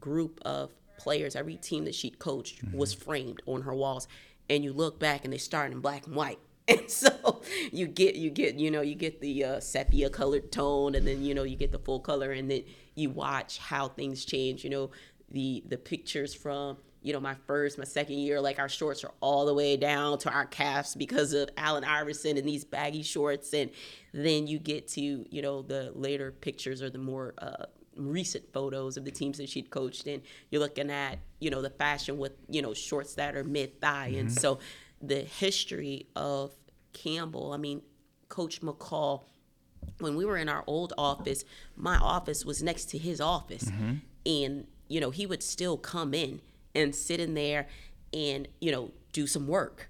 group 0.00 0.40
of 0.44 0.70
players 0.98 1.34
every 1.34 1.56
team 1.56 1.84
that 1.84 1.94
she 1.94 2.10
coached 2.10 2.64
mm-hmm. 2.64 2.76
was 2.76 2.94
framed 2.94 3.42
on 3.46 3.62
her 3.62 3.74
walls. 3.74 4.08
And 4.48 4.62
you 4.64 4.72
look 4.72 4.98
back 4.98 5.24
and 5.24 5.32
they 5.32 5.38
start 5.38 5.72
in 5.72 5.80
black 5.80 6.06
and 6.06 6.14
white. 6.14 6.38
And 6.68 6.88
so 6.88 7.42
you 7.72 7.88
get 7.88 8.14
you 8.14 8.30
get 8.30 8.54
you 8.54 8.70
know 8.70 8.82
you 8.82 8.94
get 8.94 9.20
the 9.20 9.44
uh, 9.44 9.60
sepia 9.60 10.08
colored 10.08 10.52
tone 10.52 10.94
and 10.94 11.04
then 11.04 11.24
you 11.24 11.34
know 11.34 11.42
you 11.42 11.56
get 11.56 11.72
the 11.72 11.78
full 11.80 11.98
color 11.98 12.30
and 12.30 12.48
then 12.48 12.62
you 12.94 13.10
watch 13.10 13.58
how 13.58 13.88
things 13.88 14.24
change 14.24 14.62
you 14.62 14.70
know 14.70 14.90
the 15.28 15.64
the 15.66 15.76
pictures 15.76 16.32
from 16.32 16.76
you 17.02 17.12
know, 17.12 17.20
my 17.20 17.34
first, 17.46 17.78
my 17.78 17.84
second 17.84 18.18
year, 18.18 18.40
like 18.40 18.58
our 18.58 18.68
shorts 18.68 19.02
are 19.02 19.10
all 19.20 19.44
the 19.44 19.54
way 19.54 19.76
down 19.76 20.18
to 20.18 20.30
our 20.30 20.46
calves 20.46 20.94
because 20.94 21.32
of 21.32 21.50
Allen 21.56 21.84
Iverson 21.84 22.36
and 22.36 22.46
these 22.46 22.64
baggy 22.64 23.02
shorts. 23.02 23.52
And 23.52 23.70
then 24.12 24.46
you 24.46 24.58
get 24.58 24.88
to, 24.88 25.00
you 25.00 25.42
know, 25.42 25.62
the 25.62 25.90
later 25.94 26.30
pictures 26.30 26.80
or 26.80 26.90
the 26.90 26.98
more 26.98 27.34
uh, 27.38 27.66
recent 27.96 28.52
photos 28.52 28.96
of 28.96 29.04
the 29.04 29.10
teams 29.10 29.38
that 29.38 29.48
she'd 29.48 29.70
coached. 29.70 30.06
And 30.06 30.22
you're 30.50 30.60
looking 30.60 30.90
at, 30.90 31.18
you 31.40 31.50
know, 31.50 31.60
the 31.60 31.70
fashion 31.70 32.18
with, 32.18 32.32
you 32.48 32.62
know, 32.62 32.72
shorts 32.72 33.14
that 33.14 33.34
are 33.34 33.44
mid 33.44 33.80
thigh. 33.80 34.10
Mm-hmm. 34.10 34.20
And 34.20 34.32
so 34.32 34.60
the 35.00 35.20
history 35.20 36.06
of 36.14 36.52
Campbell, 36.92 37.52
I 37.52 37.56
mean, 37.56 37.82
Coach 38.28 38.60
McCall, 38.60 39.24
when 39.98 40.14
we 40.14 40.24
were 40.24 40.36
in 40.36 40.48
our 40.48 40.62
old 40.68 40.92
office, 40.96 41.44
my 41.76 41.96
office 41.96 42.44
was 42.44 42.62
next 42.62 42.86
to 42.90 42.98
his 42.98 43.20
office. 43.20 43.64
Mm-hmm. 43.64 43.94
And, 44.24 44.66
you 44.86 45.00
know, 45.00 45.10
he 45.10 45.26
would 45.26 45.42
still 45.42 45.76
come 45.76 46.14
in 46.14 46.40
and 46.74 46.94
sit 46.94 47.20
in 47.20 47.34
there 47.34 47.66
and 48.12 48.48
you 48.60 48.72
know 48.72 48.90
do 49.12 49.26
some 49.26 49.46
work. 49.46 49.88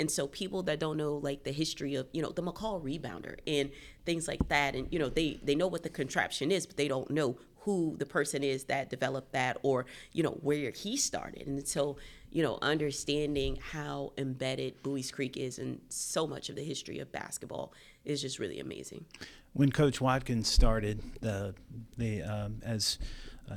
And 0.00 0.10
so 0.10 0.26
people 0.26 0.64
that 0.64 0.80
don't 0.80 0.96
know 0.96 1.14
like 1.14 1.44
the 1.44 1.52
history 1.52 1.94
of 1.94 2.08
you 2.12 2.22
know 2.22 2.30
the 2.30 2.42
mccall 2.42 2.82
rebounder 2.82 3.38
and 3.46 3.70
things 4.04 4.26
like 4.26 4.48
that 4.48 4.74
and 4.74 4.88
you 4.92 4.98
know 4.98 5.08
they 5.08 5.40
they 5.42 5.54
know 5.54 5.68
what 5.68 5.82
the 5.82 5.88
contraption 5.88 6.50
is 6.50 6.66
but 6.66 6.76
they 6.76 6.88
don't 6.88 7.10
know 7.10 7.38
who 7.64 7.96
the 7.98 8.04
person 8.04 8.42
is 8.42 8.64
that 8.64 8.90
developed 8.90 9.32
that 9.32 9.56
or 9.62 9.86
you 10.12 10.22
know 10.22 10.36
where 10.42 10.70
he 10.70 10.96
started. 10.96 11.46
And 11.46 11.66
so 11.66 11.96
you 12.30 12.42
know 12.42 12.58
understanding 12.60 13.58
how 13.72 14.12
embedded 14.18 14.82
Buies 14.82 15.10
Creek 15.12 15.36
is 15.36 15.58
in 15.58 15.80
so 15.88 16.26
much 16.26 16.48
of 16.48 16.56
the 16.56 16.64
history 16.64 16.98
of 16.98 17.10
basketball 17.12 17.72
is 18.04 18.20
just 18.20 18.38
really 18.38 18.60
amazing. 18.60 19.04
When 19.52 19.70
coach 19.70 20.00
watkins 20.00 20.48
started 20.48 21.00
the 21.20 21.54
the 21.96 22.22
um, 22.22 22.60
as 22.64 22.98
uh, 23.50 23.54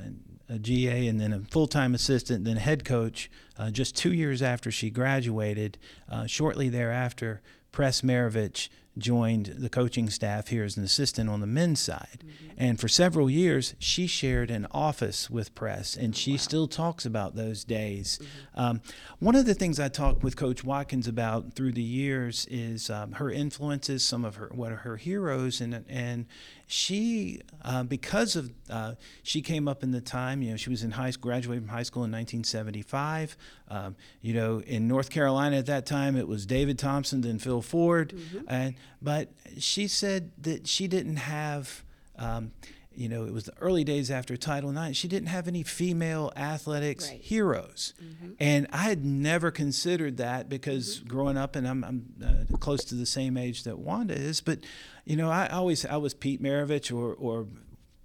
a 0.49 0.57
GA 0.57 1.07
and 1.07 1.19
then 1.19 1.33
a 1.33 1.41
full 1.41 1.67
time 1.67 1.93
assistant, 1.93 2.45
then 2.45 2.57
head 2.57 2.86
coach. 2.86 3.29
Uh, 3.57 3.71
just 3.71 3.95
two 3.95 4.13
years 4.13 4.41
after 4.41 4.71
she 4.71 4.89
graduated, 4.89 5.77
uh, 6.10 6.25
shortly 6.25 6.69
thereafter, 6.69 7.41
Press 7.71 8.01
Maravich 8.01 8.69
joined 8.97 9.55
the 9.57 9.69
coaching 9.69 10.10
staff 10.10 10.47
here 10.47 10.63
as 10.63 10.77
an 10.77 10.83
assistant 10.83 11.29
on 11.29 11.39
the 11.39 11.47
men's 11.47 11.79
side. 11.79 12.23
Mm-hmm. 12.23 12.53
And 12.57 12.79
for 12.79 12.88
several 12.88 13.29
years, 13.29 13.75
she 13.79 14.08
shared 14.08 14.50
an 14.50 14.67
office 14.71 15.29
with 15.29 15.54
press, 15.54 15.95
and 15.95 16.15
she 16.15 16.31
wow. 16.31 16.37
still 16.37 16.67
talks 16.67 17.06
about 17.06 17.35
those 17.35 17.63
days. 17.63 18.19
Mm-hmm. 18.19 18.60
Um, 18.60 18.81
one 19.19 19.35
of 19.35 19.45
the 19.45 19.54
things 19.54 19.79
I 19.79 19.89
talked 19.89 20.23
with 20.23 20.35
Coach 20.35 20.63
Watkins 20.63 21.08
about 21.08 21.54
through 21.54 21.73
the 21.73 21.83
years 21.83 22.48
is 22.50 22.89
um, 22.89 23.13
her 23.13 23.29
influences, 23.29 24.04
some 24.04 24.25
of 24.25 24.35
her 24.35 24.50
what 24.54 24.71
are 24.71 24.77
her 24.77 24.98
heroes, 24.98 25.62
and 25.62 25.85
and 25.87 26.25
she 26.68 27.42
uh, 27.63 27.82
because 27.84 28.36
of 28.36 28.52
uh, 28.70 28.94
she 29.24 29.42
came 29.42 29.68
up 29.68 29.84
in 29.84 29.92
the 29.92 30.02
time 30.02 30.42
you 30.42 30.52
know 30.52 30.58
she 30.58 30.70
was 30.70 30.84
in 30.84 30.92
high 30.92 31.10
school 31.10 31.30
graduated 31.30 31.63
from 31.63 31.70
high 31.70 31.84
school 31.84 32.04
in 32.04 32.12
1975 32.12 33.38
um, 33.70 33.96
you 34.22 34.34
know 34.34 34.60
in 34.60 34.88
north 34.88 35.10
carolina 35.10 35.56
at 35.58 35.65
that 35.65 35.86
time 35.86 36.18
it 36.18 36.28
was 36.28 36.46
david 36.46 36.78
thompson 36.78 37.22
then 37.22 37.40
phil 37.40 37.62
ford 37.62 38.13
mm-hmm. 38.15 38.40
and 38.50 38.76
but 39.02 39.30
she 39.58 39.88
said 39.88 40.32
that 40.38 40.68
she 40.68 40.88
didn't 40.88 41.15
have 41.15 41.84
um, 42.18 42.52
you 42.98 43.08
know, 43.08 43.26
it 43.26 43.32
was 43.32 43.44
the 43.44 43.54
early 43.62 43.84
days 43.84 44.10
after 44.10 44.36
Title 44.36 44.76
IX. 44.76 44.98
She 44.98 45.08
didn't 45.08 45.28
have 45.28 45.48
any 45.48 45.62
female 45.62 46.34
athletics 46.36 47.10
right. 47.10 47.22
heroes, 47.22 47.94
mm-hmm. 48.04 48.32
and 48.40 48.65
I 48.74 48.78
had 48.78 49.06
never 49.06 49.52
considered 49.52 50.18
that 50.18 50.50
because 50.50 50.98
mm-hmm. 50.98 51.08
growing 51.08 51.38
up, 51.38 51.56
and 51.56 51.68
I'm, 51.68 51.84
I'm 51.84 52.06
uh, 52.26 52.58
close 52.58 52.84
to 52.86 52.96
the 52.96 53.06
same 53.06 53.38
age 53.38 53.63
that 53.65 53.78
Wanda 53.78 54.15
is, 54.15 54.42
but 54.42 54.62
you 55.08 55.15
know, 55.15 55.29
I 55.31 55.47
always 55.47 55.85
I 55.85 55.97
was 55.97 56.13
Pete 56.13 56.41
Maravich 56.43 56.93
or 56.95 57.13
or 57.13 57.47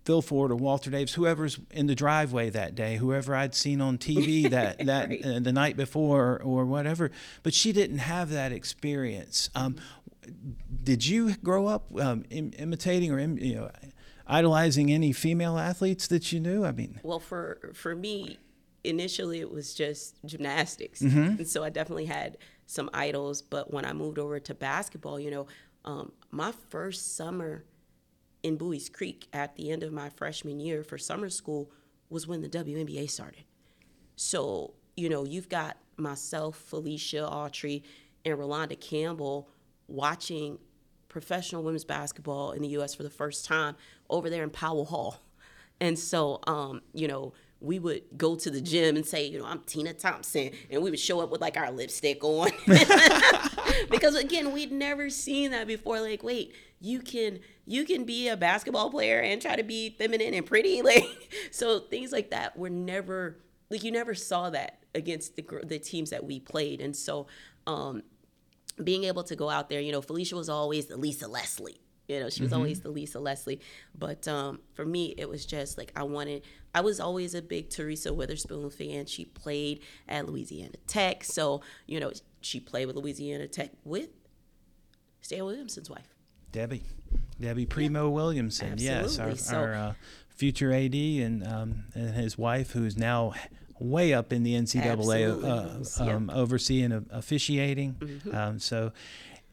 Phil 0.04 0.22
Ford 0.22 0.52
or 0.52 0.56
Walter 0.56 0.90
Davis, 0.90 1.14
whoever's 1.14 1.58
in 1.72 1.88
the 1.88 1.94
driveway 1.94 2.48
that 2.50 2.74
day, 2.74 2.96
whoever 2.96 3.34
I'd 3.34 3.54
seen 3.54 3.80
on 3.80 3.98
TV 3.98 4.48
that 4.50 4.78
that 4.86 5.08
right. 5.08 5.24
uh, 5.24 5.40
the 5.40 5.52
night 5.52 5.76
before 5.76 6.34
or, 6.34 6.42
or, 6.42 6.64
whatever. 6.64 7.10
But 7.42 7.54
she 7.54 7.72
didn't 7.72 7.98
have 7.98 8.30
that 8.30 8.52
experience. 8.52 9.50
Um, 9.54 9.76
did 10.82 11.04
you 11.04 11.34
grow 11.36 11.66
up 11.66 11.86
um, 11.98 12.24
Im- 12.30 12.52
imitating 12.56 13.10
or 13.10 13.18
Im- 13.18 13.38
you 13.38 13.56
know 13.56 13.70
idolizing 14.28 14.92
any 14.92 15.12
female 15.12 15.58
athletes 15.58 16.06
that 16.06 16.32
you 16.32 16.38
knew? 16.38 16.64
I 16.64 16.70
mean, 16.70 17.00
well, 17.02 17.18
for 17.18 17.72
for 17.74 17.96
me, 17.96 18.38
initially 18.84 19.40
it 19.40 19.50
was 19.50 19.74
just 19.74 20.24
gymnastics, 20.24 21.02
mm-hmm. 21.02 21.38
and 21.38 21.48
so 21.48 21.64
I 21.64 21.70
definitely 21.70 22.06
had 22.06 22.38
some 22.66 22.88
idols. 22.94 23.42
But 23.42 23.72
when 23.72 23.84
I 23.84 23.92
moved 23.92 24.20
over 24.20 24.38
to 24.38 24.54
basketball, 24.54 25.18
you 25.18 25.32
know, 25.32 25.46
um, 25.84 26.12
my 26.32 26.52
first 26.70 27.16
summer 27.16 27.64
in 28.42 28.56
Buies 28.56 28.88
Creek 28.88 29.28
at 29.32 29.54
the 29.54 29.70
end 29.70 29.84
of 29.84 29.92
my 29.92 30.08
freshman 30.08 30.58
year 30.58 30.82
for 30.82 30.98
summer 30.98 31.30
school 31.30 31.70
was 32.10 32.26
when 32.26 32.40
the 32.40 32.48
WNBA 32.48 33.08
started. 33.08 33.44
So 34.16 34.74
you 34.96 35.08
know, 35.08 35.24
you've 35.24 35.48
got 35.48 35.76
myself, 35.96 36.56
Felicia 36.56 37.28
Autry, 37.30 37.82
and 38.24 38.38
Rolanda 38.38 38.78
Campbell 38.78 39.48
watching 39.88 40.58
professional 41.08 41.62
women's 41.62 41.84
basketball 41.84 42.52
in 42.52 42.62
the 42.62 42.68
U.S. 42.68 42.94
for 42.94 43.02
the 43.02 43.10
first 43.10 43.44
time 43.44 43.76
over 44.08 44.30
there 44.30 44.42
in 44.42 44.50
Powell 44.50 44.84
Hall. 44.84 45.20
And 45.80 45.98
so, 45.98 46.40
um, 46.46 46.82
you 46.94 47.08
know, 47.08 47.32
we 47.60 47.78
would 47.78 48.02
go 48.16 48.36
to 48.36 48.50
the 48.50 48.60
gym 48.60 48.96
and 48.96 49.06
say, 49.06 49.26
you 49.26 49.38
know, 49.38 49.44
I'm 49.44 49.60
Tina 49.60 49.92
Thompson, 49.94 50.50
and 50.70 50.82
we 50.82 50.90
would 50.90 50.98
show 50.98 51.20
up 51.20 51.30
with 51.30 51.40
like 51.40 51.56
our 51.56 51.70
lipstick 51.70 52.22
on. 52.22 52.50
because 53.90 54.14
again, 54.14 54.52
we'd 54.52 54.72
never 54.72 55.10
seen 55.10 55.50
that 55.50 55.66
before. 55.66 56.00
Like, 56.00 56.22
wait, 56.22 56.54
you 56.80 57.00
can 57.00 57.40
you 57.66 57.84
can 57.84 58.04
be 58.04 58.28
a 58.28 58.36
basketball 58.36 58.90
player 58.90 59.20
and 59.20 59.40
try 59.40 59.56
to 59.56 59.62
be 59.62 59.90
feminine 59.90 60.34
and 60.34 60.46
pretty, 60.46 60.82
like 60.82 61.04
so 61.50 61.80
things 61.80 62.12
like 62.12 62.30
that 62.30 62.56
were 62.56 62.70
never 62.70 63.38
like 63.70 63.84
you 63.84 63.92
never 63.92 64.14
saw 64.14 64.50
that 64.50 64.78
against 64.94 65.36
the 65.36 65.44
the 65.64 65.78
teams 65.78 66.10
that 66.10 66.24
we 66.24 66.40
played, 66.40 66.80
and 66.80 66.94
so 66.94 67.26
um, 67.66 68.02
being 68.82 69.04
able 69.04 69.24
to 69.24 69.36
go 69.36 69.48
out 69.48 69.68
there, 69.68 69.80
you 69.80 69.92
know, 69.92 70.02
Felicia 70.02 70.36
was 70.36 70.48
always 70.48 70.86
the 70.86 70.96
Lisa 70.96 71.28
Leslie. 71.28 71.80
You 72.08 72.20
know, 72.20 72.30
she 72.30 72.42
was 72.42 72.50
mm-hmm. 72.50 72.58
always 72.58 72.80
the 72.80 72.90
Lisa 72.90 73.20
Leslie. 73.20 73.60
But 73.96 74.26
um, 74.28 74.60
for 74.74 74.84
me, 74.84 75.14
it 75.16 75.28
was 75.28 75.46
just 75.46 75.78
like 75.78 75.92
I 75.96 76.02
wanted, 76.02 76.42
I 76.74 76.80
was 76.80 77.00
always 77.00 77.34
a 77.34 77.42
big 77.42 77.70
Teresa 77.70 78.10
Weatherspoon 78.10 78.72
fan. 78.72 79.06
She 79.06 79.24
played 79.24 79.80
at 80.08 80.28
Louisiana 80.28 80.74
Tech. 80.86 81.24
So, 81.24 81.62
you 81.86 82.00
know, 82.00 82.12
she 82.42 82.60
played 82.60 82.86
with 82.86 82.96
Louisiana 82.96 83.48
Tech 83.48 83.70
with 83.84 84.10
Stan 85.20 85.44
Williamson's 85.44 85.90
wife. 85.90 86.14
Debbie. 86.50 86.82
Debbie 87.40 87.66
Primo 87.66 88.04
yeah. 88.04 88.14
Williamson. 88.14 88.72
Absolutely. 88.72 89.02
Yes, 89.02 89.18
our, 89.18 89.34
so, 89.36 89.56
our 89.56 89.74
uh, 89.74 89.94
future 90.28 90.72
AD 90.72 90.94
and, 90.94 91.46
um, 91.46 91.84
and 91.94 92.14
his 92.14 92.36
wife, 92.36 92.72
who's 92.72 92.96
now 92.96 93.34
way 93.78 94.12
up 94.12 94.32
in 94.32 94.42
the 94.42 94.54
NCAA 94.54 96.00
uh, 96.00 96.10
um, 96.10 96.30
overseeing 96.30 97.06
officiating. 97.10 97.94
Mm-hmm. 97.94 98.34
Um, 98.34 98.58
so, 98.58 98.92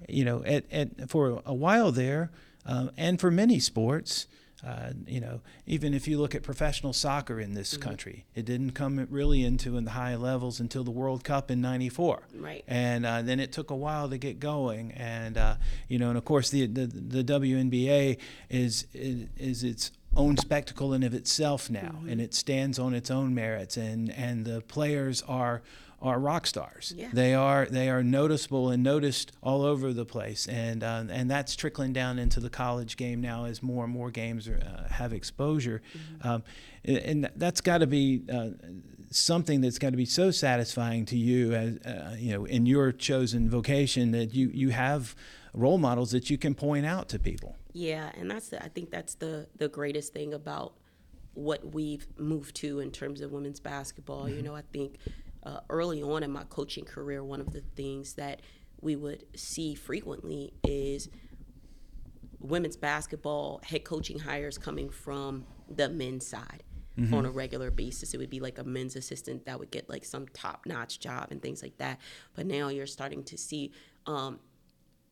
you 0.08 0.24
know, 0.24 0.44
at, 0.46 0.66
at, 0.72 1.10
for 1.10 1.42
a 1.46 1.54
while 1.54 1.92
there, 1.92 2.32
um, 2.66 2.92
and 2.98 3.20
for 3.20 3.32
many 3.32 3.60
sports, 3.60 4.28
uh, 4.66 4.92
you 5.08 5.20
know, 5.20 5.42
even 5.66 5.94
if 5.94 6.08
you 6.08 6.18
look 6.18 6.36
at 6.36 6.44
professional 6.44 6.94
soccer 6.94 7.40
in 7.40 7.54
this 7.54 7.74
mm-hmm. 7.74 7.84
country, 7.84 8.26
it 8.36 8.46
didn't 8.46 8.72
come 8.72 9.08
really 9.10 9.44
into 9.44 9.78
in 9.78 9.86
the 9.86 9.92
high 9.92 10.16
levels 10.16 10.60
until 10.60 10.84
the 10.84 10.92
World 10.92 11.24
Cup 11.24 11.50
in 11.50 11.62
'94. 11.62 12.24
Right. 12.36 12.64
And 12.68 13.06
uh, 13.06 13.22
then 13.22 13.40
it 13.40 13.52
took 13.52 13.72
a 13.72 13.76
while 13.76 14.10
to 14.10 14.18
get 14.18 14.40
going, 14.40 14.92
and 14.94 15.38
uh, 15.38 15.56
you 15.88 15.98
know, 15.98 16.10
and 16.10 16.18
of 16.18 16.26
course 16.26 16.50
the, 16.50 16.66
the 16.66 16.88
the 16.88 17.24
WNBA 17.24 18.18
is 18.50 18.86
is, 18.94 19.28
is 19.38 19.64
its 19.64 19.92
own 20.16 20.38
spectacle 20.38 20.94
in 20.94 21.04
of 21.04 21.14
itself 21.14 21.70
now, 21.70 21.80
mm-hmm. 21.82 22.10
and 22.10 22.22
it 22.22 22.34
stands 22.34 22.80
on 22.80 22.94
its 22.94 23.12
own 23.12 23.34
merits, 23.34 23.78
and 23.78 24.12
and 24.12 24.46
the 24.46 24.62
players 24.62 25.22
are 25.28 25.62
are 26.02 26.20
rock 26.20 26.48
stars. 26.48 26.94
Yeah. 26.96 27.10
They 27.12 27.34
are 27.34 27.66
they 27.66 27.90
are 27.90 28.04
noticeable 28.04 28.70
and 28.70 28.84
noticed 28.84 29.32
all 29.44 29.64
over 29.64 29.94
the 29.94 30.06
place, 30.06 30.48
and 30.48 30.84
uh, 30.84 31.04
and 31.10 31.30
that's 31.30 31.56
trickling 31.56 31.94
down 31.94 32.20
into 32.20 32.40
the 32.40 32.50
college 32.50 32.98
game 32.98 33.22
now 33.22 33.46
as 33.46 33.62
more 33.62 33.84
and 33.84 33.94
more 33.94 34.12
games 34.12 34.48
are, 34.48 34.60
uh, 34.64 34.92
have 34.94 35.14
exposure, 35.14 35.82
mm-hmm. 35.94 36.28
um, 36.28 36.44
and 36.84 37.30
that's 37.36 37.62
got 37.62 37.80
to 37.80 37.88
be. 37.88 38.24
Uh, 38.32 38.50
something 39.12 39.60
that's 39.62 39.80
got 39.80 39.90
to 39.90 39.98
be 39.98 40.06
so 40.06 40.30
satisfying 40.30 41.04
to 41.04 41.18
you 41.18 41.52
as 41.52 41.78
uh, 41.78 42.16
you 42.16 42.32
know 42.32 42.46
in 42.46 42.68
your 42.68 42.92
chosen 42.92 43.50
vocation 43.50 44.12
that 44.12 44.36
you 44.36 44.52
you 44.54 44.70
have 44.70 45.16
role 45.52 45.80
models 45.80 46.12
that 46.12 46.30
you 46.30 46.38
can 46.38 46.54
point 46.54 46.86
out 46.86 47.10
to 47.10 47.18
people 47.18 47.56
yeah, 47.80 48.12
and 48.18 48.30
that's 48.30 48.50
the, 48.50 48.62
I 48.62 48.68
think 48.68 48.92
that's 48.92 49.16
the 49.16 49.48
the 49.56 49.70
greatest 49.70 50.12
thing 50.12 50.34
about 50.34 50.74
what 51.34 51.74
we've 51.74 52.06
moved 52.18 52.58
to 52.58 52.80
in 52.80 52.92
terms 52.92 53.22
of 53.22 53.32
women's 53.32 53.62
basketball. 53.62 54.26
Mm-hmm. 54.26 54.36
You 54.36 54.44
know, 54.44 54.56
I 54.56 54.64
think 54.74 54.98
uh, 55.44 55.62
early 55.70 56.04
on 56.04 56.24
in 56.24 56.32
my 56.32 56.44
coaching 56.50 56.84
career, 56.84 57.24
one 57.24 57.40
of 57.40 57.54
the 57.54 57.62
things 57.78 58.16
that 58.16 58.42
we 58.82 58.98
would 58.98 59.24
see 59.34 59.76
frequently 59.76 60.54
is 60.66 61.08
women's 62.40 62.76
basketball 62.76 63.62
head 63.64 63.86
coaching 63.86 64.20
hires 64.20 64.58
coming 64.58 64.90
from 64.90 65.46
the 65.70 65.88
men's 65.88 66.28
side. 66.28 66.64
Mm-hmm. 66.98 67.14
on 67.14 67.26
a 67.26 67.32
regular 67.32 67.72
basis. 67.72 68.14
It 68.14 68.18
would 68.18 68.30
be 68.30 68.42
like 68.42 68.58
a 68.58 68.64
men's 68.66 68.98
assistant 68.98 69.46
that 69.46 69.58
would 69.58 69.72
get 69.72 69.88
like 69.90 70.04
some 70.04 70.28
top 70.34 70.66
notch 70.66 71.00
job 71.00 71.28
and 71.32 71.42
things 71.42 71.64
like 71.64 71.78
that. 71.78 71.98
But 72.34 72.46
now 72.46 72.68
you're 72.68 72.88
starting 72.88 73.24
to 73.24 73.38
see 73.38 73.72
um, 74.06 74.40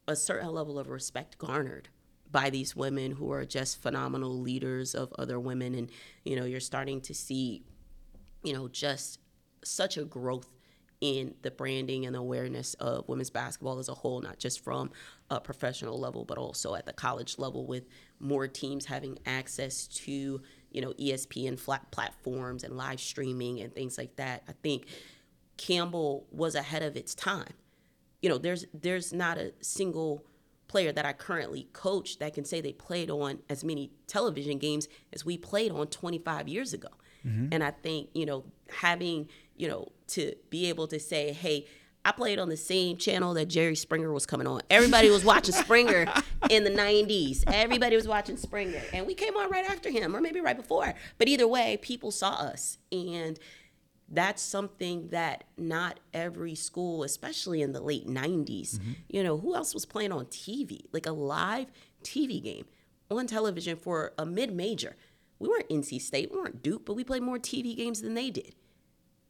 a 0.05 0.13
certain 0.13 0.49
level 0.51 0.79
of 0.79 0.89
respect 0.89 1.37
garnered 1.37 1.87
by 2.31 2.49
these 2.49 2.75
women 2.75 3.11
who 3.11 3.31
are 3.31 3.45
just 3.45 3.81
phenomenal 3.81 4.39
leaders 4.39 4.93
of 4.95 5.13
other 5.17 5.39
women. 5.39 5.75
And 5.75 5.89
you 6.23 6.35
know 6.35 6.45
you're 6.45 6.59
starting 6.59 7.01
to 7.01 7.13
see 7.13 7.63
you 8.43 8.53
know 8.53 8.67
just 8.67 9.19
such 9.63 9.97
a 9.97 10.03
growth 10.03 10.49
in 10.99 11.35
the 11.43 11.51
branding 11.51 12.05
and 12.05 12.15
awareness 12.15 12.73
of 12.75 13.07
women's 13.07 13.29
basketball 13.29 13.77
as 13.77 13.87
a 13.87 13.93
whole 13.93 14.19
not 14.19 14.39
just 14.39 14.63
from 14.63 14.89
a 15.29 15.39
professional 15.39 15.99
level 15.99 16.25
but 16.25 16.39
also 16.39 16.73
at 16.73 16.87
the 16.87 16.93
college 16.93 17.37
level 17.37 17.67
with 17.67 17.83
more 18.19 18.47
teams 18.47 18.85
having 18.85 19.17
access 19.27 19.85
to 19.87 20.41
you 20.71 20.81
know 20.81 20.93
espn 20.93 21.59
flat 21.59 21.89
platforms 21.91 22.63
and 22.63 22.75
live 22.75 22.99
streaming 22.99 23.59
and 23.61 23.73
things 23.73 23.97
like 23.97 24.15
that. 24.15 24.43
I 24.47 24.53
think 24.63 24.87
campbell 25.57 26.25
was 26.31 26.55
ahead 26.55 26.83
of 26.83 26.95
its 26.95 27.13
time. 27.13 27.53
You 28.21 28.29
know 28.29 28.37
there's 28.37 28.65
there's 28.73 29.13
not 29.13 29.37
a 29.37 29.53
single 29.61 30.25
player 30.67 30.91
that 30.91 31.05
I 31.05 31.13
currently 31.13 31.67
coach 31.73 32.19
that 32.19 32.33
can 32.33 32.45
say 32.45 32.61
they 32.61 32.73
played 32.73 33.09
on 33.09 33.39
as 33.49 33.63
many 33.63 33.91
television 34.07 34.57
games 34.57 34.87
as 35.13 35.25
we 35.25 35.37
played 35.37 35.71
on 35.71 35.87
25 35.87 36.47
years 36.47 36.73
ago. 36.73 36.89
Mm-hmm. 37.25 37.47
And 37.51 37.63
I 37.63 37.71
think, 37.71 38.09
you 38.13 38.25
know, 38.25 38.43
having, 38.69 39.27
you 39.55 39.67
know, 39.67 39.91
to 40.09 40.33
be 40.49 40.69
able 40.69 40.87
to 40.87 40.99
say, 40.99 41.33
hey, 41.33 41.65
I 42.07 42.13
played 42.13 42.39
on 42.39 42.47
the 42.47 42.55
same 42.55 42.95
channel 42.95 43.33
that 43.33 43.47
Jerry 43.47 43.75
Springer 43.75 44.13
was 44.13 44.25
coming 44.25 44.47
on. 44.47 44.61
Everybody 44.69 45.09
was 45.09 45.25
watching 45.25 45.53
Springer 45.63 46.05
in 46.49 46.63
the 46.63 46.69
90s. 46.69 47.43
Everybody 47.47 47.97
was 47.97 48.07
watching 48.07 48.37
Springer. 48.37 48.81
And 48.93 49.05
we 49.05 49.13
came 49.13 49.35
on 49.35 49.49
right 49.49 49.69
after 49.69 49.89
him, 49.89 50.15
or 50.15 50.21
maybe 50.21 50.39
right 50.39 50.55
before. 50.55 50.93
But 51.17 51.27
either 51.27 51.47
way, 51.49 51.77
people 51.81 52.11
saw 52.11 52.29
us. 52.29 52.77
And 52.93 53.37
that's 54.09 54.41
something 54.41 55.09
that 55.09 55.43
not 55.57 55.99
every 56.13 56.55
school, 56.55 57.03
especially 57.03 57.61
in 57.61 57.73
the 57.73 57.81
late 57.81 58.07
90s, 58.07 58.75
mm-hmm. 58.75 58.91
you 59.09 59.23
know, 59.23 59.37
who 59.37 59.53
else 59.53 59.73
was 59.73 59.85
playing 59.85 60.11
on 60.11 60.25
TV? 60.27 60.81
Like 60.93 61.05
a 61.05 61.11
live 61.11 61.67
TV 62.03 62.41
game 62.41 62.65
on 63.11 63.27
television 63.27 63.75
for 63.75 64.13
a 64.17 64.25
mid 64.25 64.53
major. 64.53 64.95
We 65.39 65.49
weren't 65.49 65.69
NC 65.69 66.01
State, 66.01 66.31
we 66.31 66.37
weren't 66.37 66.63
Duke, 66.63 66.85
but 66.85 66.95
we 66.95 67.03
played 67.03 67.21
more 67.21 67.37
TV 67.37 67.75
games 67.75 68.01
than 68.01 68.13
they 68.13 68.29
did. 68.29 68.55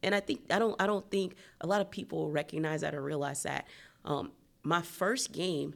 And 0.02 0.14
I 0.14 0.20
think 0.20 0.42
I 0.50 0.58
don't 0.58 0.80
I 0.80 0.86
don't 0.86 1.08
think 1.10 1.34
a 1.60 1.66
lot 1.66 1.80
of 1.80 1.90
people 1.90 2.30
recognize 2.30 2.82
that 2.82 2.94
or 2.94 3.02
realize 3.02 3.42
that. 3.42 3.66
Um, 4.04 4.30
my 4.62 4.80
first 4.80 5.32
game 5.32 5.74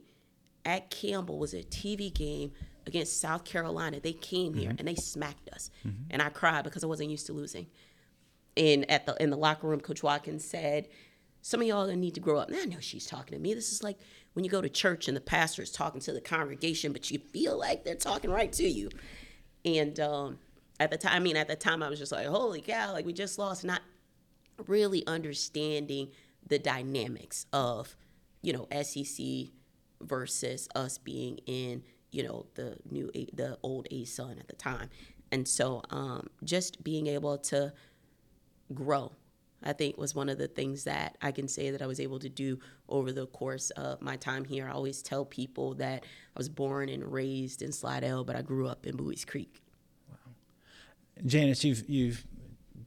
at 0.64 0.90
Campbell 0.90 1.38
was 1.38 1.54
a 1.54 1.62
TV 1.62 2.12
game 2.12 2.52
against 2.86 3.20
South 3.20 3.44
Carolina. 3.44 3.98
They 4.00 4.12
came 4.12 4.54
here 4.54 4.74
and 4.78 4.86
they 4.86 4.94
smacked 4.94 5.48
us, 5.50 5.70
and 6.10 6.22
I 6.22 6.28
cried 6.28 6.62
because 6.62 6.84
I 6.84 6.86
wasn't 6.86 7.10
used 7.10 7.26
to 7.26 7.32
losing. 7.32 7.66
And 8.56 8.90
at 8.90 9.06
the 9.06 9.20
in 9.22 9.30
the 9.30 9.36
locker 9.36 9.66
room, 9.66 9.80
Coach 9.80 10.02
Watkins 10.02 10.44
said, 10.44 10.88
"Some 11.40 11.60
of 11.60 11.66
y'all 11.66 11.86
need 11.86 12.14
to 12.14 12.20
grow 12.20 12.38
up." 12.38 12.50
Now 12.50 12.58
I 12.60 12.66
know 12.66 12.80
she's 12.80 13.06
talking 13.06 13.36
to 13.36 13.42
me. 13.42 13.54
This 13.54 13.72
is 13.72 13.82
like 13.82 13.98
when 14.34 14.44
you 14.44 14.50
go 14.50 14.60
to 14.60 14.68
church 14.68 15.08
and 15.08 15.16
the 15.16 15.20
pastor 15.20 15.62
is 15.62 15.70
talking 15.70 16.00
to 16.02 16.12
the 16.12 16.20
congregation, 16.20 16.92
but 16.92 17.10
you 17.10 17.18
feel 17.18 17.58
like 17.58 17.84
they're 17.84 17.94
talking 17.94 18.30
right 18.30 18.52
to 18.52 18.68
you. 18.68 18.90
And 19.64 19.98
um, 20.00 20.38
at 20.80 20.90
the 20.90 20.98
time, 20.98 21.12
I 21.14 21.18
mean, 21.20 21.36
at 21.36 21.48
the 21.48 21.56
time, 21.56 21.82
I 21.82 21.88
was 21.88 21.98
just 21.98 22.12
like, 22.12 22.26
"Holy 22.26 22.60
cow!" 22.60 22.92
Like 22.92 23.06
we 23.06 23.12
just 23.12 23.38
lost, 23.38 23.64
not 23.64 23.80
really 24.66 25.06
understanding 25.06 26.08
the 26.46 26.58
dynamics 26.58 27.46
of, 27.52 27.96
you 28.42 28.52
know, 28.52 28.68
SEC 28.82 29.24
versus 30.00 30.68
us 30.74 30.98
being 30.98 31.38
in, 31.46 31.82
you 32.10 32.22
know, 32.22 32.46
the 32.54 32.76
new 32.90 33.10
the 33.32 33.58
old 33.62 33.88
ASUN 33.90 34.38
at 34.40 34.48
the 34.48 34.56
time, 34.56 34.90
and 35.30 35.46
so 35.46 35.82
um, 35.90 36.28
just 36.44 36.82
being 36.82 37.06
able 37.06 37.38
to 37.38 37.72
grow. 38.74 39.12
I 39.64 39.72
think 39.72 39.96
was 39.96 40.14
one 40.14 40.28
of 40.28 40.38
the 40.38 40.48
things 40.48 40.84
that 40.84 41.16
I 41.22 41.30
can 41.30 41.46
say 41.46 41.70
that 41.70 41.82
I 41.82 41.86
was 41.86 42.00
able 42.00 42.18
to 42.18 42.28
do 42.28 42.58
over 42.88 43.12
the 43.12 43.26
course 43.26 43.70
of 43.70 44.02
my 44.02 44.16
time 44.16 44.44
here. 44.44 44.68
I 44.68 44.72
always 44.72 45.02
tell 45.02 45.24
people 45.24 45.74
that 45.74 46.02
I 46.02 46.38
was 46.38 46.48
born 46.48 46.88
and 46.88 47.12
raised 47.12 47.62
in 47.62 47.70
Slidell, 47.72 48.24
but 48.24 48.34
I 48.34 48.42
grew 48.42 48.66
up 48.66 48.86
in 48.86 48.96
Buies 48.96 49.24
Creek. 49.24 49.62
Wow. 50.08 50.16
Janice, 51.24 51.64
you've 51.64 51.88
you've 51.88 52.26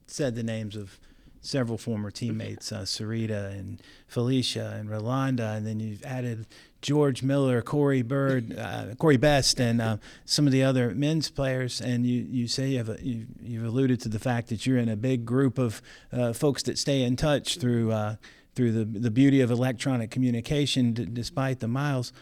said 0.08 0.36
the 0.36 0.44
names 0.44 0.76
of 0.76 1.00
several 1.42 1.78
former 1.78 2.12
teammates, 2.12 2.72
uh, 2.72 2.82
Sarita 2.82 3.52
and 3.52 3.82
Felicia 4.08 4.76
and 4.78 4.90
Rolanda, 4.90 5.56
and 5.56 5.66
then 5.66 5.80
you've 5.80 6.04
added 6.04 6.48
George 6.86 7.24
Miller, 7.24 7.64
Corey 7.64 8.04
Bird, 8.04 8.56
uh, 8.60 8.94
Corey 9.00 9.18
Best, 9.18 9.60
and 9.60 9.82
uh, 9.82 9.98
some 10.24 10.46
of 10.46 10.54
the 10.54 10.62
other 10.62 10.94
men's 10.94 11.32
players. 11.32 11.82
And 11.82 12.06
you, 12.06 12.28
you 12.30 12.48
say 12.48 12.68
you 12.68 12.78
have 12.78 12.90
a, 12.90 13.04
you, 13.04 13.26
you've 13.42 13.66
alluded 13.66 14.00
to 14.02 14.10
the 14.10 14.20
fact 14.20 14.50
that 14.50 14.68
you're 14.68 14.78
in 14.78 14.88
a 14.88 14.96
big 14.96 15.26
group 15.26 15.58
of 15.58 15.82
uh, 16.14 16.32
folks 16.32 16.62
that 16.64 16.78
stay 16.78 17.02
in 17.02 17.16
touch 17.16 17.58
through 17.58 17.92
uh, 17.92 18.18
through 18.54 18.72
the 18.72 18.86
the 18.86 19.10
beauty 19.10 19.42
of 19.42 19.50
electronic 19.50 20.12
communication, 20.12 20.94
d- 20.94 21.08
despite 21.12 21.60
the 21.60 21.68
miles. 21.68 22.14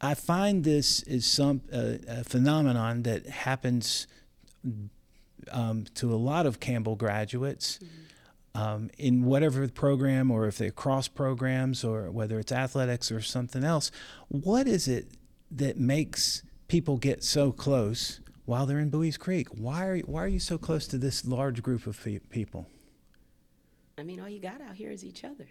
I 0.00 0.14
find 0.14 0.62
this 0.62 1.02
is 1.02 1.26
some 1.26 1.62
uh, 1.72 1.94
a 2.06 2.22
phenomenon 2.22 3.02
that 3.02 3.26
happens 3.26 4.06
um, 5.50 5.86
to 5.96 6.14
a 6.14 6.20
lot 6.30 6.46
of 6.46 6.60
Campbell 6.60 6.94
graduates 6.94 7.80
um, 8.54 8.90
in 8.98 9.24
whatever 9.24 9.66
program 9.68 10.30
or 10.30 10.46
if 10.46 10.58
they're 10.58 10.70
cross 10.70 11.08
programs 11.08 11.84
or 11.84 12.10
whether 12.10 12.38
it's 12.38 12.52
athletics 12.52 13.10
or 13.12 13.20
something 13.20 13.64
else. 13.64 13.90
What 14.28 14.66
is 14.66 14.88
it 14.88 15.08
that 15.50 15.78
makes 15.78 16.42
people 16.68 16.96
get 16.96 17.22
so 17.22 17.52
close 17.52 18.20
while 18.44 18.66
they're 18.66 18.78
in 18.78 18.90
Buies 18.90 19.18
Creek? 19.18 19.48
Why 19.48 19.86
are, 19.86 19.98
why 20.00 20.24
are 20.24 20.28
you 20.28 20.40
so 20.40 20.58
close 20.58 20.86
to 20.88 20.98
this 20.98 21.24
large 21.24 21.62
group 21.62 21.86
of 21.86 22.04
people? 22.30 22.66
I 23.98 24.02
mean, 24.02 24.20
all 24.20 24.28
you 24.28 24.40
got 24.40 24.60
out 24.60 24.74
here 24.74 24.90
is 24.90 25.04
each 25.04 25.24
other. 25.24 25.46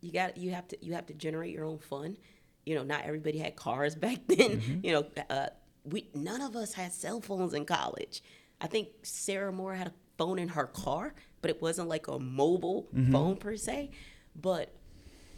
You 0.00 0.12
got 0.12 0.36
you 0.36 0.50
have 0.50 0.68
to 0.68 0.84
you 0.84 0.92
have 0.92 1.06
to 1.06 1.14
generate 1.14 1.52
your 1.52 1.64
own 1.64 1.78
fun. 1.78 2.18
You 2.66 2.74
know, 2.74 2.82
not 2.82 3.04
everybody 3.04 3.38
had 3.38 3.56
cars 3.56 3.94
back 3.96 4.18
then. 4.26 4.80
You 4.84 4.92
know, 4.92 5.06
uh, 5.30 5.46
we 5.84 6.10
none 6.14 6.42
of 6.42 6.54
us 6.54 6.74
had 6.74 6.92
cell 6.92 7.20
phones 7.20 7.54
in 7.54 7.64
college. 7.64 8.22
I 8.60 8.66
think 8.66 8.88
Sarah 9.02 9.52
Moore 9.52 9.74
had 9.74 9.88
a 9.88 9.92
phone 10.18 10.38
in 10.38 10.48
her 10.48 10.66
car, 10.66 11.14
but 11.42 11.50
it 11.50 11.60
wasn't 11.62 11.88
like 11.88 12.08
a 12.08 12.18
mobile 12.18 12.88
mm-hmm. 12.94 13.12
phone 13.12 13.36
per 13.36 13.56
se. 13.56 13.90
But 14.34 14.72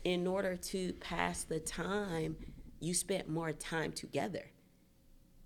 in 0.04 0.26
order 0.26 0.56
to 0.56 0.92
pass 0.94 1.44
the 1.44 1.60
time, 1.60 2.36
you 2.80 2.94
spent 2.94 3.28
more 3.28 3.52
time 3.52 3.92
together 3.92 4.50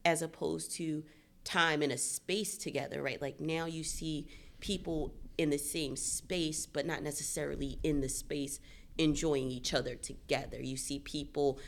as 0.04 0.22
opposed 0.22 0.72
to 0.72 1.04
time 1.44 1.82
in 1.82 1.90
a 1.90 1.98
space 1.98 2.56
together, 2.56 3.02
right? 3.02 3.20
Like 3.20 3.40
now 3.40 3.66
you 3.66 3.82
see 3.84 4.28
people 4.60 5.14
in 5.38 5.50
the 5.50 5.58
same 5.58 5.96
space, 5.96 6.66
but 6.66 6.86
not 6.86 7.02
necessarily 7.02 7.78
in 7.82 8.00
the 8.00 8.08
space 8.08 8.60
enjoying 8.98 9.50
each 9.50 9.72
other 9.74 9.94
together. 9.94 10.60
You 10.60 10.76
see 10.76 10.98
people, 10.98 11.58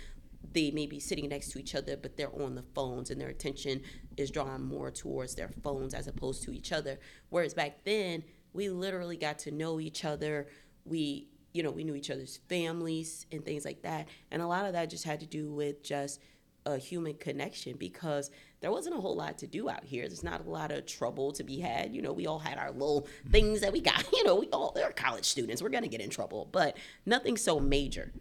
they 0.52 0.70
may 0.70 0.86
be 0.86 1.00
sitting 1.00 1.28
next 1.28 1.50
to 1.50 1.58
each 1.58 1.74
other, 1.74 1.96
but 1.96 2.16
they're 2.16 2.34
on 2.42 2.54
the 2.54 2.64
phones 2.74 3.10
and 3.10 3.20
their 3.20 3.28
attention 3.28 3.82
is 4.16 4.30
drawn 4.30 4.62
more 4.62 4.90
towards 4.90 5.34
their 5.34 5.50
phones 5.62 5.94
as 5.94 6.06
opposed 6.06 6.42
to 6.44 6.52
each 6.52 6.72
other. 6.72 6.98
Whereas 7.30 7.54
back 7.54 7.84
then, 7.84 8.24
we 8.52 8.68
literally 8.68 9.16
got 9.16 9.38
to 9.40 9.50
know 9.50 9.80
each 9.80 10.04
other. 10.04 10.48
We, 10.84 11.28
you 11.52 11.62
know, 11.62 11.70
we 11.70 11.84
knew 11.84 11.94
each 11.94 12.10
other's 12.10 12.38
families 12.48 13.26
and 13.32 13.44
things 13.44 13.64
like 13.64 13.82
that. 13.82 14.08
And 14.30 14.42
a 14.42 14.46
lot 14.46 14.66
of 14.66 14.72
that 14.72 14.90
just 14.90 15.04
had 15.04 15.20
to 15.20 15.26
do 15.26 15.52
with 15.52 15.82
just 15.82 16.20
a 16.66 16.78
human 16.78 17.14
connection 17.14 17.76
because 17.76 18.30
there 18.60 18.70
wasn't 18.70 18.96
a 18.96 19.00
whole 19.00 19.16
lot 19.16 19.36
to 19.38 19.46
do 19.46 19.68
out 19.68 19.84
here. 19.84 20.06
There's 20.08 20.24
not 20.24 20.46
a 20.46 20.48
lot 20.48 20.70
of 20.70 20.86
trouble 20.86 21.32
to 21.32 21.44
be 21.44 21.58
had. 21.58 21.94
You 21.94 22.00
know, 22.00 22.12
we 22.12 22.26
all 22.26 22.38
had 22.38 22.56
our 22.56 22.70
little 22.70 23.06
things 23.30 23.60
that 23.60 23.72
we 23.72 23.80
got. 23.80 24.04
You 24.14 24.22
know, 24.24 24.36
we 24.36 24.48
all 24.52 24.72
they're 24.74 24.90
college 24.92 25.24
students. 25.24 25.60
We're 25.60 25.68
gonna 25.70 25.88
get 25.88 26.00
in 26.00 26.08
trouble, 26.08 26.48
but 26.50 26.76
nothing 27.04 27.36
so 27.36 27.58
major 27.58 28.12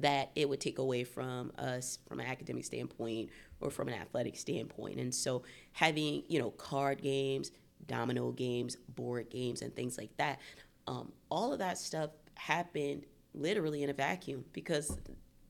that 0.00 0.30
it 0.34 0.48
would 0.48 0.60
take 0.60 0.78
away 0.78 1.04
from 1.04 1.52
us 1.58 1.98
from 2.08 2.20
an 2.20 2.26
academic 2.26 2.64
standpoint 2.64 3.30
or 3.60 3.70
from 3.70 3.88
an 3.88 3.94
athletic 3.94 4.36
standpoint. 4.36 4.98
And 4.98 5.14
so 5.14 5.42
having, 5.72 6.24
you 6.28 6.38
know, 6.38 6.50
card 6.50 7.02
games, 7.02 7.50
domino 7.86 8.32
games, 8.32 8.76
board 8.88 9.30
games, 9.30 9.62
and 9.62 9.74
things 9.74 9.98
like 9.98 10.16
that, 10.16 10.40
um, 10.86 11.12
all 11.30 11.52
of 11.52 11.58
that 11.58 11.78
stuff 11.78 12.10
happened 12.34 13.04
literally 13.34 13.82
in 13.82 13.90
a 13.90 13.94
vacuum 13.94 14.44
because 14.52 14.98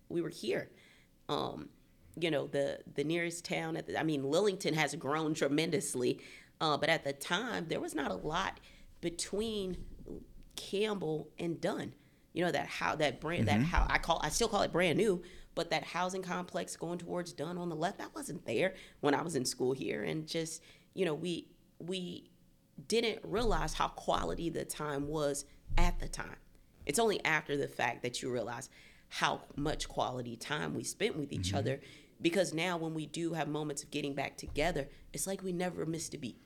we 0.09 0.21
were 0.23 0.29
here. 0.29 0.71
Um, 1.29 1.69
you 2.19 2.31
know, 2.31 2.47
the 2.47 2.79
the 2.95 3.05
nearest 3.05 3.45
town 3.45 3.75
the, 3.75 3.99
I 3.99 4.03
mean, 4.03 4.23
Lillington 4.23 4.75
has 4.75 4.95
grown 4.95 5.35
tremendously, 5.35 6.21
uh, 6.61 6.77
but 6.77 6.89
at 6.89 7.05
the 7.05 7.13
time 7.13 7.67
there 7.69 7.81
was 7.81 7.95
not 7.95 8.11
a 8.11 8.15
lot 8.15 8.61
between 9.01 9.77
Campbell 10.57 11.29
and 11.39 11.61
Dunn. 11.61 11.95
You 12.35 12.45
know 12.45 12.51
that 12.51 12.67
how 12.67 12.97
that 12.97 13.21
brand 13.21 13.49
that 13.49 13.61
mm-hmm. 13.61 13.65
how 13.65 13.87
I 13.89 13.99
call 13.99 14.21
I 14.23 14.29
still 14.29 14.49
call 14.49 14.63
it 14.63 14.73
brand 14.73 14.99
new, 14.99 15.23
but 15.55 15.71
that 15.71 15.85
housing 15.85 16.23
complex 16.23 16.77
going 16.77 16.99
towards 16.99 17.33
Dunn 17.33 17.57
on 17.57 17.71
the 17.71 17.77
left 17.77 17.99
that 17.99 18.15
wasn't 18.15 18.45
there 18.45 18.75
when 19.01 19.15
I 19.15 19.23
was 19.23 19.37
in 19.37 19.45
school 19.47 19.73
here, 19.73 20.03
and 20.03 20.27
just 20.27 20.63
you 20.95 21.07
know 21.07 21.15
we 21.15 21.49
we 21.79 22.31
didn't 22.89 23.21
realize 23.23 23.73
how 23.73 23.89
quality 23.89 24.51
the 24.51 24.65
time 24.65 25.09
was 25.09 25.47
at 25.79 25.99
the 26.01 26.09
time. 26.09 26.37
It's 26.85 26.99
only 26.99 27.25
after 27.25 27.57
the 27.57 27.69
fact 27.69 28.03
that 28.03 28.21
you 28.21 28.31
realize 28.31 28.69
how 29.09 29.43
much 29.57 29.89
quality 29.89 30.37
time 30.37 30.75
we 30.75 30.83
spent 30.83 31.17
with 31.17 31.33
each 31.33 31.49
mm-hmm. 31.49 31.59
other 31.59 31.81
because 32.21 32.55
now 32.55 32.77
when 32.77 32.95
we 32.95 33.07
do 33.07 33.35
have 33.35 33.49
moments 33.49 33.83
of 33.83 33.91
getting 33.91 34.15
back 34.15 34.37
together, 34.37 34.89
it's 35.13 35.27
like 35.27 35.43
we 35.43 35.53
never 35.53 35.85
missed 35.85 36.15
a 36.15 36.19
beat. 36.19 36.39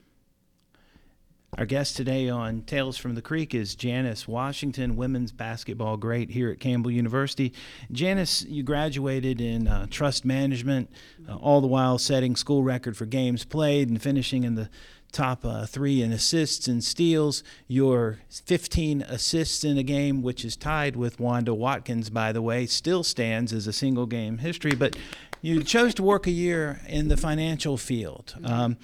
Our 1.56 1.64
guest 1.66 1.96
today 1.96 2.28
on 2.28 2.62
Tales 2.62 2.98
from 2.98 3.14
the 3.14 3.22
Creek 3.22 3.54
is 3.54 3.74
Janice 3.74 4.28
Washington, 4.28 4.96
women's 4.96 5.32
basketball 5.32 5.96
great 5.96 6.30
here 6.30 6.50
at 6.50 6.60
Campbell 6.60 6.90
University. 6.90 7.54
Janice, 7.90 8.42
you 8.42 8.62
graduated 8.62 9.40
in 9.40 9.66
uh, 9.66 9.86
trust 9.88 10.24
management, 10.26 10.90
uh, 11.26 11.36
all 11.36 11.60
the 11.60 11.66
while 11.66 11.98
setting 11.98 12.36
school 12.36 12.62
record 12.62 12.96
for 12.96 13.06
games 13.06 13.44
played 13.44 13.88
and 13.88 14.00
finishing 14.00 14.44
in 14.44 14.56
the 14.56 14.68
top 15.10 15.42
uh, 15.44 15.64
three 15.64 16.02
in 16.02 16.12
assists 16.12 16.68
and 16.68 16.84
steals. 16.84 17.42
Your 17.66 18.18
15 18.28 19.02
assists 19.02 19.64
in 19.64 19.78
a 19.78 19.82
game, 19.82 20.22
which 20.22 20.44
is 20.44 20.54
tied 20.54 20.96
with 20.96 21.18
Wanda 21.18 21.54
Watkins, 21.54 22.10
by 22.10 22.30
the 22.30 22.42
way, 22.42 22.66
still 22.66 23.02
stands 23.02 23.54
as 23.54 23.66
a 23.66 23.72
single 23.72 24.06
game 24.06 24.38
history. 24.38 24.74
But 24.74 24.96
you 25.40 25.64
chose 25.64 25.94
to 25.94 26.02
work 26.02 26.26
a 26.26 26.30
year 26.30 26.80
in 26.86 27.08
the 27.08 27.16
financial 27.16 27.78
field. 27.78 28.36
Um, 28.44 28.76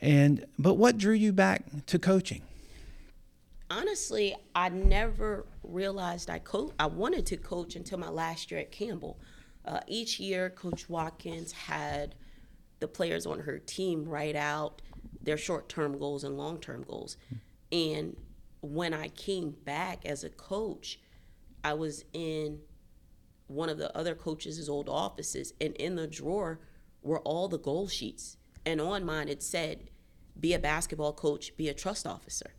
and 0.00 0.44
but 0.58 0.74
what 0.74 0.98
drew 0.98 1.14
you 1.14 1.32
back 1.32 1.64
to 1.86 1.98
coaching? 1.98 2.42
honestly, 3.70 4.36
I 4.54 4.68
never 4.68 5.46
realized 5.62 6.30
I 6.30 6.38
co- 6.38 6.72
I 6.78 6.86
wanted 6.86 7.26
to 7.26 7.36
coach 7.36 7.76
until 7.76 7.98
my 7.98 8.08
last 8.08 8.50
year 8.50 8.60
at 8.60 8.70
Campbell. 8.70 9.18
Uh, 9.64 9.80
each 9.86 10.20
year, 10.20 10.50
Coach 10.50 10.88
Watkins 10.88 11.52
had 11.52 12.14
the 12.80 12.88
players 12.88 13.26
on 13.26 13.40
her 13.40 13.58
team 13.58 14.04
write 14.04 14.36
out 14.36 14.82
their 15.22 15.38
short-term 15.38 15.98
goals 15.98 16.22
and 16.22 16.36
long-term 16.36 16.84
goals. 16.86 17.16
And 17.72 18.16
when 18.60 18.92
I 18.92 19.08
came 19.08 19.50
back 19.64 20.04
as 20.04 20.22
a 20.22 20.28
coach, 20.28 21.00
I 21.62 21.72
was 21.72 22.04
in 22.12 22.60
one 23.46 23.70
of 23.70 23.78
the 23.78 23.96
other 23.96 24.14
coaches' 24.14 24.68
old 24.68 24.88
offices, 24.88 25.54
and 25.60 25.74
in 25.76 25.96
the 25.96 26.06
drawer 26.06 26.60
were 27.02 27.20
all 27.20 27.48
the 27.48 27.58
goal 27.58 27.88
sheets. 27.88 28.36
And 28.66 28.80
on 28.80 29.04
mine, 29.04 29.28
it 29.28 29.42
said, 29.42 29.90
be 30.38 30.54
a 30.54 30.58
basketball 30.58 31.12
coach, 31.12 31.56
be 31.56 31.68
a 31.68 31.74
trust 31.74 32.06
officer. 32.06 32.50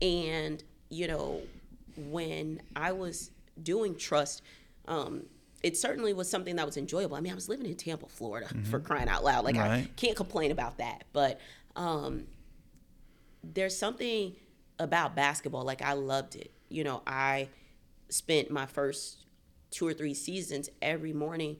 And, 0.00 0.62
you 0.88 1.08
know, 1.08 1.42
when 1.96 2.62
I 2.74 2.92
was 2.92 3.30
doing 3.62 3.96
trust, 3.96 4.42
um, 4.86 5.24
it 5.62 5.76
certainly 5.76 6.12
was 6.12 6.30
something 6.30 6.56
that 6.56 6.66
was 6.66 6.76
enjoyable. 6.76 7.16
I 7.16 7.20
mean, 7.20 7.32
I 7.32 7.34
was 7.34 7.48
living 7.48 7.66
in 7.66 7.74
Tampa, 7.76 8.06
Florida, 8.08 8.48
for 8.70 8.78
crying 8.78 9.08
out 9.08 9.24
loud. 9.24 9.44
Like, 9.44 9.56
I 9.56 9.88
can't 9.96 10.16
complain 10.16 10.50
about 10.50 10.78
that. 10.78 11.04
But 11.12 11.40
um, 11.74 12.24
there's 13.42 13.76
something 13.76 14.36
about 14.78 15.16
basketball. 15.16 15.64
Like, 15.64 15.82
I 15.82 15.94
loved 15.94 16.36
it. 16.36 16.52
You 16.68 16.84
know, 16.84 17.02
I 17.06 17.48
spent 18.10 18.50
my 18.50 18.66
first 18.66 19.26
two 19.70 19.86
or 19.86 19.92
three 19.92 20.14
seasons, 20.14 20.70
every 20.80 21.12
morning 21.12 21.56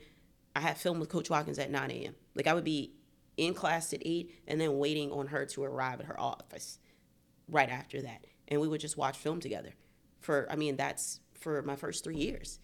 I 0.54 0.60
had 0.60 0.78
film 0.78 1.00
with 1.00 1.08
Coach 1.08 1.28
Watkins 1.28 1.58
at 1.58 1.70
9 1.70 1.90
a.m. 1.90 2.14
Like 2.34 2.46
I 2.46 2.54
would 2.54 2.64
be 2.64 2.92
in 3.36 3.54
class 3.54 3.92
at 3.92 4.02
8 4.04 4.42
and 4.46 4.60
then 4.60 4.78
waiting 4.78 5.10
on 5.12 5.28
her 5.28 5.44
to 5.46 5.64
arrive 5.64 6.00
at 6.00 6.06
her 6.06 6.18
office 6.18 6.78
right 7.48 7.68
after 7.68 8.00
that. 8.02 8.26
And 8.48 8.60
we 8.60 8.68
would 8.68 8.80
just 8.80 8.96
watch 8.96 9.16
film 9.16 9.40
together 9.40 9.74
for, 10.20 10.50
I 10.50 10.56
mean, 10.56 10.76
that's 10.76 11.20
for 11.34 11.62
my 11.62 11.76
first 11.76 12.04
three 12.04 12.16
years. 12.16 12.58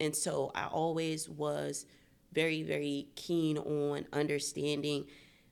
And 0.00 0.14
so 0.14 0.50
I 0.54 0.66
always 0.66 1.28
was 1.28 1.86
very, 2.32 2.62
very 2.62 3.08
keen 3.14 3.58
on 3.58 4.06
understanding 4.12 5.06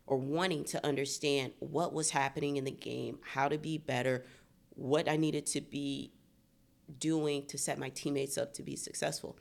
or 0.07 0.17
wanting 0.17 0.65
to 0.65 0.85
understand 0.85 1.53
what 1.61 1.93
was 1.93 2.11
happening 2.11 2.57
in 2.57 2.65
the 2.65 2.71
game, 2.71 3.19
how 3.23 3.49
to 3.49 3.59
be 3.59 3.79
better, 3.79 4.25
what 4.71 5.09
I 5.09 5.17
needed 5.17 5.47
to 5.47 5.61
be 5.61 6.13
doing 6.99 7.47
to 7.47 7.59
set 7.59 7.79
my 7.79 7.91
teammates 7.91 8.37
up 8.37 8.53
to 8.55 8.63
be 8.63 8.75
successful. 8.75 9.37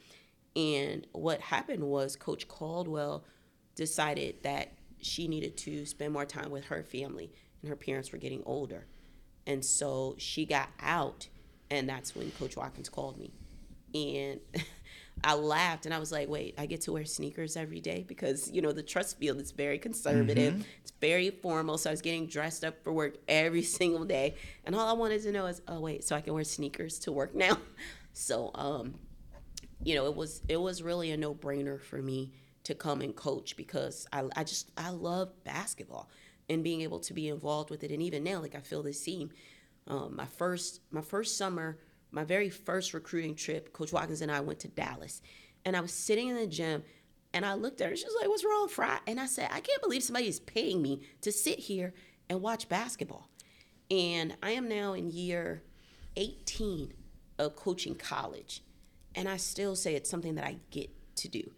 And 0.55 1.07
what 1.11 1.41
happened 1.41 1.83
was 1.83 2.15
Coach 2.15 2.47
Caldwell 2.47 3.25
decided 3.75 4.43
that 4.43 4.73
she 5.01 5.27
needed 5.27 5.57
to 5.57 5.85
spend 5.85 6.13
more 6.13 6.25
time 6.25 6.51
with 6.51 6.65
her 6.65 6.83
family, 6.83 7.31
and 7.61 7.69
her 7.69 7.75
parents 7.75 8.11
were 8.11 8.17
getting 8.17 8.43
older. 8.45 8.85
And 9.45 9.63
so 9.63 10.15
she 10.17 10.45
got 10.45 10.69
out, 10.79 11.27
and 11.69 11.87
that's 11.87 12.15
when 12.15 12.31
Coach 12.31 12.55
Watkins 12.55 12.89
called 12.89 13.17
me. 13.17 13.31
And 13.93 14.39
I 15.23 15.33
laughed 15.33 15.85
and 15.85 15.93
I 15.93 15.99
was 15.99 16.11
like, 16.11 16.29
wait, 16.29 16.55
I 16.57 16.65
get 16.65 16.81
to 16.81 16.93
wear 16.93 17.05
sneakers 17.05 17.57
every 17.57 17.81
day 17.81 18.05
because, 18.07 18.49
you 18.51 18.61
know, 18.61 18.71
the 18.71 18.83
trust 18.83 19.17
field 19.17 19.41
is 19.41 19.51
very 19.51 19.77
conservative. 19.77 20.53
Mm-hmm. 20.53 20.63
It's 20.81 20.91
very 21.01 21.29
formal. 21.29 21.77
So 21.77 21.89
I 21.89 21.93
was 21.93 22.01
getting 22.01 22.27
dressed 22.27 22.63
up 22.63 22.83
for 22.83 22.93
work 22.93 23.17
every 23.27 23.61
single 23.79 24.05
day. 24.05 24.35
And 24.65 24.75
all 24.75 24.87
I 24.87 24.93
wanted 24.93 25.21
to 25.23 25.31
know 25.31 25.47
is, 25.47 25.61
oh, 25.67 25.79
wait, 25.79 26.03
so 26.03 26.15
I 26.15 26.21
can 26.21 26.33
wear 26.33 26.43
sneakers 26.43 26.99
to 26.99 27.11
work 27.11 27.35
now? 27.35 27.57
So, 28.11 28.51
um, 28.55 28.95
you 29.83 29.95
know, 29.95 30.07
it 30.07 30.15
was 30.15 30.41
it 30.49 30.57
was 30.57 30.81
really 30.81 31.11
a 31.11 31.15
no 31.15 31.33
brainer 31.33 31.79
for 31.79 32.01
me 32.01 32.33
to 32.69 32.75
come 32.75 33.01
and 33.01 33.15
coach 33.15 33.57
because 33.57 34.07
I, 34.13 34.23
I 34.35 34.43
just 34.43 34.69
I 34.77 34.91
love 34.91 35.31
basketball 35.43 36.09
and 36.49 36.63
being 36.63 36.81
able 36.81 36.99
to 36.99 37.13
be 37.13 37.27
involved 37.27 37.71
with 37.71 37.83
it. 37.83 37.91
And 37.91 38.01
even 38.01 38.23
now, 38.23 38.39
like 38.39 38.55
I 38.55 38.59
feel 38.59 38.83
this 38.83 39.01
team. 39.01 39.31
Um, 39.87 40.15
my 40.15 40.25
first 40.25 40.81
my 40.91 41.01
first 41.01 41.35
summer 41.35 41.79
my 42.11 42.23
very 42.23 42.49
first 42.49 42.93
recruiting 42.93 43.35
trip, 43.35 43.73
Coach 43.73 43.93
Watkins 43.93 44.21
and 44.21 44.31
I 44.31 44.39
went 44.39 44.59
to 44.59 44.67
Dallas. 44.67 45.21
And 45.65 45.75
I 45.75 45.81
was 45.81 45.91
sitting 45.91 46.27
in 46.29 46.35
the 46.35 46.47
gym 46.47 46.83
and 47.33 47.45
I 47.45 47.53
looked 47.53 47.81
at 47.81 47.89
her. 47.89 47.95
She 47.95 48.05
was 48.05 48.15
like, 48.19 48.29
What's 48.29 48.45
wrong, 48.45 48.67
Fry? 48.67 48.99
And 49.07 49.19
I 49.19 49.25
said, 49.25 49.49
I 49.51 49.59
can't 49.59 49.81
believe 49.81 50.03
somebody 50.03 50.27
is 50.27 50.39
paying 50.39 50.81
me 50.81 51.01
to 51.21 51.31
sit 51.31 51.59
here 51.59 51.93
and 52.29 52.41
watch 52.41 52.69
basketball. 52.69 53.29
And 53.89 54.35
I 54.43 54.51
am 54.51 54.69
now 54.69 54.93
in 54.93 55.09
year 55.09 55.63
18 56.15 56.93
of 57.39 57.55
coaching 57.55 57.95
college. 57.95 58.63
And 59.15 59.27
I 59.27 59.37
still 59.37 59.75
say 59.75 59.95
it's 59.95 60.09
something 60.09 60.35
that 60.35 60.45
I 60.45 60.57
get 60.69 60.91
to 61.17 61.27
do 61.27 61.51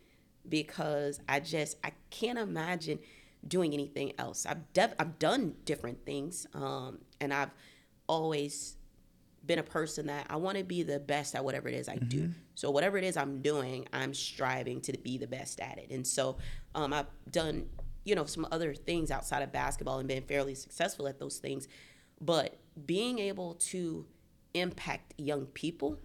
because 0.47 1.19
I 1.27 1.39
just 1.39 1.77
I 1.83 1.91
can't 2.09 2.39
imagine 2.39 2.99
doing 3.47 3.73
anything 3.73 4.13
else. 4.17 4.45
I've 4.45 4.71
def- 4.73 4.95
I've 4.99 5.19
done 5.19 5.55
different 5.65 6.05
things, 6.05 6.47
um, 6.53 6.99
and 7.19 7.33
I've 7.33 7.51
always 8.07 8.77
been 9.45 9.59
a 9.59 9.63
person 9.63 10.07
that 10.07 10.27
I 10.29 10.35
want 10.35 10.57
to 10.57 10.63
be 10.63 10.83
the 10.83 10.99
best 10.99 11.35
at 11.35 11.43
whatever 11.43 11.67
it 11.67 11.73
is 11.73 11.89
I 11.89 11.95
mm-hmm. 11.95 12.07
do. 12.07 12.29
So 12.53 12.69
whatever 12.69 12.97
it 12.97 13.03
is 13.03 13.17
I'm 13.17 13.41
doing, 13.41 13.87
I'm 13.91 14.13
striving 14.13 14.81
to 14.81 14.93
be 14.93 15.17
the 15.17 15.27
best 15.27 15.59
at 15.59 15.79
it. 15.79 15.89
And 15.89 16.05
so 16.05 16.37
um, 16.75 16.93
I've 16.93 17.07
done, 17.31 17.65
you 18.03 18.13
know, 18.13 18.25
some 18.25 18.47
other 18.51 18.75
things 18.75 19.09
outside 19.09 19.41
of 19.41 19.51
basketball 19.51 19.97
and 19.97 20.07
been 20.07 20.23
fairly 20.23 20.53
successful 20.53 21.07
at 21.07 21.17
those 21.17 21.39
things. 21.39 21.67
But 22.19 22.59
being 22.85 23.17
able 23.17 23.55
to 23.55 24.05
impact 24.53 25.15
young 25.17 25.47
people 25.47 25.97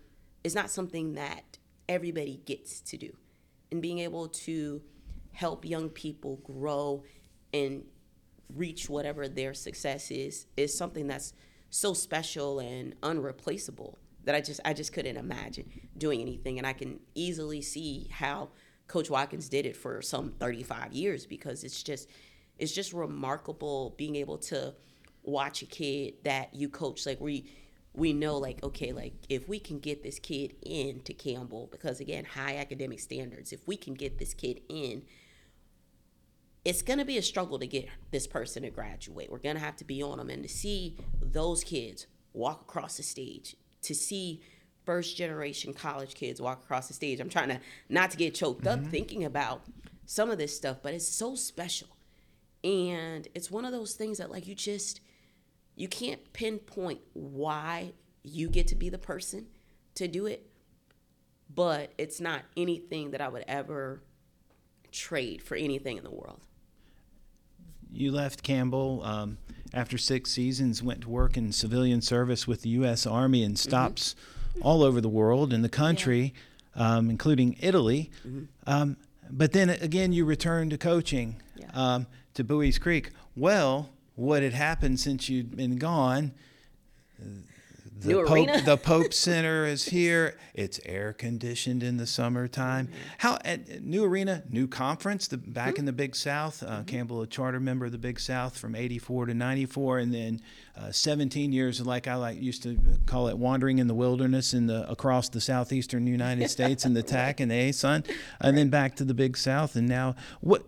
is 0.43 0.55
not 0.55 0.71
something 0.71 1.15
that 1.15 1.59
everybody 1.89 2.41
gets 2.47 2.81
to 2.81 2.97
do. 2.97 3.17
And 3.71 3.83
being 3.83 3.99
able 3.99 4.29
to 4.29 4.83
help 5.33 5.65
young 5.65 5.89
people 5.89 6.37
grow 6.45 7.03
and 7.53 7.85
reach 8.55 8.89
whatever 8.89 9.29
their 9.29 9.53
success 9.55 10.11
is 10.11 10.47
is 10.57 10.77
something 10.77 11.07
that's 11.07 11.33
so 11.71 11.93
special 11.93 12.61
and 12.61 12.95
unreplaceable 13.03 13.99
that 14.25 14.35
I 14.35 14.41
just 14.41 14.61
I 14.65 14.73
just 14.73 14.93
couldn't 14.93 15.17
imagine 15.17 15.71
doing 15.97 16.21
anything. 16.21 16.59
And 16.59 16.67
I 16.67 16.73
can 16.73 17.01
easily 17.15 17.63
see 17.63 18.09
how 18.11 18.51
Coach 18.89 19.11
Watkins 19.11 19.49
did 19.49 19.67
it 19.67 19.77
for 19.77 20.01
some 20.03 20.33
35 20.39 20.93
years 20.93 21.27
because 21.27 21.65
it's 21.65 21.83
just 21.83 22.09
it's 22.59 22.73
just 22.73 22.93
remarkable 22.93 23.95
being 23.97 24.17
able 24.17 24.39
to 24.39 24.75
watch 25.23 25.63
a 25.63 25.67
kid 25.67 26.15
that 26.25 26.55
you 26.55 26.69
coach 26.69 27.05
like 27.05 27.21
we 27.21 27.51
we 27.97 28.13
know 28.13 28.37
like 28.37 28.63
okay 28.63 28.93
like 28.93 29.15
if 29.29 29.49
we 29.49 29.59
can 29.59 29.79
get 29.79 30.03
this 30.03 30.19
kid 30.19 30.55
in 30.63 31.01
to 31.01 31.15
Campbell 31.15 31.69
because 31.73 31.99
again 31.99 32.25
high 32.25 32.57
academic 32.57 33.01
standards 33.01 33.53
if 33.53 33.67
we 33.67 33.77
can 33.77 33.95
get 33.95 34.19
this 34.19 34.35
kid 34.35 34.61
in 34.69 35.03
it's 36.67 36.83
going 36.83 36.99
to 36.99 37.05
be 37.05 37.17
a 37.17 37.23
struggle 37.23 37.61
to 37.61 37.67
get 37.69 37.89
this 38.11 38.27
person 38.27 38.65
to 38.65 38.71
graduate. 38.71 39.31
We're 39.31 39.39
going 39.39 39.55
to 39.55 39.63
have 39.63 39.77
to 39.77 39.85
be 39.85 40.03
on 40.03 40.19
them. 40.19 40.29
And 40.29 40.43
to 40.43 40.49
see 40.49 40.97
those 41.23 41.63
kids 41.63 42.09
walk 42.33 42.63
across 42.63 42.97
the 42.97 43.05
stage, 43.05 43.55
to 43.83 43.95
see 43.95 44.43
first 44.85 45.17
generation 45.17 45.73
college 45.73 46.15
kids 46.15 46.43
walk 46.43 46.65
across 46.65 46.89
the 46.89 46.95
stage, 46.95 47.21
I'm 47.21 47.29
trying 47.29 47.51
to 47.51 47.61
not 47.89 48.11
to 48.11 48.17
get 48.17 48.35
choked 48.35 48.65
mm-hmm. 48.65 48.85
up 48.85 48.91
thinking 48.91 49.23
about 49.23 49.63
some 50.07 50.29
of 50.29 50.39
this 50.39 50.57
stuff, 50.57 50.79
but 50.83 50.93
it's 50.93 51.07
so 51.07 51.37
special. 51.37 51.87
And 52.65 53.29
it's 53.33 53.49
one 53.49 53.65
of 53.65 53.71
those 53.71 53.95
things 53.95 54.19
that, 54.19 54.33
like, 54.33 54.49
you 54.49 54.57
just, 54.57 55.01
you 55.77 55.89
can't 55.89 56.33
pinpoint 56.33 57.01
why 57.13 57.93
you 58.25 58.49
get 58.49 58.67
to 58.69 58.75
be 58.75 58.89
the 58.89 58.99
person 58.99 59.47
to 59.95 60.09
do 60.09 60.27
it, 60.27 60.51
but 61.55 61.93
it's 61.97 62.21
not 62.21 62.43
anything 62.57 63.13
that 63.13 63.21
I 63.21 63.29
would 63.29 63.45
ever 63.47 64.03
trade 64.91 65.43
for 65.43 65.55
anything 65.55 65.97
in 65.97 66.05
the 66.05 66.11
world 66.11 66.41
you 67.97 68.13
left 68.13 68.43
Campbell 68.43 69.03
um, 69.05 69.39
after 69.73 69.99
six 69.99 70.31
seasons, 70.31 70.83
went 70.83 71.03
to 71.03 71.09
work 71.09 71.37
in 71.37 71.53
civilian 71.53 72.03
service 72.03 72.47
with 72.47 72.63
the 72.63 72.71
U.S. 72.71 73.07
Army 73.07 73.43
and 73.43 73.55
mm-hmm. 73.55 73.69
stops 73.69 74.15
mm-hmm. 74.51 74.67
all 74.67 74.83
over 74.83 75.01
the 75.01 75.09
world 75.09 75.53
in 75.53 75.63
the 75.63 75.69
country, 75.69 76.35
yeah. 76.77 76.97
um, 76.97 77.11
including 77.11 77.57
Italy. 77.61 78.11
Mm-hmm. 78.27 78.45
Um, 78.67 78.97
but 79.31 79.53
then 79.53 79.71
again, 79.71 80.13
you 80.13 80.25
returned 80.25 80.71
to 80.71 80.79
coaching 80.79 81.43
yeah. 81.57 81.67
Um, 81.75 82.07
to 82.35 82.45
Buies 82.45 82.79
Creek. 82.79 83.11
Well, 83.35 83.91
what 84.17 84.43
had 84.43 84.53
happened 84.53 84.99
since 84.99 85.29
you'd 85.29 85.57
been 85.57 85.77
gone? 85.77 86.33
the 88.01 88.09
New 88.09 88.25
Pope, 88.25 88.33
arena. 88.33 88.63
the 88.63 88.77
Pope 88.77 89.13
Center 89.15 89.65
is 89.65 89.87
here. 89.87 90.37
It's 90.55 90.81
air 90.85 91.13
conditioned 91.13 91.83
in 91.83 91.97
the 91.97 92.07
summertime. 92.07 92.89
Mm-hmm. 92.89 92.97
How 93.19 93.39
at 93.45 93.83
new 93.83 94.05
arena, 94.05 94.43
new 94.51 94.67
conference, 94.67 95.29
the 95.29 95.39
back 95.39 95.73
mm-hmm. 95.73 95.81
in 95.81 95.85
the 95.87 95.93
Big 95.93 96.15
South. 96.15 96.63
Uh, 96.63 96.67
mm-hmm. 96.67 96.85
Campbell, 96.85 97.23
a 97.23 97.27
charter 97.27 97.61
member 97.61 97.87
of 97.87 97.93
the 97.93 97.99
Big 97.99 98.21
South 98.21 98.59
from 98.59 98.75
'84 98.75 99.27
to 99.27 99.35
'94, 99.35 99.99
and 99.99 100.13
then 100.13 100.41
uh, 100.77 100.93
17 100.93 101.53
years, 101.53 101.85
like 101.85 102.07
I 102.07 102.17
like 102.17 102.41
used 102.41 102.63
to 102.65 102.79
call 103.07 103.29
it, 103.29 103.39
wandering 103.39 103.79
in 103.79 103.87
the 103.87 103.95
wilderness 103.95 104.53
in 104.53 104.67
the 104.67 104.89
across 104.91 105.29
the 105.29 105.41
southeastern 105.41 106.07
United 106.07 106.51
States 106.57 106.85
in 106.85 106.93
the 106.93 107.03
TAC 107.03 107.41
and 107.41 107.51
the 107.51 107.55
ASUN, 107.55 107.95
and 107.95 108.07
right. 108.43 108.55
then 108.55 108.69
back 108.69 108.97
to 108.97 109.05
the 109.05 109.15
Big 109.15 109.37
South. 109.37 109.77
And 109.77 109.89
now, 109.89 110.17
what 110.41 110.67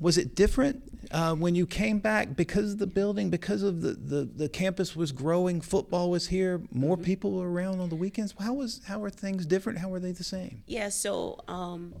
was 0.00 0.18
it 0.18 0.34
different 0.34 0.82
uh, 1.12 1.34
when 1.34 1.54
you 1.54 1.66
came 1.66 1.98
back 2.00 2.34
because 2.34 2.72
of 2.72 2.78
the 2.78 2.86
building, 2.86 3.30
because 3.30 3.62
of 3.62 3.80
the, 3.80 3.92
the, 3.92 4.24
the 4.24 4.48
campus 4.48 4.96
was 4.96 5.12
growing, 5.12 5.60
football 5.60 6.10
was 6.10 6.26
here, 6.26 6.60
more 6.72 6.96
mm-hmm. 6.96 7.04
people 7.04 7.32
were 7.32 7.50
around 7.50 7.80
on 7.80 7.88
the 7.88 7.96
weekends. 7.96 8.34
How 8.38 8.54
was 8.54 8.80
how 8.86 8.98
were 8.98 9.10
things 9.10 9.46
different? 9.46 9.78
How 9.78 9.88
were 9.88 10.00
they 10.00 10.12
the 10.12 10.24
same? 10.24 10.62
Yeah, 10.66 10.88
so 10.88 11.38
um, 11.46 11.94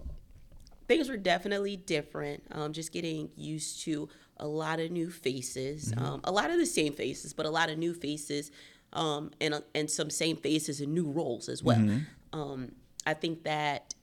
things 0.88 1.08
were 1.08 1.16
definitely 1.16 1.76
different. 1.76 2.42
Um, 2.50 2.72
just 2.72 2.92
getting 2.92 3.30
used 3.36 3.82
to 3.82 4.08
a 4.38 4.46
lot 4.46 4.80
of 4.80 4.90
new 4.90 5.10
faces, 5.10 5.92
mm-hmm. 5.92 6.04
um, 6.04 6.20
a 6.24 6.32
lot 6.32 6.50
of 6.50 6.58
the 6.58 6.66
same 6.66 6.92
faces, 6.92 7.32
but 7.32 7.46
a 7.46 7.50
lot 7.50 7.70
of 7.70 7.78
new 7.78 7.94
faces, 7.94 8.50
um, 8.92 9.30
and 9.40 9.62
and 9.74 9.90
some 9.90 10.10
same 10.10 10.36
faces 10.36 10.80
and 10.80 10.92
new 10.92 11.10
roles 11.10 11.48
as 11.48 11.62
well. 11.62 11.78
Mm-hmm. 11.78 12.38
Um, 12.38 12.72
I 13.06 13.14
think 13.14 13.44
that 13.44 13.94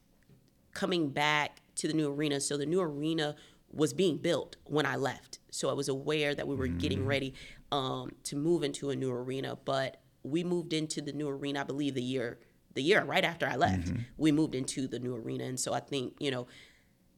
coming 0.73 1.09
back 1.09 1.61
to 1.75 1.88
the 1.88 1.93
new 1.93 2.11
arena, 2.11 2.39
so 2.39 2.57
the 2.57 2.65
new 2.65 2.82
arena 2.82 3.36
was 3.71 3.93
being 3.93 4.17
built 4.17 4.57
when 4.65 4.86
I 4.86 4.95
left, 4.95 5.39
so 5.49 5.69
I 5.69 5.73
was 5.73 5.89
aware 5.89 6.36
that 6.36 6.47
we 6.47 6.55
were 6.55 6.67
mm-hmm. 6.67 6.77
getting 6.77 7.05
ready 7.05 7.34
um, 7.71 8.11
to 8.25 8.36
move 8.36 8.63
into 8.63 8.89
a 8.89 8.95
new 8.95 9.11
arena, 9.11 9.57
but 9.65 10.01
we 10.23 10.43
moved 10.43 10.73
into 10.73 11.01
the 11.01 11.13
new 11.13 11.27
arena, 11.29 11.61
I 11.61 11.63
believe, 11.63 11.95
the 11.95 12.03
year 12.03 12.39
the 12.73 12.82
year 12.82 13.03
right 13.03 13.23
after 13.23 13.45
I 13.47 13.55
left. 13.55 13.88
Mm-hmm. 13.88 14.01
We 14.17 14.32
moved 14.32 14.55
into 14.55 14.88
the 14.88 14.99
new 14.99 15.15
arena, 15.15 15.45
and 15.45 15.59
so 15.59 15.73
I 15.73 15.79
think 15.79 16.13
you 16.19 16.32
know 16.32 16.47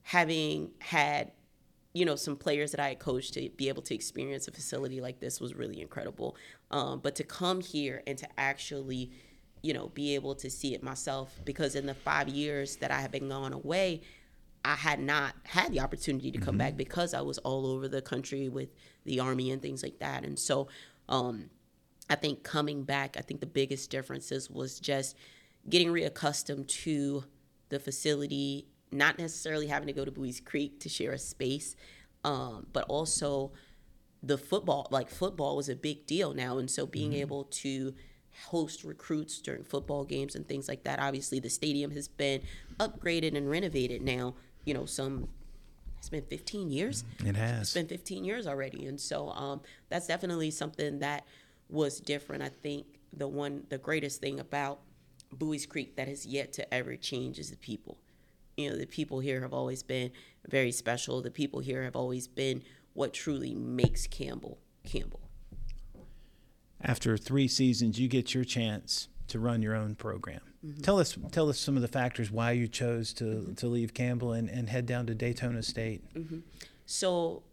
having 0.03 0.71
had 0.79 1.31
you 1.93 2.05
know 2.05 2.15
some 2.15 2.35
players 2.35 2.71
that 2.71 2.79
I 2.79 2.89
had 2.89 2.99
coached 2.99 3.35
to 3.35 3.49
be 3.55 3.69
able 3.69 3.83
to 3.83 3.95
experience 3.95 4.47
a 4.47 4.51
facility 4.51 4.99
like 4.99 5.19
this 5.19 5.39
was 5.39 5.53
really 5.53 5.81
incredible. 5.81 6.35
Um, 6.71 6.99
but 6.99 7.15
to 7.15 7.23
come 7.23 7.61
here 7.61 8.01
and 8.07 8.17
to 8.17 8.27
actually, 8.37 9.11
you 9.61 9.73
know, 9.73 9.89
be 9.89 10.15
able 10.15 10.35
to 10.35 10.49
see 10.49 10.73
it 10.73 10.83
myself 10.83 11.39
because 11.45 11.75
in 11.75 11.85
the 11.85 11.93
five 11.93 12.27
years 12.27 12.77
that 12.77 12.91
I 12.91 12.99
had 12.99 13.11
been 13.11 13.29
gone 13.29 13.53
away, 13.53 14.01
I 14.65 14.75
had 14.75 14.99
not 14.99 15.35
had 15.43 15.71
the 15.71 15.81
opportunity 15.81 16.31
to 16.31 16.37
come 16.37 16.53
mm-hmm. 16.53 16.57
back 16.59 16.77
because 16.77 17.13
I 17.13 17.21
was 17.21 17.37
all 17.39 17.67
over 17.67 17.87
the 17.87 18.01
country 18.01 18.49
with 18.49 18.69
the 19.05 19.19
army 19.19 19.51
and 19.51 19.61
things 19.61 19.83
like 19.83 19.99
that. 19.99 20.23
And 20.23 20.39
so, 20.39 20.67
um, 21.09 21.49
I 22.09 22.15
think 22.15 22.43
coming 22.43 22.83
back, 22.83 23.17
I 23.17 23.21
think 23.21 23.39
the 23.39 23.45
biggest 23.45 23.89
differences 23.89 24.49
was 24.49 24.79
just 24.79 25.15
getting 25.69 25.89
reaccustomed 25.89 26.67
to 26.67 27.23
the 27.69 27.79
facility, 27.79 28.67
not 28.93 29.17
necessarily 29.17 29.67
having 29.67 29.87
to 29.87 29.93
go 29.93 30.05
to 30.05 30.11
Buies 30.11 30.43
Creek 30.43 30.79
to 30.81 30.89
share 30.89 31.11
a 31.11 31.19
space, 31.19 31.75
um, 32.23 32.67
but 32.73 32.85
also 32.85 33.51
the 34.21 34.37
football. 34.37 34.87
Like 34.91 35.09
football 35.09 35.55
was 35.55 35.69
a 35.69 35.75
big 35.75 36.05
deal 36.05 36.33
now, 36.33 36.57
and 36.57 36.69
so 36.69 36.85
being 36.85 37.13
able 37.13 37.45
to 37.45 37.93
host 38.47 38.83
recruits 38.83 39.39
during 39.39 39.63
football 39.63 40.03
games 40.03 40.35
and 40.35 40.47
things 40.47 40.67
like 40.67 40.83
that. 40.83 40.99
Obviously, 40.99 41.39
the 41.39 41.49
stadium 41.49 41.91
has 41.91 42.07
been 42.07 42.41
upgraded 42.79 43.35
and 43.35 43.49
renovated 43.49 44.01
now. 44.01 44.35
You 44.65 44.73
know, 44.73 44.85
some 44.85 45.27
it's 45.97 46.09
been 46.09 46.23
15 46.23 46.69
years. 46.69 47.05
It 47.25 47.37
has. 47.37 47.61
It's 47.61 47.73
been 47.73 47.87
15 47.87 48.25
years 48.25 48.45
already, 48.45 48.87
and 48.87 48.99
so 48.99 49.29
um, 49.29 49.61
that's 49.89 50.07
definitely 50.07 50.51
something 50.51 50.99
that 50.99 51.25
was 51.69 51.99
different. 51.99 52.43
I 52.43 52.49
think 52.49 52.85
the 53.13 53.27
one, 53.27 53.63
the 53.69 53.77
greatest 53.77 54.19
thing 54.19 54.39
about 54.39 54.81
Buies 55.37 55.65
Creek 55.65 55.95
that 55.95 56.07
has 56.07 56.25
yet 56.25 56.51
to 56.53 56.73
ever 56.73 56.95
change 56.95 57.39
is 57.39 57.51
the 57.51 57.57
people. 57.57 57.97
You 58.57 58.69
know, 58.69 58.77
the 58.77 58.85
people 58.85 59.19
here 59.19 59.41
have 59.41 59.53
always 59.53 59.83
been 59.83 60.11
very 60.47 60.71
special. 60.71 61.21
The 61.21 61.31
people 61.31 61.59
here 61.59 61.83
have 61.83 61.95
always 61.95 62.27
been 62.27 62.63
what 62.93 63.13
truly 63.13 63.55
makes 63.55 64.07
Campbell 64.07 64.59
Campbell. 64.83 65.21
After 66.81 67.17
three 67.17 67.47
seasons, 67.47 67.99
you 67.99 68.07
get 68.07 68.33
your 68.33 68.43
chance 68.43 69.07
to 69.27 69.39
run 69.39 69.61
your 69.61 69.75
own 69.75 69.95
program. 69.95 70.41
Mm-hmm. 70.65 70.81
Tell 70.81 70.99
us 70.99 71.17
tell 71.31 71.49
us 71.49 71.59
some 71.59 71.75
of 71.75 71.81
the 71.81 71.87
factors 71.87 72.29
why 72.29 72.51
you 72.51 72.67
chose 72.67 73.13
to, 73.13 73.23
mm-hmm. 73.23 73.53
to 73.55 73.67
leave 73.67 73.93
Campbell 73.93 74.33
and, 74.33 74.49
and 74.49 74.69
head 74.69 74.85
down 74.85 75.07
to 75.07 75.15
Daytona 75.15 75.63
State. 75.63 76.03
Mm-hmm. 76.13 76.39
So, 76.85 77.43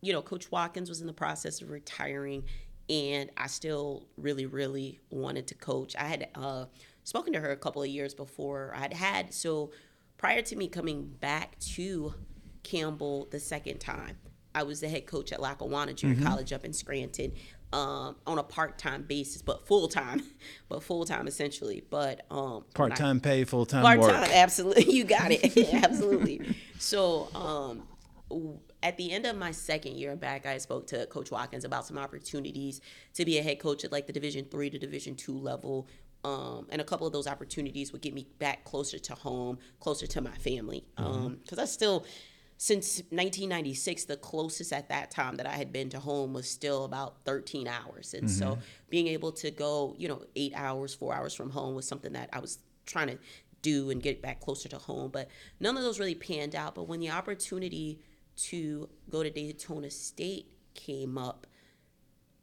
you 0.00 0.12
know, 0.12 0.22
Coach 0.22 0.50
Watkins 0.50 0.88
was 0.88 1.00
in 1.00 1.06
the 1.06 1.12
process 1.12 1.60
of 1.60 1.70
retiring, 1.70 2.44
and 2.88 3.30
I 3.36 3.48
still 3.48 4.06
really, 4.16 4.46
really 4.46 5.00
wanted 5.10 5.46
to 5.48 5.54
coach. 5.54 5.94
I 5.96 6.04
had 6.04 6.28
uh, 6.34 6.66
spoken 7.02 7.32
to 7.34 7.40
her 7.40 7.50
a 7.50 7.56
couple 7.56 7.82
of 7.82 7.88
years 7.88 8.14
before. 8.14 8.72
I 8.74 8.80
had 8.80 8.92
had, 8.94 9.34
so 9.34 9.72
prior 10.16 10.42
to 10.42 10.56
me 10.56 10.68
coming 10.68 11.04
back 11.20 11.58
to 11.60 12.14
Campbell 12.62 13.28
the 13.30 13.40
second 13.40 13.78
time, 13.78 14.16
I 14.54 14.62
was 14.62 14.80
the 14.80 14.88
head 14.88 15.06
coach 15.06 15.32
at 15.32 15.40
Lackawanna 15.40 15.94
Junior 15.94 16.24
College 16.24 16.52
up 16.52 16.64
in 16.64 16.72
Scranton 16.72 17.32
um, 17.72 18.14
on 18.26 18.38
a 18.38 18.42
part 18.44 18.78
time 18.78 19.02
basis, 19.02 19.42
but 19.42 19.66
full 19.66 19.88
time, 19.88 20.22
but 20.68 20.82
full 20.82 21.04
time 21.04 21.26
essentially. 21.26 21.82
But 21.90 22.24
um, 22.30 22.64
Part 22.74 22.94
time 22.96 23.20
pay, 23.20 23.44
full 23.44 23.66
time 23.66 23.82
part 23.82 23.98
work. 23.98 24.12
time 24.12 24.30
absolutely 24.32 24.92
you 24.92 25.04
got 25.04 25.30
it 25.32 25.74
absolutely 25.74 26.54
so 26.78 27.28
um 27.34 27.82
at 28.82 28.96
the 28.96 29.12
end 29.12 29.26
of 29.26 29.36
my 29.36 29.50
second 29.50 29.96
year 29.96 30.16
back 30.16 30.44
i 30.46 30.58
spoke 30.58 30.86
to 30.86 31.06
coach 31.06 31.30
watkins 31.30 31.64
about 31.64 31.86
some 31.86 31.96
opportunities 31.98 32.80
to 33.12 33.24
be 33.24 33.38
a 33.38 33.42
head 33.42 33.58
coach 33.58 33.84
at 33.84 33.92
like 33.92 34.06
the 34.06 34.12
division 34.12 34.44
three 34.50 34.68
to 34.70 34.78
division 34.78 35.14
two 35.14 35.38
level 35.38 35.86
um, 36.24 36.66
and 36.70 36.80
a 36.80 36.84
couple 36.84 37.06
of 37.06 37.12
those 37.12 37.26
opportunities 37.26 37.92
would 37.92 38.00
get 38.00 38.14
me 38.14 38.26
back 38.38 38.64
closer 38.64 38.98
to 38.98 39.14
home 39.14 39.58
closer 39.80 40.06
to 40.06 40.20
my 40.20 40.34
family 40.36 40.84
because 40.96 41.58
i 41.58 41.64
still 41.64 42.04
since 42.56 42.98
1996 43.10 44.04
the 44.04 44.16
closest 44.16 44.72
at 44.72 44.88
that 44.88 45.10
time 45.10 45.36
that 45.36 45.46
i 45.46 45.52
had 45.52 45.72
been 45.72 45.88
to 45.90 45.98
home 45.98 46.32
was 46.32 46.48
still 46.48 46.84
about 46.84 47.16
13 47.24 47.66
hours. 47.66 48.14
And 48.14 48.30
so 48.30 48.58
being 48.88 49.08
able 49.08 49.32
to 49.32 49.50
go 49.50 49.94
you 49.98 50.08
know 50.08 50.22
eight 50.36 50.52
hours 50.54 50.94
four 50.94 51.14
hours 51.14 51.34
from 51.34 51.50
home 51.50 51.74
was 51.74 51.86
something 51.86 52.12
that 52.12 52.30
i 52.32 52.38
was 52.38 52.58
trying 52.86 53.08
to 53.08 53.18
do 53.62 53.90
and 53.90 54.02
get 54.02 54.20
back 54.20 54.40
closer 54.40 54.68
to 54.68 54.78
home. 54.78 55.10
But 55.10 55.28
none 55.58 55.76
of 55.76 55.82
those 55.82 55.98
really 55.98 56.14
panned 56.14 56.54
out. 56.54 56.74
But 56.74 56.86
when 56.86 57.00
the 57.00 57.10
opportunity 57.10 58.00
to 58.36 58.88
go 59.10 59.22
to 59.22 59.30
daytona 59.30 59.90
state 59.90 60.46
came 60.74 61.16
up 61.16 61.46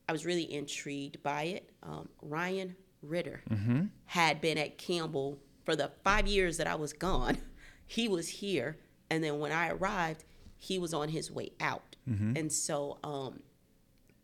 i 0.08 0.12
was 0.12 0.26
really 0.26 0.52
intrigued 0.52 1.22
by 1.24 1.44
it. 1.44 1.70
Um, 1.84 2.10
ryan 2.22 2.76
ritter 3.02 3.42
mm-hmm. 3.50 3.86
had 4.06 4.42
been 4.42 4.58
at 4.58 4.78
campbell 4.78 5.40
for 5.64 5.76
the 5.76 5.92
five 6.04 6.28
years 6.28 6.58
that 6.58 6.68
i 6.68 6.76
was 6.76 6.94
gone. 6.94 7.38
He 7.86 8.08
was 8.08 8.30
here 8.30 8.78
and 9.10 9.22
then 9.22 9.40
when 9.40 9.52
i 9.52 9.68
arrived 9.70 10.24
he 10.62 10.78
was 10.78 10.94
on 10.94 11.10
his 11.10 11.32
way 11.32 11.52
out. 11.60 11.96
Mm-hmm. 12.08 12.38
And 12.38 12.52
so 12.52 13.00
um, 13.04 13.40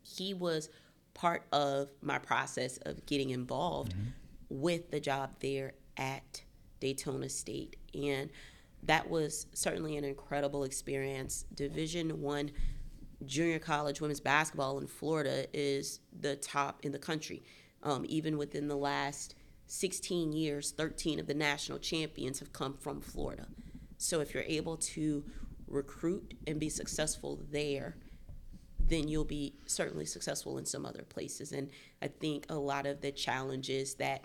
he 0.02 0.34
was 0.34 0.70
part 1.12 1.42
of 1.50 1.90
my 2.00 2.20
process 2.20 2.76
of 2.86 3.04
getting 3.06 3.30
involved 3.30 3.92
mm-hmm. 3.92 4.10
with 4.48 4.92
the 4.92 5.00
job 5.00 5.34
there 5.40 5.72
at 5.96 6.44
Daytona 6.78 7.28
State. 7.28 7.74
And 7.92 8.30
that 8.84 9.10
was 9.10 9.46
certainly 9.52 9.96
an 9.96 10.04
incredible 10.04 10.62
experience. 10.62 11.44
Division 11.52 12.22
1 12.22 12.52
junior 13.26 13.58
college 13.58 14.00
women's 14.00 14.20
basketball 14.20 14.78
in 14.78 14.86
Florida 14.86 15.44
is 15.52 15.98
the 16.20 16.36
top 16.36 16.84
in 16.84 16.92
the 16.92 17.00
country 17.00 17.42
um, 17.82 18.04
even 18.08 18.38
within 18.38 18.68
the 18.68 18.76
last 18.76 19.34
16 19.66 20.32
years 20.32 20.70
13 20.72 21.20
of 21.20 21.26
the 21.26 21.34
national 21.34 21.78
champions 21.78 22.38
have 22.38 22.52
come 22.52 22.74
from 22.74 23.00
Florida 23.00 23.46
so 23.98 24.20
if 24.20 24.32
you're 24.32 24.44
able 24.44 24.76
to 24.76 25.24
recruit 25.66 26.34
and 26.46 26.58
be 26.58 26.68
successful 26.68 27.40
there 27.50 27.96
then 28.88 29.06
you'll 29.06 29.24
be 29.24 29.54
certainly 29.66 30.06
successful 30.06 30.58
in 30.58 30.64
some 30.64 30.86
other 30.86 31.02
places. 31.02 31.52
And 31.52 31.70
I 32.02 32.08
think 32.08 32.46
a 32.48 32.54
lot 32.54 32.86
of 32.86 33.00
the 33.00 33.12
challenges 33.12 33.94
that 33.94 34.24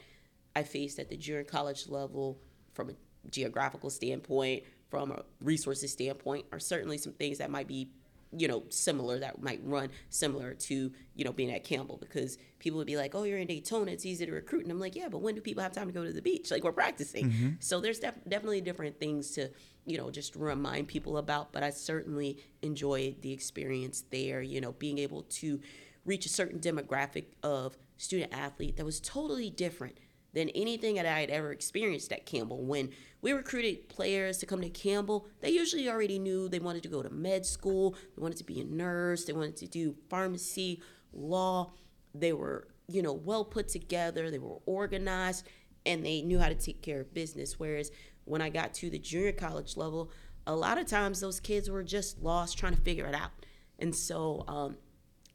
I 0.56 0.64
faced 0.64 1.00
at 1.00 1.10
the 1.10 1.18
junior 1.18 1.44
college 1.44 1.88
level 1.90 2.40
from 2.74 2.90
a 2.90 2.94
geographical 3.30 3.90
standpoint, 3.90 4.64
from 4.90 5.12
a 5.12 5.24
resources 5.42 5.92
standpoint, 5.92 6.46
are 6.52 6.60
certainly 6.60 6.98
some 6.98 7.14
things 7.14 7.40
that 7.40 7.52
might 7.52 7.68
be, 7.68 7.90
you 8.38 8.48
know, 8.48 8.64
similar 8.70 9.20
that 9.20 9.42
might 9.42 9.62
run 9.64 9.90
similar 10.10 10.54
to, 10.54 10.92
you 11.16 11.24
know, 11.24 11.32
being 11.32 11.52
at 11.52 11.64
Campbell 11.64 11.98
because 11.98 12.38
people 12.60 12.78
would 12.78 12.88
be 12.88 12.98
like, 12.98 13.16
oh, 13.16 13.24
you're 13.24 13.38
in 13.38 13.48
Daytona, 13.48 13.92
it's 13.92 14.06
easy 14.06 14.26
to 14.26 14.32
recruit. 14.32 14.64
And 14.64 14.72
I'm 14.72 14.80
like, 14.80 14.96
yeah, 14.96 15.08
but 15.10 15.22
when 15.22 15.36
do 15.36 15.42
people 15.42 15.64
have 15.64 15.74
time 15.74 15.88
to 15.88 15.94
go 15.94 16.04
to 16.04 16.14
the 16.14 16.22
beach? 16.22 16.52
Like, 16.52 16.64
we're 16.64 16.72
practicing. 16.72 17.30
Mm-hmm. 17.30 17.50
So 17.60 17.80
there's 17.80 18.00
def- 18.00 18.24
definitely 18.28 18.62
different 18.62 19.00
things 19.00 19.32
to, 19.32 19.50
you 19.86 19.98
know, 19.98 20.10
just 20.10 20.36
remind 20.36 20.88
people 20.88 21.18
about. 21.18 21.52
But 21.52 21.64
I 21.64 21.70
certainly 21.70 22.40
enjoyed 22.62 23.22
the 23.22 23.32
experience 23.32 24.04
there, 24.12 24.42
you 24.42 24.62
know, 24.62 24.72
being 24.74 24.98
able 24.98 25.24
to 25.24 25.60
reach 26.06 26.26
a 26.26 26.30
certain 26.30 26.60
demographic 26.60 27.26
of 27.44 27.78
student 27.98 28.34
athlete 28.34 28.78
that 28.78 28.86
was 28.86 29.00
totally 29.00 29.50
different 29.50 29.98
than 30.34 30.50
anything 30.50 30.96
that 30.96 31.06
I 31.06 31.20
had 31.20 31.30
ever 31.30 31.52
experienced 31.52 32.12
at 32.12 32.26
Campbell. 32.26 32.66
When 32.66 32.90
we 33.24 33.32
recruited 33.32 33.88
players 33.88 34.38
to 34.40 34.46
come 34.46 34.62
to 34.62 34.70
Campbell, 34.70 35.26
they 35.40 35.50
usually 35.50 35.90
already 35.90 36.20
knew 36.20 36.50
they 36.50 36.60
wanted 36.60 36.84
to 36.84 36.90
go 36.90 37.02
to 37.02 37.10
med 37.10 37.46
school, 37.46 37.96
they 38.16 38.22
wanted 38.22 38.38
to 38.38 38.44
be 38.44 38.60
a 38.60 38.66
nurse, 38.66 39.24
they 39.24 39.32
wanted 39.32 39.56
to 39.56 39.68
do 39.68 39.96
pharmacy, 40.10 40.82
law. 41.14 41.72
They 42.14 42.34
were, 42.34 42.68
you 42.90 43.02
know, 43.02 43.14
well 43.14 43.46
put 43.46 43.70
together, 43.70 44.30
they 44.30 44.40
were 44.40 44.58
organized, 44.66 45.48
and 45.86 46.06
they 46.06 46.22
knew 46.22 46.38
how 46.38 46.50
to 46.50 46.56
take 46.56 46.82
care 46.82 47.00
of 47.00 47.14
business. 47.14 47.58
Whereas 47.58 47.92
when 48.26 48.42
I 48.42 48.50
got 48.50 48.74
to 48.76 48.90
the 48.90 49.00
junior 49.00 49.32
college 49.32 49.78
level, 49.78 50.12
a 50.46 50.54
lot 50.54 50.78
of 50.78 50.86
times 50.86 51.22
those 51.22 51.40
kids 51.40 51.70
were 51.70 51.84
just 51.84 52.22
lost 52.22 52.58
trying 52.58 52.76
to 52.76 52.82
figure 52.82 53.06
it 53.06 53.16
out. 53.16 53.32
And 53.80 53.96
so, 53.96 54.44
um, 54.50 54.76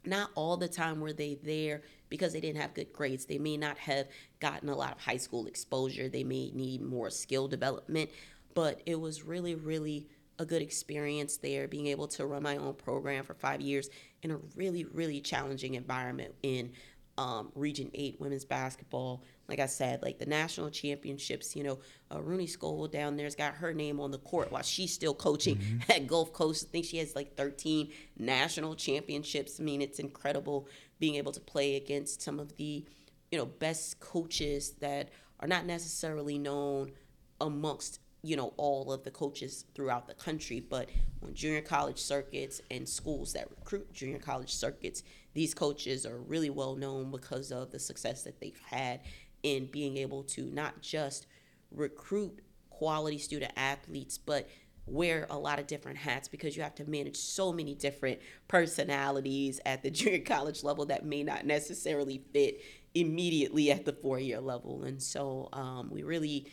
not 0.04 0.30
all 0.34 0.58
the 0.58 0.68
time 0.68 1.00
were 1.00 1.14
they 1.14 1.38
there 1.42 1.82
because 2.08 2.32
they 2.32 2.40
didn't 2.40 2.60
have 2.60 2.74
good 2.74 2.92
grades. 2.92 3.26
They 3.26 3.38
may 3.38 3.56
not 3.56 3.78
have 3.78 4.08
gotten 4.40 4.68
a 4.68 4.76
lot 4.76 4.92
of 4.92 5.00
high 5.00 5.16
school 5.16 5.46
exposure. 5.46 6.08
They 6.08 6.24
may 6.24 6.50
need 6.50 6.82
more 6.82 7.10
skill 7.10 7.48
development, 7.48 8.10
but 8.54 8.80
it 8.86 9.00
was 9.00 9.22
really, 9.22 9.54
really 9.54 10.08
a 10.38 10.44
good 10.44 10.62
experience 10.62 11.36
there, 11.38 11.66
being 11.66 11.88
able 11.88 12.06
to 12.06 12.26
run 12.26 12.42
my 12.42 12.56
own 12.56 12.74
program 12.74 13.24
for 13.24 13.34
five 13.34 13.60
years 13.60 13.90
in 14.22 14.30
a 14.30 14.38
really, 14.54 14.84
really 14.84 15.20
challenging 15.20 15.74
environment 15.74 16.34
in 16.42 16.72
um, 17.18 17.50
Region 17.56 17.90
8 17.92 18.20
women's 18.20 18.44
basketball. 18.44 19.24
Like 19.48 19.58
I 19.58 19.66
said, 19.66 20.02
like 20.02 20.18
the 20.18 20.26
national 20.26 20.70
championships, 20.70 21.56
you 21.56 21.64
know, 21.64 21.80
uh, 22.10 22.18
Roonie 22.18 22.48
Scovel 22.48 22.86
down 22.86 23.16
there's 23.16 23.34
got 23.34 23.54
her 23.54 23.74
name 23.74 23.98
on 23.98 24.12
the 24.12 24.18
court 24.18 24.52
while 24.52 24.62
she's 24.62 24.92
still 24.92 25.14
coaching 25.14 25.82
at 25.88 26.06
Gulf 26.06 26.32
Coast. 26.32 26.66
I 26.68 26.70
think 26.70 26.84
she 26.84 26.98
has 26.98 27.16
like 27.16 27.36
13 27.36 27.90
national 28.16 28.76
championships. 28.76 29.58
I 29.58 29.64
mean, 29.64 29.82
it's 29.82 29.98
incredible 29.98 30.68
being 30.98 31.14
able 31.16 31.32
to 31.32 31.40
play 31.40 31.76
against 31.76 32.22
some 32.22 32.40
of 32.40 32.56
the, 32.56 32.84
you 33.30 33.38
know, 33.38 33.46
best 33.46 34.00
coaches 34.00 34.72
that 34.80 35.10
are 35.40 35.48
not 35.48 35.66
necessarily 35.66 36.38
known 36.38 36.92
amongst 37.40 38.00
you 38.22 38.36
know 38.36 38.52
all 38.56 38.92
of 38.92 39.04
the 39.04 39.10
coaches 39.12 39.64
throughout 39.74 40.08
the 40.08 40.14
country. 40.14 40.60
But 40.60 40.88
on 41.22 41.34
junior 41.34 41.60
college 41.60 41.98
circuits 41.98 42.60
and 42.70 42.88
schools 42.88 43.32
that 43.32 43.48
recruit 43.50 43.92
junior 43.92 44.18
college 44.18 44.52
circuits 44.52 45.02
these 45.34 45.54
coaches 45.54 46.06
are 46.06 46.18
really 46.18 46.50
well 46.50 46.74
known 46.74 47.10
because 47.10 47.52
of 47.52 47.70
the 47.70 47.78
success 47.78 48.24
that 48.24 48.40
they've 48.40 48.60
had 48.66 49.00
in 49.42 49.66
being 49.66 49.96
able 49.96 50.24
to 50.24 50.50
not 50.50 50.80
just 50.80 51.26
recruit 51.70 52.40
quality 52.70 53.18
student 53.18 53.52
athletes 53.56 54.18
but 54.18 54.48
wear 54.90 55.26
a 55.30 55.38
lot 55.38 55.58
of 55.58 55.66
different 55.66 55.98
hats 55.98 56.28
because 56.28 56.56
you 56.56 56.62
have 56.62 56.74
to 56.74 56.84
manage 56.84 57.16
so 57.16 57.52
many 57.52 57.74
different 57.74 58.18
personalities 58.48 59.60
at 59.66 59.82
the 59.82 59.90
junior 59.92 60.20
college 60.20 60.62
level 60.62 60.86
that 60.86 61.04
may 61.04 61.22
not 61.22 61.46
necessarily 61.46 62.22
fit 62.32 62.60
immediately 62.94 63.70
at 63.70 63.84
the 63.84 63.92
four 63.92 64.18
year 64.18 64.40
level 64.40 64.82
and 64.84 65.02
so 65.02 65.48
um, 65.52 65.90
we 65.90 66.02
really 66.02 66.46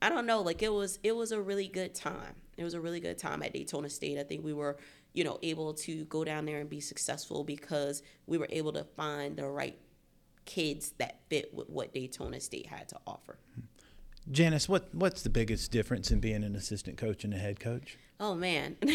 I 0.00 0.08
don't 0.10 0.26
know, 0.26 0.42
like 0.42 0.62
it 0.62 0.72
was 0.72 0.98
it 1.02 1.14
was 1.14 1.32
a 1.32 1.40
really 1.40 1.68
good 1.68 1.94
time. 1.94 2.34
It 2.56 2.64
was 2.64 2.74
a 2.74 2.80
really 2.80 3.00
good 3.00 3.18
time 3.18 3.42
at 3.42 3.52
Daytona 3.52 3.88
State. 3.88 4.18
I 4.18 4.22
think 4.22 4.44
we 4.44 4.52
were, 4.52 4.78
you 5.12 5.24
know, 5.24 5.38
able 5.42 5.74
to 5.74 6.04
go 6.04 6.24
down 6.24 6.44
there 6.44 6.60
and 6.60 6.68
be 6.68 6.80
successful 6.80 7.44
because 7.44 8.02
we 8.26 8.38
were 8.38 8.48
able 8.50 8.72
to 8.72 8.84
find 8.84 9.36
the 9.36 9.46
right 9.46 9.78
kids 10.44 10.92
that 10.98 11.20
fit 11.28 11.52
with 11.52 11.68
what 11.68 11.92
Daytona 11.92 12.40
State 12.40 12.66
had 12.66 12.88
to 12.90 12.96
offer. 13.06 13.38
Janice, 14.30 14.68
what 14.68 14.88
what's 14.94 15.22
the 15.22 15.30
biggest 15.30 15.70
difference 15.70 16.10
in 16.10 16.20
being 16.20 16.44
an 16.44 16.54
assistant 16.54 16.98
coach 16.98 17.24
and 17.24 17.32
a 17.32 17.38
head 17.38 17.60
coach? 17.60 17.96
Oh 18.20 18.34
man. 18.34 18.76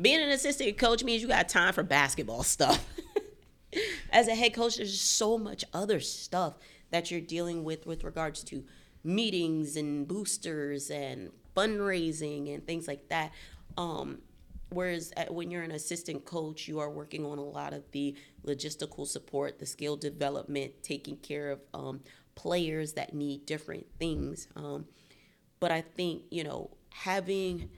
Being 0.00 0.20
an 0.20 0.28
assistant 0.28 0.78
coach 0.78 1.02
means 1.02 1.22
you 1.22 1.28
got 1.28 1.48
time 1.48 1.72
for 1.72 1.82
basketball 1.82 2.44
stuff. 2.44 2.84
As 4.12 4.28
a 4.28 4.34
head 4.34 4.54
coach, 4.54 4.76
there's 4.76 5.00
so 5.00 5.36
much 5.36 5.64
other 5.74 5.98
stuff 5.98 6.54
that 6.90 7.10
you're 7.10 7.20
dealing 7.20 7.64
with 7.64 7.84
with 7.84 8.04
regards 8.04 8.44
to 8.44 8.64
meetings 9.02 9.76
and 9.76 10.06
boosters 10.06 10.90
and 10.90 11.32
fundraising 11.56 12.54
and 12.54 12.64
things 12.64 12.86
like 12.86 13.08
that. 13.08 13.32
Um, 13.76 14.18
whereas 14.70 15.12
at, 15.16 15.34
when 15.34 15.50
you're 15.50 15.62
an 15.62 15.72
assistant 15.72 16.24
coach, 16.24 16.68
you 16.68 16.78
are 16.78 16.90
working 16.90 17.26
on 17.26 17.38
a 17.38 17.44
lot 17.44 17.72
of 17.72 17.82
the 17.90 18.14
logistical 18.46 19.06
support, 19.06 19.58
the 19.58 19.66
skill 19.66 19.96
development, 19.96 20.82
taking 20.82 21.16
care 21.16 21.50
of 21.50 21.60
um, 21.74 22.00
players 22.38 22.92
that 22.92 23.12
need 23.12 23.44
different 23.46 23.84
things. 23.98 24.46
Um, 24.54 24.86
but 25.58 25.72
I 25.72 25.80
think 25.80 26.22
you 26.30 26.44
know 26.44 26.70
having 26.90 27.68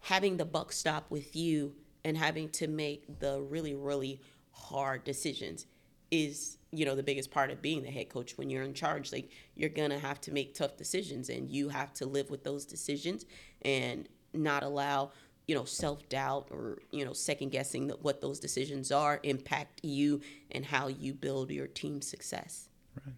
having 0.00 0.36
the 0.36 0.44
buck 0.44 0.70
stop 0.70 1.10
with 1.10 1.34
you 1.34 1.74
and 2.04 2.16
having 2.16 2.50
to 2.50 2.68
make 2.68 3.18
the 3.20 3.40
really 3.40 3.74
really 3.74 4.20
hard 4.52 5.02
decisions 5.04 5.64
is 6.10 6.58
you 6.72 6.84
know 6.84 6.94
the 6.94 7.02
biggest 7.02 7.30
part 7.30 7.50
of 7.50 7.62
being 7.62 7.82
the 7.82 7.90
head 7.90 8.10
coach 8.10 8.36
when 8.36 8.50
you're 8.50 8.62
in 8.62 8.74
charge 8.74 9.12
like 9.12 9.30
you're 9.54 9.70
gonna 9.70 9.98
have 9.98 10.20
to 10.20 10.30
make 10.30 10.54
tough 10.54 10.76
decisions 10.76 11.30
and 11.30 11.48
you 11.48 11.70
have 11.70 11.92
to 11.94 12.04
live 12.04 12.28
with 12.28 12.44
those 12.44 12.66
decisions 12.66 13.24
and 13.62 14.08
not 14.34 14.62
allow 14.62 15.10
you 15.48 15.54
know 15.54 15.64
self-doubt 15.64 16.48
or 16.50 16.78
you 16.90 17.02
know 17.02 17.14
second 17.14 17.48
guessing 17.48 17.88
what 18.02 18.20
those 18.20 18.38
decisions 18.38 18.92
are 18.92 19.20
impact 19.22 19.80
you 19.82 20.20
and 20.50 20.66
how 20.66 20.86
you 20.86 21.14
build 21.14 21.50
your 21.50 21.66
team's 21.66 22.06
success 22.06 22.68
right 23.06 23.16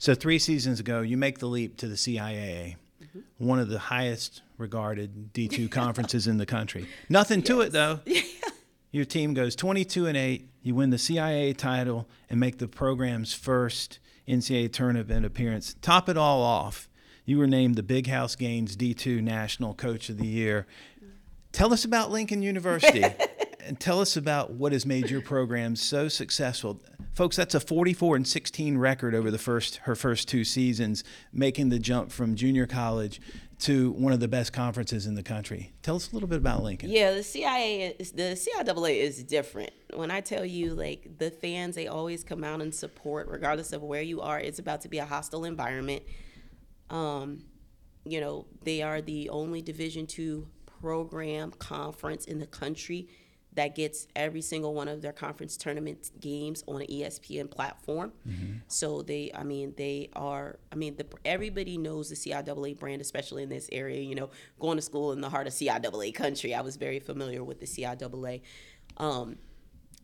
so 0.00 0.14
three 0.16 0.40
seasons 0.40 0.80
ago 0.80 1.02
you 1.02 1.16
make 1.16 1.38
the 1.38 1.46
leap 1.46 1.76
to 1.76 1.86
the 1.86 1.94
ciaa 1.94 2.74
mm-hmm. 2.74 3.20
one 3.38 3.60
of 3.60 3.68
the 3.68 3.78
highest 3.78 4.42
regarded 4.58 5.32
D2 5.32 5.70
conferences 5.70 6.26
in 6.26 6.38
the 6.38 6.46
country. 6.46 6.88
Nothing 7.08 7.42
to 7.44 7.60
it 7.60 7.70
though. 7.70 8.00
Your 8.92 9.04
team 9.04 9.34
goes 9.34 9.54
22 9.54 10.06
and 10.06 10.16
8, 10.16 10.48
you 10.62 10.74
win 10.74 10.90
the 10.90 10.96
CIAA 10.96 11.56
title 11.56 12.08
and 12.28 12.40
make 12.40 12.58
the 12.58 12.66
program's 12.66 13.32
first 13.32 14.00
NCAA 14.26 14.72
tournament 14.72 15.24
appearance. 15.24 15.76
Top 15.80 16.08
it 16.08 16.16
all 16.16 16.42
off, 16.42 16.88
you 17.24 17.38
were 17.38 17.46
named 17.46 17.76
the 17.76 17.84
Big 17.84 18.08
House 18.08 18.34
Gaines 18.34 18.76
D2 18.76 19.22
National 19.22 19.74
Coach 19.74 20.08
of 20.08 20.18
the 20.18 20.26
Year. 20.26 20.66
Tell 21.52 21.72
us 21.72 21.84
about 21.84 22.10
Lincoln 22.10 22.42
University 22.42 23.04
and 23.64 23.78
tell 23.78 24.00
us 24.00 24.16
about 24.16 24.52
what 24.52 24.72
has 24.72 24.84
made 24.84 25.08
your 25.08 25.20
program 25.20 25.76
so 25.76 26.08
successful. 26.08 26.80
Folks, 27.12 27.36
that's 27.36 27.54
a 27.54 27.60
44 27.60 28.16
and 28.16 28.26
16 28.26 28.78
record 28.78 29.14
over 29.14 29.30
the 29.30 29.38
first 29.38 29.76
her 29.78 29.94
first 29.94 30.28
two 30.28 30.44
seasons, 30.44 31.02
making 31.32 31.68
the 31.68 31.78
jump 31.78 32.12
from 32.12 32.36
junior 32.36 32.66
college 32.66 33.20
to 33.60 33.90
one 33.92 34.12
of 34.12 34.20
the 34.20 34.28
best 34.28 34.52
conferences 34.52 35.06
in 35.06 35.14
the 35.14 35.22
country. 35.22 35.72
Tell 35.82 35.96
us 35.96 36.10
a 36.10 36.14
little 36.14 36.28
bit 36.28 36.38
about 36.38 36.62
Lincoln. 36.62 36.88
Yeah, 36.88 37.12
the 37.12 37.22
CIA 37.22 37.94
is 37.98 38.12
the 38.12 38.38
CIAA 38.38 39.00
is 39.00 39.22
different. 39.24 39.72
When 39.92 40.10
I 40.10 40.20
tell 40.20 40.44
you 40.44 40.74
like 40.74 41.18
the 41.18 41.30
fans, 41.30 41.74
they 41.74 41.88
always 41.88 42.24
come 42.24 42.44
out 42.44 42.62
and 42.62 42.74
support 42.74 43.28
regardless 43.28 43.72
of 43.72 43.82
where 43.82 44.02
you 44.02 44.20
are. 44.20 44.38
It's 44.38 44.60
about 44.60 44.80
to 44.82 44.88
be 44.88 44.98
a 44.98 45.04
hostile 45.04 45.44
environment. 45.44 46.02
Um, 46.88 47.44
you 48.04 48.20
know, 48.20 48.46
they 48.62 48.82
are 48.82 49.02
the 49.02 49.28
only 49.30 49.62
Division 49.62 50.06
two 50.06 50.48
program 50.80 51.50
conference 51.50 52.24
in 52.24 52.38
the 52.38 52.46
country 52.46 53.08
that 53.60 53.74
gets 53.74 54.06
every 54.16 54.40
single 54.40 54.72
one 54.72 54.88
of 54.88 55.02
their 55.02 55.12
conference 55.12 55.54
tournament 55.54 56.10
games 56.18 56.64
on 56.66 56.80
an 56.80 56.86
ESPN 56.86 57.50
platform. 57.50 58.10
Mm-hmm. 58.26 58.54
So 58.68 59.02
they, 59.02 59.30
I 59.34 59.42
mean, 59.42 59.74
they 59.76 60.08
are. 60.16 60.58
I 60.72 60.76
mean, 60.76 60.96
the, 60.96 61.06
everybody 61.26 61.76
knows 61.76 62.08
the 62.08 62.14
CIAA 62.14 62.78
brand, 62.78 63.02
especially 63.02 63.42
in 63.42 63.50
this 63.50 63.68
area. 63.70 64.00
You 64.00 64.14
know, 64.14 64.30
going 64.58 64.76
to 64.78 64.82
school 64.82 65.12
in 65.12 65.20
the 65.20 65.28
heart 65.28 65.46
of 65.46 65.52
CIAA 65.52 66.14
country, 66.14 66.54
I 66.54 66.62
was 66.62 66.76
very 66.76 67.00
familiar 67.00 67.44
with 67.44 67.60
the 67.60 67.66
CIAA. 67.66 68.40
Um, 68.96 69.36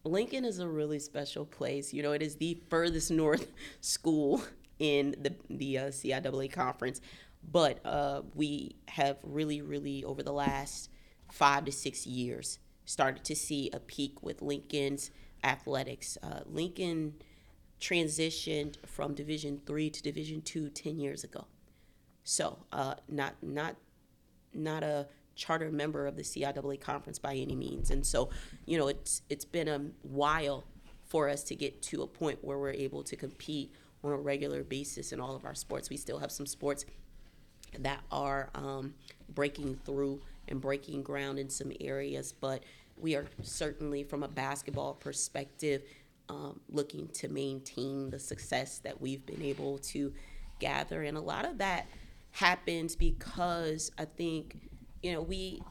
Lincoln 0.04 0.44
is 0.44 0.59
a 0.59 0.68
really 0.68 0.98
special 0.98 1.46
place. 1.46 1.94
You 1.94 2.02
know, 2.02 2.12
it 2.12 2.20
is 2.20 2.36
the 2.36 2.61
furthest 2.68 3.11
north 3.11 3.50
school 3.80 4.42
in 4.78 5.14
the 5.18 5.34
the 5.48 5.78
uh, 5.78 5.84
CIAA 5.86 6.52
conference, 6.52 7.00
but 7.50 7.80
uh, 7.86 8.20
we 8.34 8.76
have 8.88 9.16
really, 9.22 9.62
really 9.62 10.04
over 10.04 10.22
the 10.22 10.34
last 10.34 10.90
five 11.32 11.64
to 11.64 11.72
six 11.72 12.07
years 12.07 12.59
started 12.87 13.24
to 13.24 13.37
see 13.37 13.70
a 13.72 13.80
peak 13.80 14.22
with 14.22 14.41
Lincoln's 14.41 15.11
athletics. 15.45 16.16
Uh, 16.22 16.41
Lincoln 16.47 17.14
transitioned 17.80 18.76
from 18.87 19.14
Division 19.14 19.61
three 19.66 19.91
to 19.91 20.03
Division 20.03 20.41
two 20.41 20.70
10 20.70 20.99
years 20.99 21.22
ago. 21.22 21.47
So 22.24 22.59
uh, 22.72 22.95
not 23.09 23.34
not 23.43 23.76
not 24.55 24.82
a 24.82 25.07
charter 25.34 25.70
member 25.70 26.07
of 26.07 26.16
the 26.16 26.22
CIAA 26.22 26.80
conference 26.80 27.18
by 27.18 27.34
any 27.34 27.55
means. 27.55 27.91
And 27.91 28.05
so, 28.05 28.30
you 28.64 28.78
know, 28.78 28.89
it's 28.89 29.22
it's 29.28 29.45
been 29.45 29.68
a 29.68 29.80
while 30.03 30.64
for 31.05 31.28
us 31.28 31.45
to 31.45 31.55
get 31.55 31.82
to 31.82 32.03
a 32.03 32.07
point 32.07 32.39
where 32.43 32.59
we're 32.59 32.70
able 32.70 33.05
to 33.05 33.16
compete 33.16 33.72
on 34.03 34.12
a 34.12 34.16
regular 34.16 34.64
basis 34.64 35.12
in 35.12 35.20
all 35.20 35.37
of 35.37 35.45
our 35.45 35.55
sports. 35.55 35.91
We 35.91 35.97
still 35.97 36.18
have 36.18 36.32
some 36.32 36.47
sports 36.47 36.84
that 37.78 38.01
are 38.11 38.51
um, 38.55 38.95
breaking 39.28 39.78
through 39.84 40.20
and 40.49 40.61
breaking 40.61 41.03
ground 41.03 41.38
in 41.38 41.49
some 41.49 41.72
areas, 41.80 42.32
but 42.32 42.62
we 42.97 43.14
are 43.14 43.26
certainly, 43.42 44.03
from 44.03 44.22
a 44.22 44.28
basketball 44.28 44.94
perspective, 44.94 45.82
um, 46.28 46.61
looking 46.68 47.09
to 47.09 47.28
maintain 47.28 48.11
the 48.11 48.18
success 48.18 48.78
that 48.78 49.01
we've 49.01 49.24
been 49.26 49.42
able 49.42 49.78
to 49.78 50.12
gather. 50.59 51.03
And 51.03 51.16
a 51.16 51.20
lot 51.20 51.44
of 51.44 51.59
that 51.59 51.86
happens 52.30 52.97
because 52.97 53.90
I 53.99 54.05
think, 54.05 54.57
you 55.03 55.12
know, 55.12 55.22
we 55.22 55.62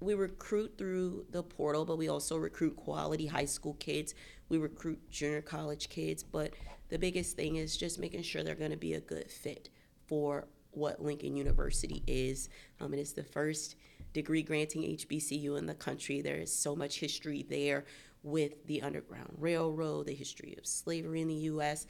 we 0.00 0.14
recruit 0.14 0.76
through 0.76 1.24
the 1.30 1.42
portal, 1.42 1.84
but 1.84 1.96
we 1.96 2.08
also 2.08 2.36
recruit 2.36 2.76
quality 2.76 3.26
high 3.26 3.46
school 3.46 3.74
kids. 3.74 4.14
We 4.48 4.58
recruit 4.58 5.10
junior 5.10 5.40
college 5.40 5.88
kids, 5.88 6.22
but 6.22 6.52
the 6.90 6.98
biggest 6.98 7.36
thing 7.36 7.56
is 7.56 7.76
just 7.76 7.98
making 7.98 8.22
sure 8.22 8.42
they're 8.42 8.54
going 8.54 8.70
to 8.70 8.76
be 8.76 8.94
a 8.94 9.00
good 9.00 9.30
fit 9.30 9.70
for 10.06 10.46
what 10.76 11.02
Lincoln 11.02 11.36
University 11.36 12.02
is. 12.06 12.48
Um, 12.80 12.94
it 12.94 13.00
is 13.00 13.12
the 13.12 13.24
first 13.24 13.76
degree 14.12 14.42
granting 14.42 14.82
HBCU 14.82 15.58
in 15.58 15.66
the 15.66 15.74
country. 15.74 16.20
There 16.20 16.36
is 16.36 16.54
so 16.54 16.74
much 16.76 17.00
history 17.00 17.44
there 17.48 17.84
with 18.22 18.66
the 18.66 18.82
Underground 18.82 19.34
Railroad, 19.38 20.06
the 20.06 20.14
history 20.14 20.54
of 20.58 20.66
slavery 20.66 21.20
in 21.20 21.28
the 21.28 21.34
U.S., 21.34 21.86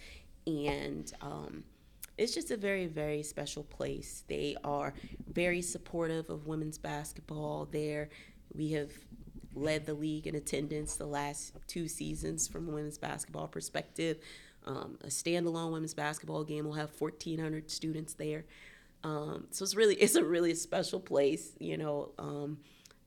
and 0.46 1.10
um, 1.22 1.64
it's 2.18 2.34
just 2.34 2.50
a 2.50 2.56
very, 2.56 2.86
very 2.86 3.22
special 3.22 3.64
place. 3.64 4.24
They 4.28 4.56
are 4.62 4.94
very 5.32 5.62
supportive 5.62 6.30
of 6.30 6.46
women's 6.46 6.78
basketball 6.78 7.68
there. 7.70 8.10
We 8.54 8.72
have 8.72 8.90
led 9.54 9.86
the 9.86 9.94
league 9.94 10.26
in 10.26 10.34
attendance 10.34 10.96
the 10.96 11.06
last 11.06 11.54
two 11.66 11.88
seasons 11.88 12.46
from 12.46 12.68
a 12.68 12.72
women's 12.72 12.98
basketball 12.98 13.48
perspective. 13.48 14.18
Um, 14.66 14.98
a 15.02 15.08
standalone 15.08 15.72
women's 15.72 15.94
basketball 15.94 16.44
game 16.44 16.64
will 16.64 16.74
have 16.74 16.90
1,400 16.98 17.70
students 17.70 18.14
there. 18.14 18.44
Um, 19.04 19.46
so 19.50 19.62
it's 19.62 19.76
really 19.76 19.94
it's 20.00 20.16
a 20.16 20.24
really 20.24 20.54
special 20.54 20.98
place. 20.98 21.52
You 21.60 21.76
know, 21.76 22.12
um, 22.18 22.58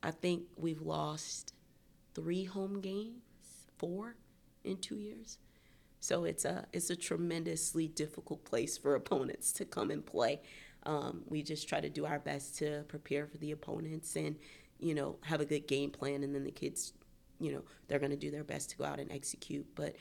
I 0.02 0.12
think 0.12 0.44
we've 0.56 0.80
lost 0.80 1.52
three 2.14 2.44
home 2.44 2.80
games, 2.80 3.22
four 3.76 4.16
in 4.64 4.78
two 4.78 4.96
years. 4.96 5.38
So 6.00 6.24
it's 6.24 6.44
a 6.44 6.66
it's 6.72 6.90
a 6.90 6.96
tremendously 6.96 7.88
difficult 7.88 8.44
place 8.44 8.78
for 8.78 8.94
opponents 9.02 9.52
to 9.54 9.64
come 9.64 9.90
and 9.90 10.06
play. 10.06 10.40
Um, 10.86 11.22
we 11.26 11.42
just 11.42 11.68
try 11.68 11.80
to 11.80 11.90
do 11.90 12.06
our 12.06 12.20
best 12.20 12.56
to 12.58 12.84
prepare 12.88 13.26
for 13.26 13.36
the 13.38 13.50
opponents 13.50 14.14
and 14.16 14.36
you 14.78 14.94
know 14.94 15.16
have 15.22 15.40
a 15.40 15.44
good 15.44 15.66
game 15.66 15.90
plan, 15.90 16.22
and 16.22 16.34
then 16.34 16.44
the 16.44 16.52
kids, 16.52 16.92
you 17.40 17.52
know, 17.52 17.62
they're 17.88 17.98
going 17.98 18.12
to 18.12 18.16
do 18.16 18.30
their 18.30 18.44
best 18.44 18.70
to 18.70 18.76
go 18.76 18.84
out 18.84 19.00
and 19.00 19.10
execute. 19.10 19.66
But 19.74 19.96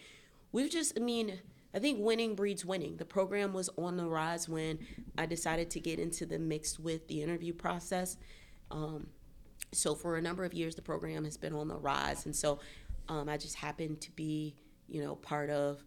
we've 0.51 0.69
just, 0.69 0.93
I 0.95 1.01
mean 1.01 1.39
I 1.77 1.79
think 1.79 1.99
winning 1.99 2.33
breeds 2.33 2.65
winning. 2.65 2.97
The 2.97 3.05
program 3.05 3.53
was 3.53 3.69
on 3.77 3.97
the 3.97 4.07
rise 4.07 4.49
when 4.49 4.79
I 5.15 5.27
decided 5.27 5.69
to 5.69 5.79
get 5.79 5.99
into 5.99 6.25
the 6.25 6.39
mix 6.39 6.79
with 6.79 7.07
the 7.07 7.21
interview 7.21 7.53
process. 7.53 8.17
Um, 8.71 9.05
so 9.73 9.93
for 9.93 10.17
a 10.17 10.21
number 10.21 10.43
of 10.43 10.55
years, 10.55 10.73
the 10.73 10.81
program 10.81 11.23
has 11.25 11.37
been 11.37 11.53
on 11.53 11.67
the 11.67 11.77
rise, 11.77 12.25
and 12.25 12.35
so 12.35 12.61
um, 13.09 13.29
I 13.29 13.37
just 13.37 13.53
happened 13.53 14.01
to 14.01 14.11
be, 14.13 14.55
you 14.87 15.03
know, 15.03 15.17
part 15.17 15.51
of 15.51 15.83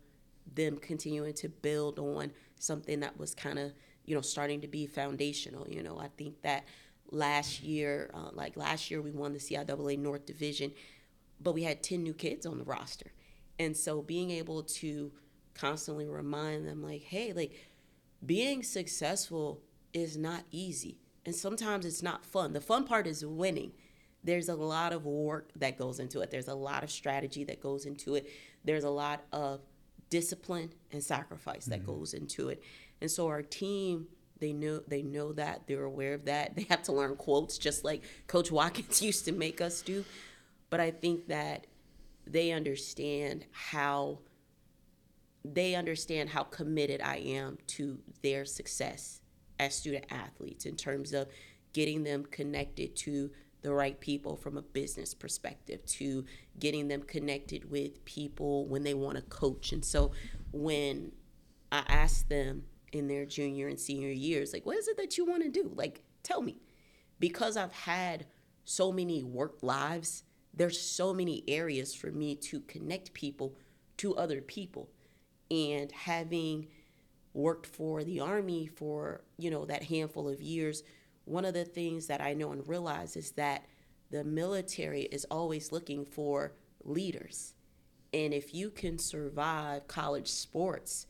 them 0.55 0.77
continuing 0.77 1.35
to 1.35 1.49
build 1.49 1.99
on 1.99 2.31
something 2.61 3.01
that 3.01 3.19
was 3.19 3.35
kind 3.35 3.59
of, 3.59 3.73
you 4.05 4.15
know, 4.15 4.21
starting 4.21 4.61
to 4.61 4.69
be 4.69 4.87
foundational. 4.87 5.67
You 5.69 5.83
know, 5.83 5.99
I 5.99 6.07
think 6.17 6.41
that 6.43 6.67
last 7.11 7.65
year, 7.65 8.13
uh, 8.15 8.31
like 8.33 8.57
last 8.57 8.93
year, 8.93 9.03
we 9.03 9.11
won 9.11 9.33
the 9.33 9.41
CIAA 9.41 9.99
North 9.99 10.25
Division, 10.25 10.71
but 11.41 11.53
we 11.53 11.65
had 11.65 11.83
ten 11.83 12.05
new 12.05 12.15
kids 12.15 12.47
on 12.47 12.59
the 12.59 12.65
roster, 12.65 13.11
and 13.59 13.77
so 13.77 14.03
being 14.03 14.31
able 14.31 14.63
to 14.63 15.11
constantly 15.55 16.07
remind 16.07 16.67
them 16.67 16.83
like 16.83 17.03
hey 17.03 17.33
like 17.33 17.53
being 18.25 18.63
successful 18.63 19.63
is 19.93 20.17
not 20.17 20.45
easy. 20.51 20.99
And 21.27 21.35
sometimes 21.35 21.85
it's 21.85 22.03
not 22.03 22.25
fun. 22.25 22.53
The 22.53 22.61
fun 22.61 22.85
part 22.85 23.07
is 23.07 23.25
winning. 23.25 23.73
There's 24.23 24.49
a 24.49 24.55
lot 24.55 24.93
of 24.93 25.07
work 25.07 25.51
that 25.57 25.79
goes 25.79 25.99
into 25.99 26.21
it. 26.21 26.31
There's 26.31 26.49
a 26.49 26.55
lot 26.55 26.85
of 26.85 26.91
strategy 26.91 27.45
that 27.45 27.61
goes 27.61 27.87
into 27.87 28.15
it. 28.15 28.29
There's 28.65 28.85
a 28.85 28.91
lot 28.91 29.25
of 29.33 29.61
discipline 30.11 30.73
and 30.93 31.03
sacrifice 31.03 31.67
that 31.67 31.81
mm-hmm. 31.81 31.99
goes 31.99 32.15
into 32.15 32.49
it. 32.49 32.63
And 33.01 33.11
so 33.11 33.29
our 33.29 33.43
team, 33.43 34.09
they 34.39 34.53
know 34.53 34.83
they 34.87 35.03
know 35.03 35.33
that. 35.33 35.67
They're 35.67 35.85
aware 35.85 36.15
of 36.15 36.27
that. 36.27 36.55
They 36.57 36.67
have 36.69 36.83
to 36.85 36.93
learn 36.93 37.17
quotes 37.17 37.57
just 37.59 37.85
like 37.85 38.03
Coach 38.27 38.51
Watkins 38.51 39.01
used 39.11 39.25
to 39.27 39.33
make 39.33 39.61
us 39.61 39.81
do. 39.83 40.05
But 40.69 40.81
I 40.81 40.91
think 40.91 41.29
that 41.29 41.67
they 42.27 42.53
understand 42.53 43.47
how 43.51 44.19
they 45.45 45.75
understand 45.75 46.31
how 46.31 46.43
committed 46.45 47.01
I 47.01 47.17
am 47.17 47.59
to 47.69 47.99
their 48.23 48.45
success 48.45 49.21
as 49.59 49.75
student 49.75 50.07
athletes 50.11 50.67
in 50.67 50.77
terms 50.77 51.13
of 51.13 51.29
getting 51.73 52.03
them 52.03 52.25
connected 52.25 52.97
to 52.97 53.31
the 53.63 53.73
right 53.73 54.01
people 54.01 54.37
from 54.37 54.57
a 54.57 54.63
business 54.63 55.13
perspective, 55.13 55.85
to 55.85 56.25
getting 56.59 56.89
them 56.89 57.03
connected 57.03 57.71
with 57.71 58.05
people 58.05 58.67
when 58.67 58.83
they 58.83 58.95
want 58.95 59.17
to 59.17 59.23
coach. 59.23 59.73
And 59.73 59.85
so 59.85 60.13
when 60.53 61.13
I 61.71 61.83
ask 61.87 62.27
them 62.29 62.65
in 62.93 63.07
their 63.07 63.27
junior 63.27 63.69
and 63.69 63.79
senior 63.79 64.11
years, 64.11 64.53
like, 64.53 64.65
what 64.65 64.79
is 64.79 64.89
it 64.89 64.97
that 64.97 65.19
you 65.19 65.27
want 65.27 65.43
to 65.43 65.51
do? 65.51 65.71
Like, 65.75 66.03
tell 66.23 66.41
me. 66.41 66.61
Because 67.19 67.57
I've 67.59 67.73
had 67.73 68.27
so 68.65 68.91
many 68.91 69.23
work 69.23 69.59
lives, 69.63 70.25
there's 70.55 70.81
so 70.81 71.13
many 71.13 71.45
areas 71.47 71.95
for 71.95 72.11
me 72.11 72.35
to 72.37 72.61
connect 72.61 73.13
people 73.13 73.57
to 73.99 74.17
other 74.17 74.41
people. 74.41 74.89
And 75.51 75.91
having 75.93 76.69
worked 77.33 77.67
for 77.67 78.05
the 78.05 78.21
Army 78.21 78.67
for, 78.67 79.23
you 79.37 79.51
know, 79.51 79.65
that 79.67 79.85
handful 79.85 80.29
of 80.29 80.41
years, 80.41 80.83
one 81.25 81.45
of 81.45 81.55
the 81.55 81.65
things 81.65 82.07
that 82.07 82.21
I 82.21 82.35
know 82.35 82.53
and 82.53 82.67
realize 82.67 83.17
is 83.17 83.33
that 83.33 83.65
the 84.11 84.25
military 84.25 85.03
is 85.03 85.27
always 85.31 85.73
looking 85.73 86.05
for 86.05 86.53
leaders. 86.85 87.55
And 88.13 88.35
if 88.35 88.53
you 88.55 88.71
can 88.71 88.99
survive 88.99 89.87
college 89.87 90.29
sports 90.29 91.07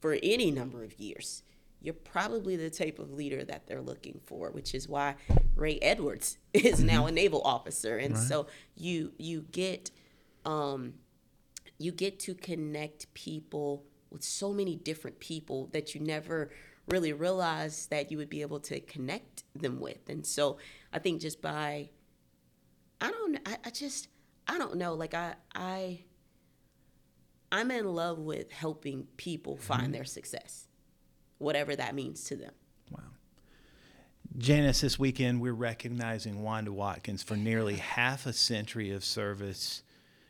for 0.00 0.16
any 0.22 0.50
number 0.50 0.84
of 0.84 0.98
years, 1.00 1.42
you're 1.80 1.94
probably 1.94 2.56
the 2.56 2.70
type 2.70 2.98
of 2.98 3.12
leader 3.12 3.44
that 3.44 3.66
they're 3.66 3.82
looking 3.82 4.20
for, 4.24 4.50
which 4.50 4.74
is 4.74 4.88
why 4.88 5.16
Ray 5.54 5.78
Edwards 5.80 6.38
is 6.54 6.82
now 6.82 7.00
mm-hmm. 7.00 7.08
a 7.08 7.12
naval 7.12 7.42
officer. 7.42 7.98
And 7.98 8.14
right. 8.14 8.24
so 8.24 8.46
you 8.76 9.12
you 9.18 9.44
get 9.50 9.90
um, 10.44 10.94
you 11.84 11.92
get 11.92 12.18
to 12.18 12.34
connect 12.34 13.12
people 13.12 13.84
with 14.10 14.22
so 14.22 14.52
many 14.52 14.74
different 14.74 15.20
people 15.20 15.68
that 15.72 15.94
you 15.94 16.00
never 16.00 16.50
really 16.88 17.12
realized 17.12 17.90
that 17.90 18.10
you 18.10 18.16
would 18.16 18.30
be 18.30 18.40
able 18.40 18.60
to 18.60 18.80
connect 18.80 19.44
them 19.54 19.80
with. 19.80 20.08
And 20.08 20.26
so 20.26 20.56
I 20.92 20.98
think 20.98 21.20
just 21.20 21.42
by 21.42 21.90
I 23.00 23.10
don't 23.10 23.38
I, 23.46 23.58
I 23.64 23.70
just 23.70 24.08
I 24.48 24.58
don't 24.58 24.76
know, 24.76 24.94
like 24.94 25.14
I 25.14 25.34
I 25.54 26.00
I'm 27.52 27.70
in 27.70 27.86
love 27.86 28.18
with 28.18 28.50
helping 28.50 29.06
people 29.16 29.56
find 29.56 29.82
mm-hmm. 29.82 29.92
their 29.92 30.04
success, 30.04 30.66
whatever 31.38 31.76
that 31.76 31.94
means 31.94 32.24
to 32.24 32.36
them. 32.36 32.52
Wow. 32.90 33.00
Janice, 34.38 34.80
this 34.80 34.98
weekend 34.98 35.40
we're 35.40 35.52
recognizing 35.52 36.42
Wanda 36.42 36.72
Watkins 36.72 37.22
for 37.22 37.36
nearly 37.36 37.76
half 37.76 38.26
a 38.26 38.32
century 38.32 38.90
of 38.90 39.04
service 39.04 39.82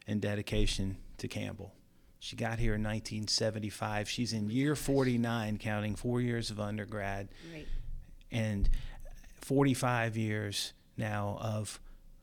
and 0.06 0.20
dedication 0.20 0.96
to 1.18 1.28
Campbell. 1.28 1.74
She 2.18 2.36
got 2.36 2.58
here 2.58 2.74
in 2.74 2.82
1975. 2.82 4.08
She's 4.08 4.32
in 4.32 4.48
year 4.48 4.74
49, 4.74 5.58
counting 5.58 5.94
four 5.94 6.20
years 6.20 6.50
of 6.50 6.58
undergrad, 6.58 7.28
right. 7.52 7.66
and 8.30 8.68
45 9.42 10.16
years 10.16 10.72
now 10.96 11.38
of 11.40 11.80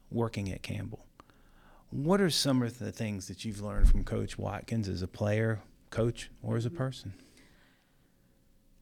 working 0.09 0.51
at 0.51 0.63
Campbell. 0.63 1.05
What 1.91 2.21
are 2.21 2.29
some 2.29 2.63
of 2.63 2.79
the 2.79 2.91
things 2.91 3.27
that 3.27 3.45
you've 3.45 3.61
learned 3.61 3.89
from 3.89 4.03
Coach 4.03 4.37
Watkins 4.37 4.87
as 4.87 5.01
a 5.01 5.07
player, 5.07 5.61
coach, 5.89 6.31
or 6.41 6.57
as 6.57 6.65
a 6.65 6.69
mm-hmm. 6.69 6.77
person? 6.77 7.13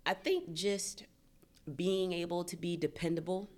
I 0.06 0.14
think 0.14 0.54
just 0.54 1.04
being 1.76 2.14
able 2.14 2.44
to 2.46 2.56
be 2.56 2.78
dependable, 2.78 3.50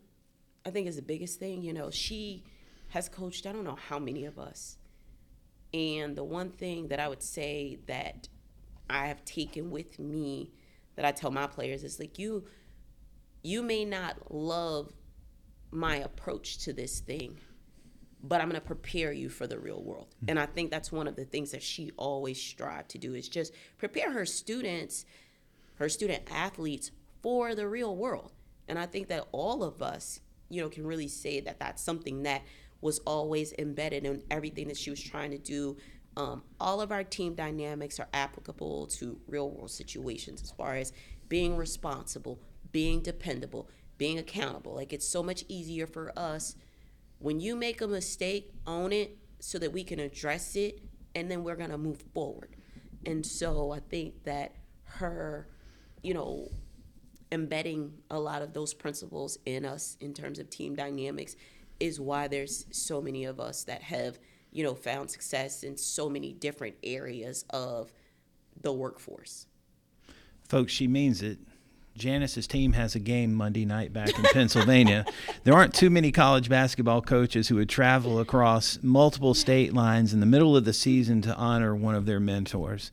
I 0.66 0.70
think 0.70 0.88
is 0.88 0.96
the 0.96 1.02
biggest 1.02 1.40
thing. 1.40 1.62
You 1.64 1.74
know, 1.74 1.92
she 1.92 2.44
has 2.90 3.08
coached, 3.08 3.46
I 3.46 3.52
don't 3.52 3.64
know 3.64 3.78
how 3.90 4.00
many 4.00 4.26
of 4.26 4.40
us. 4.40 4.78
And 5.74 6.16
the 6.16 6.24
one 6.24 6.50
thing 6.50 6.90
that 6.90 7.00
I 7.00 7.08
would 7.08 7.24
say 7.24 7.80
that 7.88 8.28
I 8.90 9.08
have 9.08 9.24
taken 9.24 9.72
with 9.72 10.00
me 10.00 10.52
that 10.96 11.06
I 11.06 11.12
tell 11.12 11.32
my 11.32 11.48
players 11.48 11.84
is 11.84 12.00
like 12.00 12.20
you 12.20 12.46
you 13.44 13.64
may 13.64 13.86
not 13.86 14.32
love 14.32 14.94
my 15.72 15.96
approach 15.96 16.60
to 16.60 16.74
this 16.74 17.00
thing, 17.00 17.40
but 18.22 18.40
I'm 18.40 18.50
going 18.50 18.60
to 18.60 18.68
prepare 18.68 19.12
you 19.12 19.30
for 19.30 19.48
the 19.48 19.58
real 19.58 19.82
world. 19.82 20.10
Mm-hmm. 20.18 20.30
And 20.30 20.40
I 20.40 20.46
think 20.46 20.70
that's 20.70 20.92
one 20.92 21.08
of 21.08 21.16
the 21.16 21.26
things 21.26 21.52
that 21.52 21.64
she 21.64 21.92
always 21.98 22.40
strive 22.40 22.88
to 22.90 22.98
do 22.98 23.16
is 23.16 23.28
just 23.28 23.54
prepare 23.78 24.12
her 24.12 24.26
students, 24.26 25.06
her 25.76 25.90
student 25.90 26.24
athletes 26.30 26.92
for 27.24 27.56
the 27.56 27.68
real 27.68 27.96
world. 27.96 28.32
And 28.68 28.78
I 28.78 28.86
think 28.86 29.08
that 29.08 29.28
all 29.32 29.64
of 29.64 29.82
us, 29.82 30.20
you 30.50 30.62
know, 30.62 30.70
can 30.70 30.86
really 30.86 31.08
say 31.08 31.40
that 31.40 31.60
that's 31.60 31.82
something 31.82 32.24
that 32.24 32.44
was 32.82 33.00
always 33.00 33.54
embedded 33.58 34.06
in 34.06 34.24
everything 34.30 34.68
that 34.68 34.78
she 34.78 34.90
was 34.90 35.02
trying 35.02 35.32
to 35.32 35.38
do. 35.38 35.78
Um, 36.18 36.44
all 36.60 36.82
of 36.82 36.92
our 36.92 37.04
team 37.04 37.36
dynamics 37.36 38.00
are 38.00 38.08
applicable 38.14 38.88
to 38.88 39.20
real 39.28 39.50
world 39.50 39.72
situations 39.72 40.42
as 40.42 40.52
far 40.52 40.76
as 40.76 40.92
being 41.30 41.56
responsible, 41.56 42.42
being 42.72 43.02
dependable, 43.02 43.70
being 43.98 44.18
accountable. 44.18 44.76
Like 44.76 44.92
it's 44.92 45.08
so 45.08 45.24
much 45.24 45.46
easier 45.48 45.88
for 45.88 46.12
us 46.18 46.56
when 47.20 47.40
you 47.40 47.56
make 47.56 47.82
a 47.82 47.88
mistake, 47.88 48.52
own 48.66 48.92
it 48.92 49.18
so 49.40 49.60
that 49.60 49.72
we 49.72 49.84
can 49.84 50.00
address 50.00 50.56
it 50.56 50.82
and 51.14 51.30
then 51.30 51.44
we're 51.44 51.56
going 51.56 51.70
to 51.70 51.78
move 51.78 52.04
forward. 52.14 52.56
And 53.06 53.26
so 53.26 53.72
I 53.72 53.80
think 53.80 54.24
that 54.24 54.56
her, 54.86 55.48
you 56.02 56.14
know, 56.14 56.50
embedding 57.32 57.94
a 58.10 58.20
lot 58.20 58.42
of 58.42 58.54
those 58.54 58.74
principles 58.74 59.38
in 59.46 59.66
us 59.66 59.98
in 60.00 60.14
terms 60.14 60.40
of 60.40 60.50
team 60.50 60.76
dynamics 60.76 61.36
is 61.82 62.00
why 62.00 62.28
there's 62.28 62.66
so 62.72 63.02
many 63.02 63.26
of 63.26 63.40
us 63.40 63.64
that 63.64 63.82
have, 63.82 64.20
you 64.52 64.64
know, 64.64 64.76
found 64.76 65.10
success 65.10 65.64
in 65.64 65.76
so 65.76 66.10
many 66.10 66.32
different 66.32 66.76
areas 66.84 67.44
of 67.50 67.92
the 68.62 68.72
workforce. 68.72 69.48
Folks, 70.48 70.72
she 70.72 70.88
means 70.88 71.22
it. 71.22 71.40
Janice's 71.98 72.48
team 72.48 72.74
has 72.74 72.96
a 72.96 73.00
game 73.00 73.34
Monday 73.34 73.66
night 73.66 73.92
back 73.92 74.18
in 74.18 74.24
Pennsylvania. 74.26 75.06
There 75.44 75.56
aren't 75.56 75.74
too 75.74 75.90
many 75.90 76.12
college 76.12 76.50
basketball 76.50 77.02
coaches 77.02 77.48
who 77.48 77.56
would 77.56 77.68
travel 77.68 78.20
across 78.20 78.78
multiple 78.84 79.34
state 79.34 79.74
lines 79.74 80.14
in 80.14 80.20
the 80.20 80.28
middle 80.28 80.56
of 80.56 80.66
the 80.66 80.74
season 80.74 81.22
to 81.24 81.36
honor 81.36 81.76
one 81.76 81.96
of 81.96 82.06
their 82.06 82.20
mentors. 82.20 82.92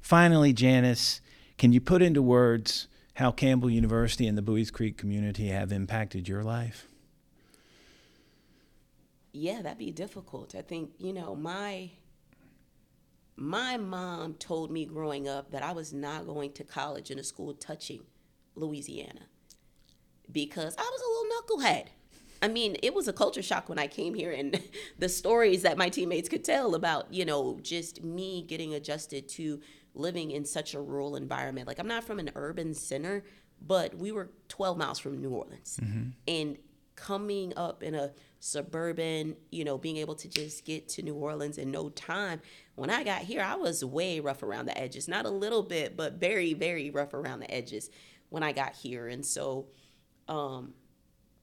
Finally, 0.00 0.52
Janice, 0.52 1.20
can 1.56 1.72
you 1.72 1.80
put 1.80 2.02
into 2.02 2.22
words 2.22 2.86
how 3.14 3.32
Campbell 3.32 3.68
University 3.68 4.28
and 4.28 4.38
the 4.38 4.42
Buies 4.42 4.70
Creek 4.70 4.96
community 4.96 5.48
have 5.48 5.72
impacted 5.72 6.28
your 6.28 6.44
life? 6.44 6.87
Yeah, 9.32 9.62
that'd 9.62 9.78
be 9.78 9.90
difficult. 9.90 10.54
I 10.54 10.62
think, 10.62 10.90
you 10.98 11.12
know, 11.12 11.34
my 11.34 11.90
my 13.36 13.76
mom 13.76 14.34
told 14.34 14.70
me 14.70 14.84
growing 14.84 15.28
up 15.28 15.52
that 15.52 15.62
I 15.62 15.70
was 15.72 15.92
not 15.92 16.26
going 16.26 16.52
to 16.54 16.64
college 16.64 17.10
in 17.10 17.18
a 17.20 17.22
school 17.22 17.54
touching 17.54 18.02
Louisiana 18.56 19.26
because 20.30 20.74
I 20.76 20.82
was 20.82 21.00
a 21.00 21.56
little 21.58 21.66
knucklehead. 21.66 21.86
I 22.42 22.48
mean, 22.48 22.76
it 22.82 22.94
was 22.94 23.06
a 23.06 23.12
culture 23.12 23.42
shock 23.42 23.68
when 23.68 23.78
I 23.78 23.86
came 23.86 24.14
here 24.14 24.32
and 24.32 24.60
the 24.98 25.08
stories 25.08 25.62
that 25.62 25.78
my 25.78 25.88
teammates 25.88 26.28
could 26.28 26.44
tell 26.44 26.74
about, 26.74 27.12
you 27.12 27.24
know, 27.24 27.58
just 27.62 28.02
me 28.02 28.42
getting 28.42 28.74
adjusted 28.74 29.28
to 29.30 29.60
living 29.94 30.30
in 30.32 30.44
such 30.44 30.74
a 30.74 30.80
rural 30.80 31.16
environment. 31.16 31.68
Like 31.68 31.78
I'm 31.78 31.88
not 31.88 32.04
from 32.04 32.18
an 32.18 32.30
urban 32.34 32.74
center, 32.74 33.24
but 33.60 33.94
we 33.94 34.12
were 34.12 34.30
12 34.48 34.76
miles 34.76 34.98
from 34.98 35.20
New 35.20 35.30
Orleans. 35.30 35.78
Mm-hmm. 35.82 36.10
And 36.26 36.58
coming 36.96 37.52
up 37.56 37.82
in 37.82 37.94
a 37.94 38.12
suburban, 38.40 39.36
you 39.50 39.64
know, 39.64 39.78
being 39.78 39.96
able 39.96 40.14
to 40.14 40.28
just 40.28 40.64
get 40.64 40.88
to 40.90 41.02
New 41.02 41.14
Orleans 41.14 41.58
in 41.58 41.70
no 41.70 41.88
time. 41.90 42.40
When 42.76 42.90
I 42.90 43.04
got 43.04 43.22
here, 43.22 43.42
I 43.42 43.56
was 43.56 43.84
way 43.84 44.20
rough 44.20 44.42
around 44.42 44.66
the 44.66 44.78
edges. 44.78 45.08
Not 45.08 45.26
a 45.26 45.30
little 45.30 45.62
bit, 45.62 45.96
but 45.96 46.14
very, 46.14 46.54
very 46.54 46.90
rough 46.90 47.14
around 47.14 47.40
the 47.40 47.52
edges 47.52 47.90
when 48.28 48.42
I 48.42 48.52
got 48.52 48.74
here. 48.74 49.08
And 49.08 49.24
so, 49.24 49.66
um, 50.28 50.74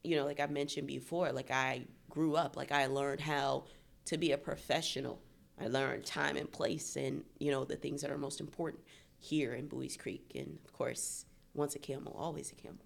you 0.03 0.15
know, 0.15 0.25
like 0.25 0.39
I 0.39 0.45
mentioned 0.47 0.87
before, 0.87 1.31
like 1.31 1.51
I 1.51 1.85
grew 2.09 2.35
up, 2.35 2.55
like 2.55 2.71
I 2.71 2.85
learned 2.85 3.21
how 3.21 3.65
to 4.05 4.17
be 4.17 4.31
a 4.31 4.37
professional. 4.37 5.21
I 5.59 5.67
learned 5.67 6.05
time 6.05 6.37
and 6.37 6.51
place 6.51 6.95
and, 6.95 7.23
you 7.39 7.51
know, 7.51 7.65
the 7.65 7.75
things 7.75 8.01
that 8.01 8.11
are 8.11 8.17
most 8.17 8.39
important 8.39 8.83
here 9.17 9.53
in 9.53 9.67
Buies 9.67 9.97
Creek. 9.97 10.31
And 10.35 10.59
of 10.65 10.73
course, 10.73 11.25
once 11.53 11.75
a 11.75 11.79
camel, 11.79 12.15
always 12.17 12.51
a 12.51 12.55
Campbell. 12.55 12.84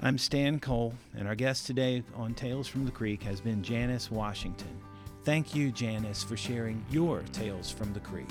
I'm 0.00 0.18
Stan 0.18 0.58
Cole, 0.58 0.92
and 1.16 1.28
our 1.28 1.36
guest 1.36 1.66
today 1.66 2.02
on 2.14 2.34
Tales 2.34 2.66
from 2.66 2.84
the 2.84 2.90
Creek 2.90 3.22
has 3.22 3.40
been 3.40 3.62
Janice 3.62 4.10
Washington. 4.10 4.76
Thank 5.22 5.54
you, 5.54 5.70
Janice, 5.70 6.22
for 6.22 6.36
sharing 6.36 6.84
your 6.90 7.22
Tales 7.32 7.70
from 7.70 7.92
the 7.94 8.00
Creek. 8.00 8.28